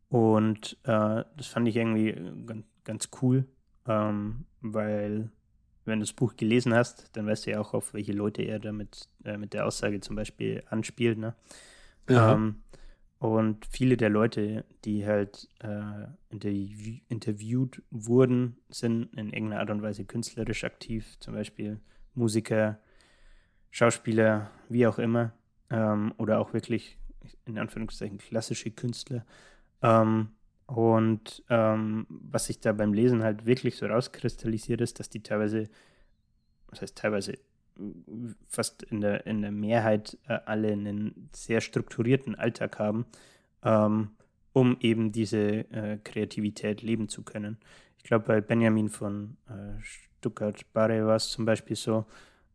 Und 0.09 0.77
äh, 0.85 1.23
das 1.37 1.47
fand 1.47 1.69
ich 1.69 1.77
irgendwie 1.77 2.15
ganz, 2.47 2.65
ganz 2.83 3.11
cool, 3.21 3.45
ähm, 3.87 4.47
weil 4.63 5.31
wenn 5.89 6.01
du 6.01 6.05
das 6.05 6.13
Buch 6.13 6.37
gelesen 6.37 6.75
hast, 6.75 7.17
dann 7.17 7.27
weißt 7.27 7.47
du 7.47 7.51
ja 7.51 7.61
auch, 7.61 7.75
auf 7.75 7.95
welche 7.95 8.13
Leute 8.13 8.43
er 8.43 8.59
damit 8.59 9.09
äh, 9.25 9.37
mit 9.37 9.55
der 9.55 9.67
Aussage 9.67 10.01
zum 10.01 10.17
Beispiel 10.17 10.63
anspielt. 10.71 11.19
Ne? 11.19 11.35
Ja. 12.09 12.35
Ähm, 12.35 12.63
und 13.19 13.67
viele 13.67 13.97
der 13.97 14.11
Leute, 14.11 14.65
die 14.85 15.05
halt 15.05 15.49
äh, 15.59 16.07
interview 16.31 16.99
interviewt 17.09 17.83
wurden, 17.91 18.57
sind 18.69 19.13
in 19.15 19.33
irgendeiner 19.33 19.61
Art 19.61 19.71
und 19.71 19.83
Weise 19.83 20.05
künstlerisch 20.05 20.63
aktiv, 20.63 21.17
zum 21.19 21.35
Beispiel 21.35 21.81
Musiker, 22.15 22.79
Schauspieler, 23.71 24.51
wie 24.69 24.87
auch 24.87 24.99
immer, 24.99 25.33
ähm, 25.71 26.15
oder 26.17 26.39
auch 26.39 26.53
wirklich 26.53 26.97
in 27.45 27.59
Anführungszeichen 27.59 28.19
klassische 28.19 28.71
Künstler. 28.71 29.27
Ähm, 29.83 30.29
und 30.69 31.43
ähm, 31.49 32.07
was 32.11 32.45
sich 32.45 32.61
da 32.61 32.73
beim 32.73 32.93
Lesen 32.93 33.23
halt 33.23 33.47
wirklich 33.47 33.77
so 33.77 33.87
rauskristallisiert 33.87 34.83
ist, 34.83 35.01
dass 35.01 35.09
die 35.09 35.23
teilweise, 35.23 35.71
was 36.69 36.83
heißt 36.83 36.97
teilweise, 36.97 37.39
fast 38.49 38.83
in 38.83 39.01
der, 39.01 39.27
in 39.27 39.41
der 39.41 39.51
Mehrheit 39.51 40.19
äh, 40.29 40.39
alle 40.45 40.73
einen 40.73 41.31
sehr 41.33 41.63
strukturierten 41.63 42.35
Alltag 42.35 42.79
haben, 42.79 43.07
ähm, 43.63 44.11
um 44.53 44.77
eben 44.81 45.11
diese 45.11 45.39
äh, 45.73 45.99
Kreativität 46.05 46.83
leben 46.83 47.09
zu 47.09 47.23
können. 47.23 47.57
Ich 47.97 48.03
glaube, 48.03 48.27
bei 48.27 48.41
Benjamin 48.43 48.91
von 48.91 49.39
äh, 49.49 49.81
Stuttgart-Barre 49.81 51.07
war 51.07 51.17
es 51.17 51.31
zum 51.31 51.47
Beispiel 51.47 51.77
so, 51.77 52.05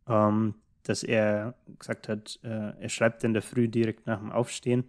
ähm, 0.08 0.54
dass 0.84 1.02
er 1.02 1.54
gesagt 1.80 2.08
hat, 2.08 2.38
äh, 2.44 2.78
er 2.80 2.88
schreibt 2.88 3.24
in 3.24 3.32
der 3.32 3.42
Früh 3.42 3.68
direkt 3.68 4.06
nach 4.06 4.20
dem 4.20 4.30
Aufstehen, 4.30 4.84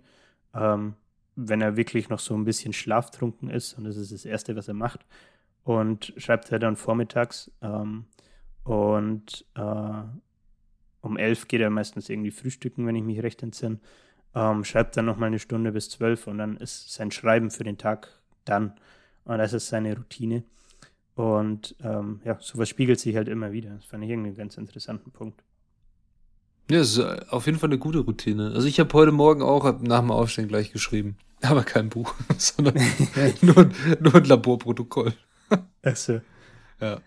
ähm, 0.53 0.93
wenn 1.36 1.62
er 1.62 1.78
wirklich 1.78 2.10
noch 2.10 2.20
so 2.20 2.36
ein 2.36 2.46
bisschen 2.46 2.74
schlaftrunken 2.74 3.50
ist 3.50 3.74
und 3.74 3.84
das 3.84 3.98
ist 3.98 4.12
das 4.12 4.26
Erste, 4.26 4.56
was 4.56 4.68
er 4.68 4.74
macht. 4.74 5.06
Und 5.64 6.14
schreibt 6.18 6.52
er 6.52 6.60
dann 6.60 6.76
vormittags 6.76 7.52
ähm, 7.62 8.06
und 8.64 9.46
äh, 9.56 10.04
um 11.02 11.18
elf 11.18 11.48
geht 11.48 11.62
er 11.62 11.70
meistens 11.70 12.10
irgendwie 12.10 12.32
frühstücken, 12.32 12.86
wenn 12.86 12.96
ich 12.96 13.04
mich 13.04 13.22
recht 13.22 13.44
entsinne. 13.44 13.80
Ähm, 14.34 14.64
schreibt 14.64 14.98
dann 14.98 15.06
nochmal 15.06 15.28
eine 15.28 15.40
Stunde 15.40 15.72
bis 15.72 15.90
zwölf 15.90 16.28
und 16.28 16.38
dann 16.38 16.58
ist 16.58 16.94
sein 16.94 17.12
Schreiben 17.12 17.52
für 17.52 17.64
den 17.64 17.78
Tag 17.78 18.22
dann. 18.44 18.74
Und 19.24 19.38
das 19.38 19.54
ist 19.54 19.70
seine 19.70 19.96
Routine. 19.96 20.44
Und 21.16 21.76
ähm, 21.82 22.22
ja, 22.26 22.38
sowas 22.42 22.70
spiegelt 22.70 23.00
sich 23.00 23.16
halt 23.16 23.30
immer 23.30 23.52
wieder. 23.52 23.72
Das 23.72 23.86
fand 23.86 24.04
ich 24.04 24.10
irgendwie 24.10 24.30
einen 24.30 24.38
ganz 24.38 24.58
interessanten 24.58 25.12
Punkt. 25.12 25.42
Ja, 26.70 26.80
das 26.80 26.93
ist 26.93 26.97
äh, 26.97 27.22
auf 27.30 27.45
jeden 27.45 27.59
Fall 27.59 27.70
eine 27.70 27.78
gute 27.78 27.99
Routine. 27.99 28.51
Also 28.53 28.68
ich 28.68 28.80
habe 28.80 28.93
heute 28.93 29.11
Morgen 29.11 29.41
auch 29.41 29.80
nach 29.82 29.99
dem 29.99 30.11
Aufstehen 30.11 30.47
gleich 30.47 30.72
geschrieben. 30.72 31.18
Aber 31.41 31.63
kein 31.63 31.89
Buch, 31.89 32.13
sondern 32.38 32.76
nur, 33.41 33.70
nur 33.99 34.16
ein 34.16 34.26
Laborprotokoll. 34.26 35.13
Achso. 35.84 36.22
Ja. 36.82 37.01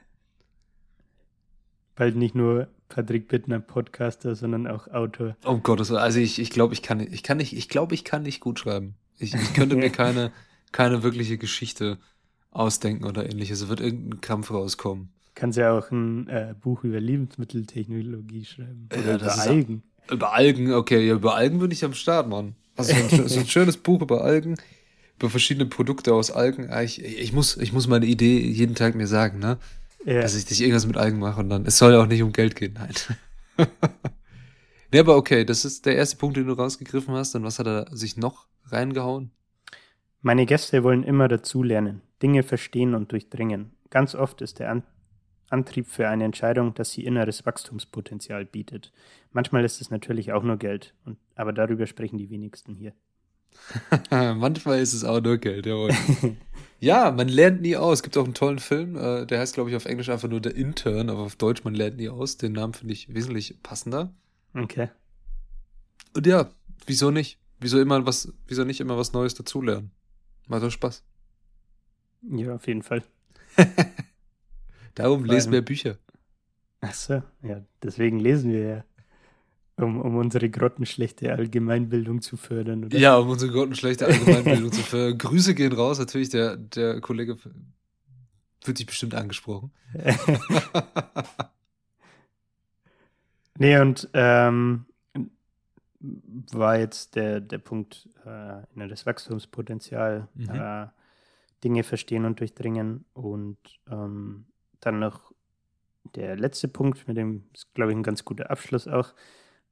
Bald 1.97 2.15
nicht 2.15 2.37
nur 2.37 2.69
Patrick 2.89 3.27
Bittner 3.27 3.59
Podcaster, 3.59 4.37
sondern 4.37 4.67
auch 4.67 4.87
Autor. 4.89 5.37
Oh 5.45 5.59
Gott, 5.59 5.81
also 5.91 6.21
ich, 6.21 6.39
ich 6.39 6.51
glaube, 6.51 6.73
ich 6.73 6.83
kann 6.83 7.01
ich 7.01 7.23
kann 7.23 7.39
nicht, 7.39 7.53
ich 7.53 7.69
glaube, 7.69 7.95
ich 7.95 8.05
kann 8.05 8.23
nicht 8.23 8.41
gut 8.41 8.61
schreiben. 8.61 8.95
Ich, 9.19 9.35
ich 9.35 9.55
könnte 9.55 9.75
mir 9.75 9.91
keine, 9.91 10.31
keine 10.71 11.03
wirkliche 11.03 11.39
Geschichte 11.39 11.99
ausdenken 12.51 13.05
oder 13.05 13.29
ähnliches. 13.29 13.63
Es 13.63 13.69
wird 13.69 13.81
irgendein 13.81 14.21
Kampf 14.21 14.53
rauskommen. 14.53 15.13
Kannst 15.39 15.57
ja 15.57 15.79
auch 15.79 15.93
ein 15.93 16.27
äh, 16.27 16.53
Buch 16.61 16.83
über 16.83 16.99
Lebensmitteltechnologie 16.99 18.45
schreiben. 18.45 18.89
Oder 18.93 19.11
ja, 19.11 19.17
über 19.19 19.39
Algen. 19.39 19.83
Auch, 20.09 20.13
über 20.13 20.33
Algen, 20.33 20.73
okay, 20.73 21.07
ja, 21.07 21.15
über 21.15 21.37
Algen 21.37 21.61
bin 21.61 21.71
ich 21.71 21.85
am 21.85 21.95
Start, 21.95 22.29
Mann. 22.29 22.57
Also 22.75 22.93
so 22.93 23.23
ein, 23.23 23.29
so 23.29 23.39
ein 23.39 23.47
schönes 23.47 23.77
Buch 23.77 24.03
über 24.03 24.25
Algen, 24.25 24.57
über 25.17 25.31
verschiedene 25.31 25.67
Produkte 25.67 26.13
aus 26.13 26.33
Algen. 26.33 26.71
Ah, 26.71 26.83
ich, 26.83 27.05
ich, 27.05 27.33
muss, 27.33 27.57
ich 27.57 27.73
muss 27.73 27.87
meine 27.87 28.07
Idee 28.07 28.41
jeden 28.41 28.75
Tag 28.75 28.97
mir 28.97 29.07
sagen, 29.07 29.39
ne? 29.39 29.59
Ja. 30.05 30.23
Dass 30.23 30.35
ich 30.35 30.51
nicht 30.51 30.61
irgendwas 30.61 30.87
mit 30.87 30.97
Algen 30.97 31.21
mache 31.21 31.39
und 31.39 31.51
dann. 31.51 31.67
Es 31.67 31.79
soll 31.79 31.93
ja 31.93 32.03
auch 32.03 32.09
nicht 32.09 32.25
um 32.25 32.33
Geld 32.33 32.57
gehen, 32.57 32.73
nein. 32.73 32.95
ne, 34.93 34.99
aber 34.99 35.15
okay, 35.15 35.45
das 35.45 35.65
ist 35.65 35.87
der 35.87 35.95
erste 35.95 36.17
Punkt, 36.17 36.37
den 36.37 36.49
du 36.49 36.55
rausgegriffen 36.55 37.15
hast. 37.15 37.37
Und 37.37 37.45
was 37.45 37.61
hat 37.61 37.69
er 37.69 37.87
sich 37.97 38.17
noch 38.17 38.49
reingehauen? 38.67 39.31
Meine 40.21 40.47
Gäste 40.47 40.83
wollen 40.83 41.05
immer 41.05 41.29
dazulernen, 41.29 42.01
Dinge 42.25 42.43
verstehen 42.43 42.97
und 42.97 43.13
durchdringen. 43.13 43.71
Ganz 43.91 44.17
oft 44.17 44.43
ist 44.43 44.59
der 44.59 44.73
An 44.73 44.83
Antrieb 45.51 45.87
für 45.87 46.09
eine 46.09 46.25
Entscheidung, 46.25 46.75
dass 46.75 46.93
sie 46.93 47.05
inneres 47.05 47.47
Wachstumspotenzial 47.47 48.45
bietet. 48.45 48.93
Manchmal 49.33 49.65
ist 49.65 49.81
es 49.81 49.91
natürlich 49.91 50.33
auch 50.33 50.43
nur 50.43 50.57
Geld, 50.57 50.95
und, 51.05 51.19
aber 51.35 51.53
darüber 51.53 51.87
sprechen 51.87 52.19
die 52.19 52.31
wenigsten 52.31 52.75
hier. 52.75 52.93
Manchmal 54.11 54.81
ist 54.81 54.93
es 54.93 55.05
auch 55.05 55.21
nur 55.21 55.39
Geld, 55.39 55.67
jawohl. 55.67 55.91
ja, 56.81 57.11
man 57.11 57.29
lernt 57.29 57.63
nie 57.63 57.77
aus. 57.77 57.99
Es 57.99 58.03
gibt 58.03 58.17
auch 58.17 58.25
einen 58.25 58.35
tollen 58.35 58.59
Film, 58.59 58.97
äh, 58.97 59.27
der 59.27 59.41
heißt, 59.41 59.55
glaube 59.55 59.71
ich, 59.71 59.77
auf 59.77 59.87
Englisch 59.87 60.09
einfach 60.09 60.29
nur 60.29 60.41
der 60.41 60.55
Intern, 60.55 61.11
aber 61.11 61.21
auf 61.21 61.37
Deutsch, 61.37 61.65
man 61.65 61.75
lernt 61.75 61.97
nie 61.97 62.09
aus. 62.09 62.37
Den 62.37 62.53
Namen 62.53 62.75
finde 62.75 62.93
ich 62.95 63.13
wesentlich 63.13 63.63
passender. 63.63 64.13
Okay. 64.55 64.89
Und 66.15 66.27
ja, 66.27 66.51
wieso 66.87 67.11
nicht? 67.11 67.39
Wieso 67.61 67.81
immer 67.81 68.07
was, 68.07 68.33
wieso 68.47 68.65
nicht 68.65 68.81
immer 68.81 68.97
was 68.97 69.13
Neues 69.13 69.35
dazulernen? 69.35 69.91
Macht 70.47 70.63
doch 70.63 70.71
Spaß. 70.71 71.03
Ja, 72.31 72.55
auf 72.55 72.67
jeden 72.67 72.83
Fall. 72.83 73.03
Darum 74.99 75.25
lesen 75.25 75.53
wir 75.53 75.63
Bücher. 75.63 75.97
Ach 76.81 76.93
so, 76.93 77.23
ja, 77.43 77.65
deswegen 77.83 78.19
lesen 78.19 78.53
wir 78.53 78.61
ja. 78.61 78.85
Um, 79.77 80.01
um 80.01 80.17
unsere 80.17 80.51
grottenschlechte 80.51 81.33
Allgemeinbildung 81.33 82.21
zu 82.21 82.37
fördern, 82.37 82.85
oder? 82.85 82.99
Ja, 82.99 83.17
um 83.17 83.29
unsere 83.29 83.53
grottenschlechte 83.53 84.07
Allgemeinbildung 84.07 84.73
zu 84.73 84.83
fördern. 84.83 85.19
Grüße 85.19 85.55
gehen 85.55 85.73
raus, 85.73 86.01
natürlich, 86.01 86.31
der, 86.31 86.57
der 86.57 87.01
Kollege 87.01 87.37
fühlt 88.61 88.77
sich 88.77 88.87
bestimmt 88.87 89.15
angesprochen. 89.15 89.71
nee, 93.57 93.79
und 93.79 94.09
ähm, 94.15 94.87
war 96.01 96.77
jetzt 96.77 97.15
der, 97.15 97.41
der 97.41 97.59
Punkt, 97.59 98.09
äh, 98.25 98.89
das 98.89 99.07
Wachstumspotenzial, 99.07 100.27
mhm. 100.35 100.49
äh, 100.51 100.87
Dinge 101.63 101.85
verstehen 101.85 102.25
und 102.25 102.41
durchdringen. 102.41 103.05
Und 103.15 103.59
ähm, 103.89 104.47
dann 104.81 104.99
noch 104.99 105.33
der 106.15 106.37
letzte 106.37 106.69
Punkt, 106.69 107.07
mit 107.09 107.17
dem 107.17 107.45
ist, 107.53 107.73
glaube 107.75 107.93
ich, 107.93 107.97
ein 107.97 108.03
ganz 108.03 108.25
guter 108.25 108.51
Abschluss 108.51 108.89
auch. 108.89 109.15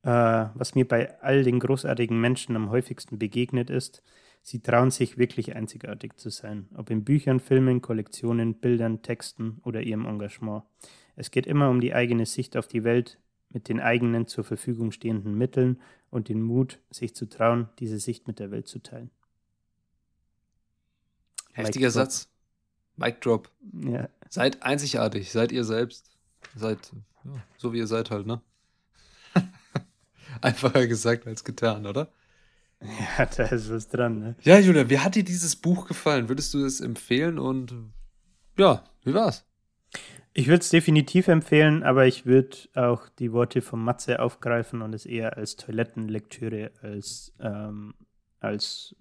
Äh, 0.02 0.48
was 0.54 0.74
mir 0.74 0.86
bei 0.86 1.20
all 1.20 1.42
den 1.42 1.58
großartigen 1.58 2.20
Menschen 2.20 2.56
am 2.56 2.70
häufigsten 2.70 3.18
begegnet 3.18 3.70
ist, 3.70 4.02
sie 4.42 4.60
trauen 4.60 4.90
sich 4.90 5.18
wirklich 5.18 5.56
einzigartig 5.56 6.16
zu 6.16 6.30
sein. 6.30 6.68
Ob 6.76 6.90
in 6.90 7.04
Büchern, 7.04 7.40
Filmen, 7.40 7.82
Kollektionen, 7.82 8.54
Bildern, 8.54 9.02
Texten 9.02 9.60
oder 9.64 9.82
ihrem 9.82 10.06
Engagement. 10.06 10.64
Es 11.16 11.30
geht 11.30 11.46
immer 11.46 11.70
um 11.70 11.80
die 11.80 11.94
eigene 11.94 12.26
Sicht 12.26 12.56
auf 12.56 12.68
die 12.68 12.84
Welt, 12.84 13.18
mit 13.50 13.68
den 13.68 13.80
eigenen 13.80 14.26
zur 14.26 14.44
Verfügung 14.44 14.92
stehenden 14.92 15.36
Mitteln 15.38 15.80
und 16.10 16.28
den 16.28 16.42
Mut, 16.42 16.78
sich 16.90 17.14
zu 17.14 17.26
trauen, 17.26 17.68
diese 17.78 17.98
Sicht 17.98 18.28
mit 18.28 18.38
der 18.38 18.50
Welt 18.50 18.68
zu 18.68 18.80
teilen. 18.80 19.10
Heftiger 21.52 21.90
Satz. 21.90 22.28
Mic 22.96 23.20
Drop. 23.20 23.50
Ja. 23.72 24.08
Seid 24.28 24.62
einzigartig, 24.62 25.30
seid 25.30 25.52
ihr 25.52 25.64
selbst. 25.64 26.10
Seid 26.54 26.92
ja, 27.24 27.42
so 27.56 27.72
wie 27.72 27.78
ihr 27.78 27.86
seid 27.86 28.10
halt, 28.10 28.26
ne? 28.26 28.40
Einfacher 30.40 30.86
gesagt 30.86 31.26
als 31.26 31.44
getan, 31.44 31.86
oder? 31.86 32.08
Ja, 32.80 33.26
da 33.26 33.44
ist 33.44 33.70
was 33.70 33.88
dran, 33.88 34.18
ne? 34.18 34.36
Ja, 34.42 34.58
Julia, 34.58 34.88
wie 34.90 34.98
hat 34.98 35.14
dir 35.14 35.24
dieses 35.24 35.56
Buch 35.56 35.88
gefallen? 35.88 36.28
Würdest 36.28 36.52
du 36.54 36.64
es 36.64 36.80
empfehlen 36.80 37.38
und 37.38 37.74
ja, 38.58 38.84
wie 39.04 39.14
war's? 39.14 39.44
Ich 40.34 40.48
würde 40.48 40.60
es 40.60 40.68
definitiv 40.68 41.28
empfehlen, 41.28 41.82
aber 41.82 42.06
ich 42.06 42.26
würde 42.26 42.58
auch 42.74 43.08
die 43.08 43.32
Worte 43.32 43.62
von 43.62 43.82
Matze 43.82 44.20
aufgreifen 44.20 44.82
und 44.82 44.94
es 44.94 45.06
eher 45.06 45.38
als 45.38 45.56
Toilettenlektüre 45.56 46.72
als, 46.82 47.32
ähm, 47.40 47.94
als 48.40 48.94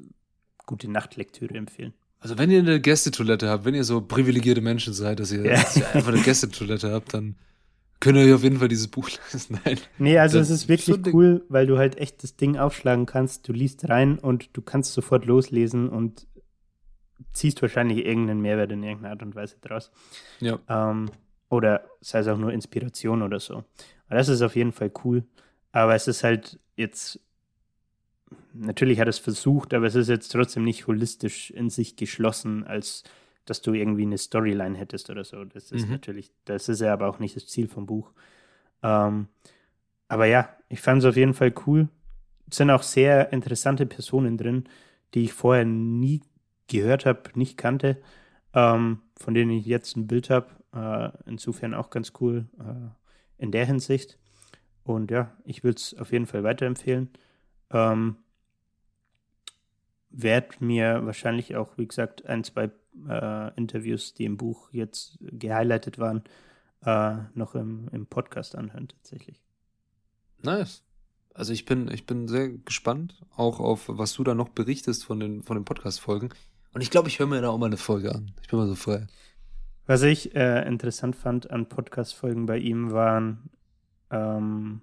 gute 0.66 0.90
Nachtlektüre 0.90 1.56
empfehlen. 1.56 1.94
Also 2.20 2.38
wenn 2.38 2.50
ihr 2.50 2.60
eine 2.60 2.82
Gästetoilette 2.82 3.50
habt, 3.50 3.66
wenn 3.66 3.76
ihr 3.76 3.84
so 3.84 4.02
privilegierte 4.02 4.62
Menschen 4.62 4.94
seid, 4.94 5.20
dass 5.20 5.32
ihr, 5.32 5.46
ja. 5.46 5.54
dass 5.54 5.78
ihr 5.78 5.88
einfach 5.94 6.12
eine 6.12 6.22
Gästetoilette 6.22 6.92
habt, 6.92 7.14
dann 7.14 7.36
könnt 8.00 8.18
ihr 8.18 8.26
euch 8.26 8.34
auf 8.34 8.44
jeden 8.44 8.58
Fall 8.58 8.68
dieses 8.68 8.88
Buch 8.88 9.10
lesen. 9.34 9.60
Nein. 9.64 9.80
Nee, 9.98 10.18
also 10.18 10.40
es 10.40 10.50
ist 10.50 10.68
wirklich 10.68 10.96
so 11.04 11.12
cool, 11.14 11.46
weil 11.50 11.68
du 11.68 11.78
halt 11.78 11.98
echt 11.98 12.24
das 12.24 12.36
Ding 12.36 12.58
aufschlagen 12.58 13.06
kannst. 13.06 13.48
Du 13.48 13.54
liest 13.54 13.88
rein 13.90 14.18
und 14.18 14.50
du 14.54 14.62
kannst 14.62 14.94
sofort 14.94 15.26
loslesen 15.26 15.90
und 15.90 16.28
ziehst 17.34 17.62
wahrscheinlich 17.62 18.06
irgendeinen 18.06 18.42
Mehrwert 18.42 18.72
in 18.72 18.84
irgendeiner 18.84 19.14
Art 19.14 19.24
und 19.24 19.36
Weise 19.36 19.58
draus. 19.62 19.92
Ja. 20.40 20.60
Ähm, 20.68 21.10
oder 21.50 21.86
sei 22.02 22.20
es 22.20 22.28
auch 22.28 22.38
nur 22.38 22.52
Inspiration 22.52 23.22
oder 23.22 23.40
so. 23.40 23.64
Aber 24.08 24.18
das 24.18 24.30
ist 24.30 24.42
auf 24.42 24.56
jeden 24.56 24.72
Fall 24.72 24.92
cool. 25.04 25.24
Aber 25.72 25.96
es 25.96 26.08
ist 26.08 26.24
halt 26.24 26.60
jetzt, 26.76 27.20
natürlich 28.54 29.00
hat 29.00 29.08
es 29.08 29.20
versucht, 29.20 29.74
aber 29.74 29.86
es 29.86 29.96
ist 29.96 30.10
jetzt 30.10 30.30
trotzdem 30.30 30.64
nicht 30.64 30.88
holistisch 30.88 31.52
in 31.52 31.70
sich 31.70 31.96
geschlossen, 31.96 32.64
als 32.64 33.04
dass 33.46 33.62
du 33.62 33.74
irgendwie 33.74 34.04
eine 34.04 34.18
Storyline 34.18 34.78
hättest 34.78 35.10
oder 35.10 35.24
so. 35.24 35.44
Das 35.46 35.72
ist 35.72 35.86
mhm. 35.86 35.94
natürlich, 35.94 36.32
das 36.46 36.68
ist 36.68 36.82
ja 36.82 36.94
aber 36.94 37.08
auch 37.08 37.20
nicht 37.20 37.36
das 37.36 37.48
Ziel 37.48 37.68
vom 37.68 37.86
Buch. 37.86 38.12
Ähm, 38.82 39.28
aber 40.08 40.26
ja, 40.26 40.50
ich 40.70 40.82
fand 40.82 41.00
es 41.00 41.06
auf 41.10 41.16
jeden 41.16 41.34
Fall 41.34 41.54
cool. 41.66 41.90
Es 42.50 42.58
sind 42.58 42.70
auch 42.70 42.84
sehr 42.84 43.32
interessante 43.34 43.86
Personen 43.86 44.38
drin, 44.38 44.66
die 45.14 45.26
ich 45.26 45.34
vorher 45.34 45.66
nie 45.66 46.22
gehört 46.68 47.06
habe, 47.06 47.22
nicht 47.36 47.58
kannte, 47.58 48.02
ähm, 48.54 49.02
von 49.18 49.34
denen 49.34 49.52
ich 49.52 49.66
jetzt 49.66 49.96
ein 49.96 50.08
Bild 50.08 50.30
habe. 50.30 50.48
Äh, 50.74 51.12
insofern 51.30 51.74
auch 51.74 51.90
ganz 51.90 52.14
cool 52.20 52.48
äh, 52.60 53.44
in 53.44 53.52
der 53.52 53.66
Hinsicht. 53.66 54.18
Und 54.84 55.12
ja, 55.12 55.32
ich 55.44 55.64
würde 55.64 55.78
es 55.78 55.96
auf 55.98 56.12
jeden 56.12 56.28
Fall 56.28 56.44
weiterempfehlen. 56.44 57.10
Ähm, 57.72 58.18
werde 60.16 60.64
mir 60.64 61.06
wahrscheinlich 61.06 61.56
auch, 61.56 61.78
wie 61.78 61.88
gesagt, 61.88 62.26
ein, 62.26 62.44
zwei 62.44 62.72
äh, 63.08 63.54
Interviews, 63.56 64.14
die 64.14 64.26
im 64.26 64.38
Buch 64.38 64.70
jetzt 64.72 65.18
gehighlightet 65.20 66.00
waren, 66.00 66.24
äh, 66.86 67.18
noch 67.34 67.56
im, 67.56 67.90
im 67.92 68.06
Podcast 68.06 68.56
anhören, 68.56 68.88
tatsächlich. 68.88 69.42
Nice. 70.42 70.84
Also 71.34 71.52
ich 71.52 71.66
bin, 71.66 71.90
ich 71.92 72.06
bin 72.06 72.28
sehr 72.30 72.50
gespannt, 72.50 73.22
auch 73.36 73.60
auf 73.60 73.86
was 73.88 74.14
du 74.14 74.24
da 74.24 74.34
noch 74.34 74.50
berichtest 74.50 75.04
von 75.04 75.20
den, 75.20 75.44
von 75.44 75.58
den 75.58 75.66
Podcast-Folgen. 75.66 76.30
Und 76.74 76.82
ich 76.82 76.90
glaube, 76.90 77.10
ich 77.10 77.20
höre 77.20 77.28
mir 77.28 77.42
da 77.42 77.50
auch 77.50 77.58
mal 77.58 77.66
eine 77.66 77.78
Folge 77.78 78.14
an. 78.14 78.32
Ich 78.42 78.48
bin 78.48 78.60
mal 78.60 78.68
so 78.68 78.76
frei. 78.76 79.08
Was 79.86 80.02
ich 80.02 80.36
äh, 80.36 80.66
interessant 80.66 81.16
fand 81.16 81.52
an 81.52 81.68
Podcast-Folgen 81.68 82.46
bei 82.46 82.58
ihm 82.58 82.92
waren 82.92 83.50
ähm, 84.12 84.82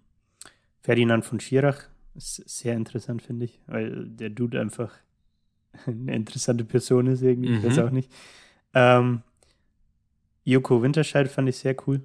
Ferdinand 0.81 1.25
von 1.25 1.41
Schirach. 1.41 1.89
Ist 2.15 2.49
sehr 2.49 2.75
interessant, 2.75 3.23
finde 3.23 3.47
ich, 3.47 3.61
weil 3.67 4.07
der 4.09 4.31
Dude 4.31 4.61
einfach 4.61 4.93
eine 5.87 6.15
interessante 6.15 6.65
Person 6.65 7.07
ist 7.07 7.23
irgendwie. 7.23 7.51
Mhm. 7.51 7.57
Ich 7.59 7.65
weiß 7.65 7.77
mhm. 7.77 7.83
auch 7.83 7.91
nicht. 7.91 8.11
Ähm, 8.75 9.23
Joko 10.45 10.83
Winterscheid 10.83 11.29
fand 11.29 11.49
ich 11.49 11.59
sehr 11.59 11.77
cool. 11.87 12.03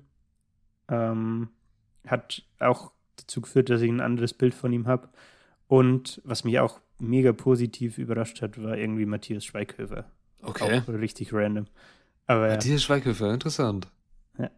Ähm, 0.89 1.49
hat 2.05 2.43
auch 2.59 2.91
dazu 3.18 3.41
geführt, 3.41 3.70
dass 3.70 3.82
ich 3.82 3.89
ein 3.89 3.99
anderes 3.99 4.34
Bild 4.34 4.53
von 4.53 4.72
ihm 4.72 4.88
habe. 4.88 5.09
Und 5.68 6.22
was 6.24 6.43
mich 6.43 6.59
auch 6.59 6.80
mega 6.99 7.34
positiv 7.34 7.97
überrascht 7.97 8.41
hat, 8.41 8.61
war 8.61 8.78
irgendwie 8.78 9.05
Matthias 9.05 9.45
Schweighöfer. 9.45 10.05
Okay. 10.41 10.82
Auch 10.82 10.88
richtig 10.88 11.34
random. 11.34 11.65
Aber, 12.28 12.47
Matthias 12.47 12.84
Schweighöfer, 12.84 13.34
interessant. 13.34 13.88
Ja. 14.38 14.51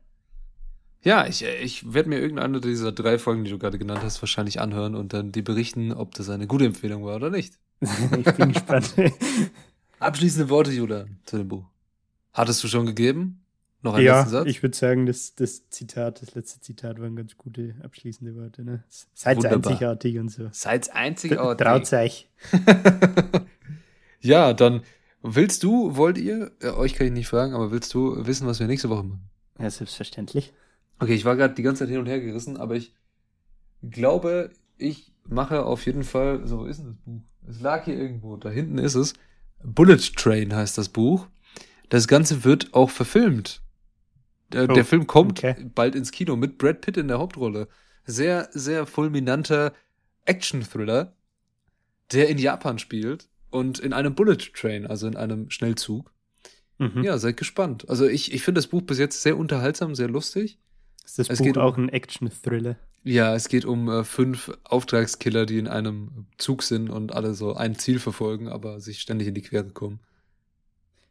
Ja, 1.02 1.28
ich, 1.28 1.44
ich 1.44 1.94
werde 1.94 2.10
mir 2.10 2.20
irgendeine 2.20 2.60
dieser 2.60 2.92
drei 2.92 3.18
Folgen, 3.18 3.44
die 3.44 3.52
du 3.52 3.58
gerade 3.58 3.80
genannt 3.80 4.02
hast, 4.04 4.22
wahrscheinlich 4.22 4.60
anhören 4.60 4.96
und 4.96 5.14
dann 5.14 5.32
die 5.32 5.42
berichten, 5.42 5.94
ob 5.94 6.14
das 6.16 6.30
eine 6.30 6.48
gute 6.48 6.66
Empfehlung 6.66 7.06
war 7.06 7.16
oder 7.16 7.30
nicht. 7.30 7.58
ich 8.18 8.36
bin 8.36 8.54
gespannt. 8.54 8.94
Abschließende 10.00 10.50
Worte, 10.50 10.72
Julian, 10.72 11.20
zu 11.26 11.38
dem 11.38 11.48
Buch. 11.48 11.66
Hattest 12.34 12.64
du 12.64 12.68
schon 12.68 12.86
gegeben? 12.86 13.42
Noch 13.82 13.94
einen 13.94 14.06
ja, 14.06 14.20
letzten 14.20 14.32
Satz? 14.32 14.48
ich 14.48 14.62
würde 14.62 14.76
sagen, 14.76 15.06
das, 15.06 15.36
das 15.36 15.70
Zitat, 15.70 16.22
das 16.22 16.36
letzte 16.36 16.60
Zitat 16.60 17.00
waren 17.00 17.16
ganz 17.16 17.38
gute 17.38 17.76
abschließende 17.82 18.36
Worte. 18.36 18.64
Ne? 18.64 18.84
Seid 19.14 19.46
einzigartig 19.46 20.20
und 20.20 20.30
so. 20.30 20.50
Seid 20.52 20.94
einzigartig. 20.94 21.66
Traut 21.66 21.94
euch. 21.94 22.30
ja, 24.20 24.52
dann 24.54 24.84
willst 25.22 25.64
du, 25.64 25.96
wollt 25.96 26.18
ihr, 26.18 26.52
ja, 26.62 26.76
euch 26.76 26.94
kann 26.94 27.08
ich 27.08 27.14
nicht 27.14 27.28
fragen, 27.28 27.54
aber 27.54 27.72
willst 27.72 27.94
du 27.94 28.26
wissen, 28.26 28.48
was 28.48 28.60
wir 28.60 28.68
nächste 28.68 28.90
Woche 28.90 29.04
machen? 29.04 29.30
Ja, 29.58 29.70
selbstverständlich. 29.70 30.54
Okay, 31.00 31.14
ich 31.14 31.24
war 31.24 31.38
gerade 31.38 31.54
die 31.54 31.64
ganze 31.64 31.80
Zeit 31.80 31.90
hin 31.90 32.00
und 32.00 32.08
her 32.08 32.20
gerissen, 32.20 32.58
aber 32.58 32.76
ich 32.76 32.94
glaube, 33.82 34.52
ich 34.78 35.14
mache 35.30 35.66
auf 35.66 35.86
jeden 35.86 36.04
Fall, 36.04 36.46
so 36.46 36.66
ist 36.66 36.80
denn 36.80 36.88
das 36.88 36.98
Buch? 36.98 37.22
Es 37.48 37.62
lag 37.62 37.86
hier 37.86 37.98
irgendwo, 37.98 38.38
da 38.38 38.50
hinten 38.50 38.78
ist 38.78 38.96
es. 38.96 39.14
Bullet 39.64 39.98
Train 40.16 40.56
heißt 40.56 40.78
das 40.78 40.90
Buch. 40.90 41.28
Das 41.90 42.08
Ganze 42.08 42.44
wird 42.44 42.74
auch 42.74 42.90
verfilmt. 42.90 43.62
Der, 44.52 44.70
oh, 44.70 44.74
der 44.74 44.86
Film 44.86 45.08
kommt 45.08 45.40
okay. 45.40 45.56
bald 45.76 45.96
ins 45.96 46.12
Kino 46.12 46.36
mit 46.36 46.58
Brad 46.58 46.82
Pitt 46.82 46.98
in 46.98 47.08
der 47.08 47.20
Hauptrolle. 47.20 47.68
Sehr, 48.06 48.50
sehr 48.52 48.86
fulminanter 48.86 49.74
Action-Thriller, 50.26 51.16
der 52.12 52.30
in 52.30 52.38
Japan 52.38 52.80
spielt 52.80 53.30
und 53.50 53.80
in 53.80 53.94
einem 53.94 54.16
Bullet 54.16 54.38
Train, 54.54 54.88
also 54.88 55.08
in 55.08 55.16
einem 55.16 55.50
Schnellzug. 55.50 56.12
Mhm. 56.78 57.04
Ja, 57.04 57.18
seid 57.18 57.38
gespannt. 57.38 57.88
Also 57.90 58.08
ich, 58.08 58.34
ich 58.34 58.44
finde 58.44 58.60
das 58.60 58.68
Buch 58.68 58.82
bis 58.82 58.98
jetzt 58.98 59.22
sehr 59.22 59.38
unterhaltsam, 59.38 59.96
sehr 59.96 60.08
lustig. 60.08 60.60
Ist 61.04 61.20
das 61.20 61.30
es 61.30 61.40
Buch 61.40 61.58
auch 61.58 61.78
um, 61.78 61.86
ein 61.86 61.90
Action-Thriller? 61.90 62.78
Ja, 63.04 63.34
es 63.34 63.48
geht 63.48 63.66
um 63.66 63.90
äh, 63.90 64.04
fünf 64.04 64.52
Auftragskiller, 64.64 65.46
die 65.46 65.58
in 65.58 65.68
einem 65.68 66.26
Zug 66.38 66.64
sind 66.64 66.90
und 66.90 67.14
alle 67.14 67.34
so 67.34 67.56
ein 67.56 67.76
Ziel 67.76 68.00
verfolgen, 68.00 68.50
aber 68.50 68.82
sich 68.82 69.00
ständig 69.00 69.28
in 69.28 69.34
die 69.34 69.42
Quere 69.42 69.70
kommen. 69.70 70.00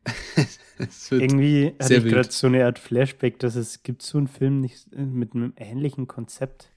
Irgendwie 1.10 1.74
hatte 1.80 1.94
ich 1.96 2.04
gerade 2.04 2.30
so 2.30 2.46
eine 2.46 2.64
Art 2.64 2.78
Flashback, 2.78 3.38
dass 3.40 3.56
es 3.56 3.82
gibt 3.82 4.02
so 4.02 4.18
einen 4.18 4.28
Film 4.28 4.60
nicht 4.60 4.92
äh, 4.92 5.00
mit 5.00 5.34
einem 5.34 5.52
ähnlichen 5.56 6.06
Konzept. 6.06 6.70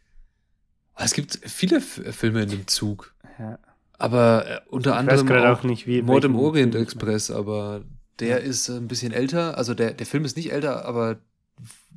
Es 0.95 1.13
gibt 1.13 1.39
viele 1.43 1.77
F 1.77 2.01
Filme 2.11 2.43
in 2.43 2.49
dem 2.49 2.67
Zug. 2.67 3.13
Ja. 3.39 3.59
Aber 3.97 4.45
äh, 4.47 4.59
unter 4.69 4.91
ich 4.91 4.97
anderem 4.97 5.29
auch, 5.29 5.59
auch 5.59 5.63
nicht, 5.63 5.87
wie, 5.87 6.01
Mord 6.01 6.25
im 6.25 6.35
Orient 6.35 6.75
Express, 6.75 7.31
aber 7.31 7.83
der 8.19 8.27
ja. 8.27 8.37
ist 8.37 8.69
ein 8.69 8.87
bisschen 8.87 9.11
älter. 9.11 9.57
Also 9.57 9.73
der, 9.73 9.93
der 9.93 10.05
Film 10.05 10.25
ist 10.25 10.37
nicht 10.37 10.51
älter, 10.51 10.85
aber 10.85 11.19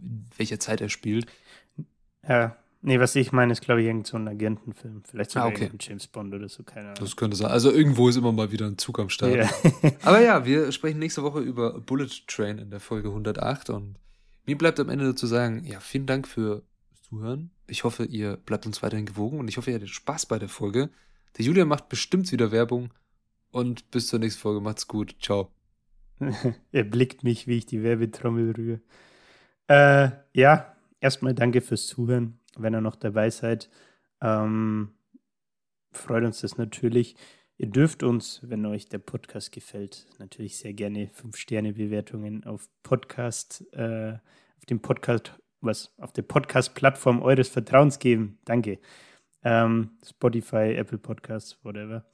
in 0.00 0.26
welcher 0.36 0.60
Zeit 0.60 0.80
er 0.80 0.88
spielt. 0.88 1.26
Ja, 2.28 2.56
Nee, 2.87 3.01
was 3.01 3.16
ich 3.16 3.32
meine, 3.32 3.51
ist, 3.51 3.62
glaube 3.62 3.80
ich, 3.80 3.87
irgend 3.87 4.07
so 4.07 4.18
ein 4.18 4.28
Agentenfilm. 4.28 5.05
Vielleicht 5.11 5.30
sogar 5.30 5.49
ah, 5.49 5.51
okay. 5.51 5.70
ein 5.72 5.78
James 5.80 6.07
Bond 6.07 6.35
oder 6.35 6.51
so, 6.51 6.64
keine 6.64 6.89
Ahnung. 6.89 6.97
Das 7.01 7.16
könnte 7.16 7.35
sein. 7.35 7.51
Also 7.51 7.72
irgendwo 7.72 8.11
ist 8.11 8.16
immer 8.16 8.30
mal 8.30 8.53
wieder 8.53 8.66
ein 8.66 8.76
Zug 8.76 8.99
am 8.99 9.09
Start. 9.09 9.35
Ja. 9.35 9.51
Aber 10.03 10.20
ja, 10.20 10.45
wir 10.45 10.70
sprechen 10.70 10.99
nächste 10.99 11.22
Woche 11.22 11.41
über 11.41 11.80
Bullet 11.80 12.11
Train 12.26 12.59
in 12.59 12.68
der 12.68 12.80
Folge 12.80 13.09
108 13.09 13.70
und 13.70 13.97
mir 14.45 14.59
bleibt 14.59 14.78
am 14.80 14.91
Ende 14.91 15.14
zu 15.14 15.26
sagen, 15.26 15.64
ja, 15.64 15.80
vielen 15.80 16.05
Dank 16.05 16.28
fürs 16.28 16.61
Zuhören. 17.09 17.53
Ich 17.68 17.85
hoffe, 17.85 18.05
ihr 18.05 18.37
bleibt 18.37 18.66
uns 18.66 18.82
weiterhin 18.82 19.07
gewogen 19.07 19.41
und 19.41 19.49
ich 19.49 19.57
hoffe, 19.57 19.70
ihr 19.70 19.76
hattet 19.76 19.89
Spaß 19.89 20.26
bei 20.26 20.39
der 20.39 20.51
Folge. 20.51 20.91
Der 21.39 21.47
Julian 21.47 21.68
macht 21.68 21.89
bestimmt 21.89 22.30
wieder 22.32 22.53
Werbung 22.53 22.93
und 23.51 23.91
bis 23.93 24.09
zur 24.09 24.18
nächsten 24.18 24.43
Folge. 24.43 24.61
Macht's 24.61 24.87
gut. 24.89 25.16
Ciao. 25.22 25.51
er 26.72 26.85
blickt 26.85 27.24
mich, 27.24 27.47
wie 27.47 27.57
ich 27.57 27.64
die 27.64 27.82
Werbetrommel 27.82 28.51
rühre. 28.51 28.80
Äh, 29.68 30.11
ja, 30.39 30.76
erstmal 31.01 31.32
danke 31.32 31.62
fürs 31.62 31.87
Zuhören, 31.87 32.39
wenn 32.59 32.74
ihr 32.74 32.80
noch 32.80 32.96
dabei 32.96 33.30
seid. 33.30 33.70
Ähm, 34.20 34.94
freut 35.92 36.24
uns 36.24 36.40
das 36.40 36.57
natürlich. 36.57 37.16
Ihr 37.57 37.68
dürft 37.68 38.02
uns, 38.02 38.40
wenn 38.42 38.66
euch 38.66 38.88
der 38.88 38.98
Podcast 38.98 39.52
gefällt, 39.52 40.07
natürlich 40.18 40.59
sehr 40.59 40.74
gerne 40.74 41.07
5-Sterne-Bewertungen 41.07 42.44
auf 42.44 42.68
Podcast, 42.82 43.64
äh, 43.72 44.14
auf 44.57 44.66
dem 44.68 44.80
Podcast, 44.80 45.32
was, 45.61 45.94
auf 45.98 46.12
der 46.12 46.22
Podcast-Plattform 46.22 47.22
eures 47.22 47.48
Vertrauens 47.48 48.00
geben. 48.00 48.38
Danke. 48.44 48.80
Ähm, 49.44 49.90
Spotify, 50.05 50.74
Apple 50.74 50.98
Podcasts, 50.98 51.62
whatever. 51.62 52.05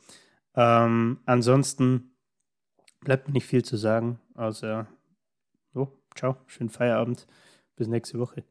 Ähm, 0.54 1.20
ansonsten 1.24 2.16
bleibt 3.00 3.28
mir 3.28 3.34
nicht 3.34 3.46
viel 3.46 3.64
zu 3.64 3.76
sagen, 3.76 4.20
außer, 4.34 4.86
oh, 5.74 5.88
ciao, 6.14 6.36
schönen 6.46 6.70
Feierabend, 6.70 7.26
bis 7.76 7.88
nächste 7.88 8.18
Woche. 8.18 8.49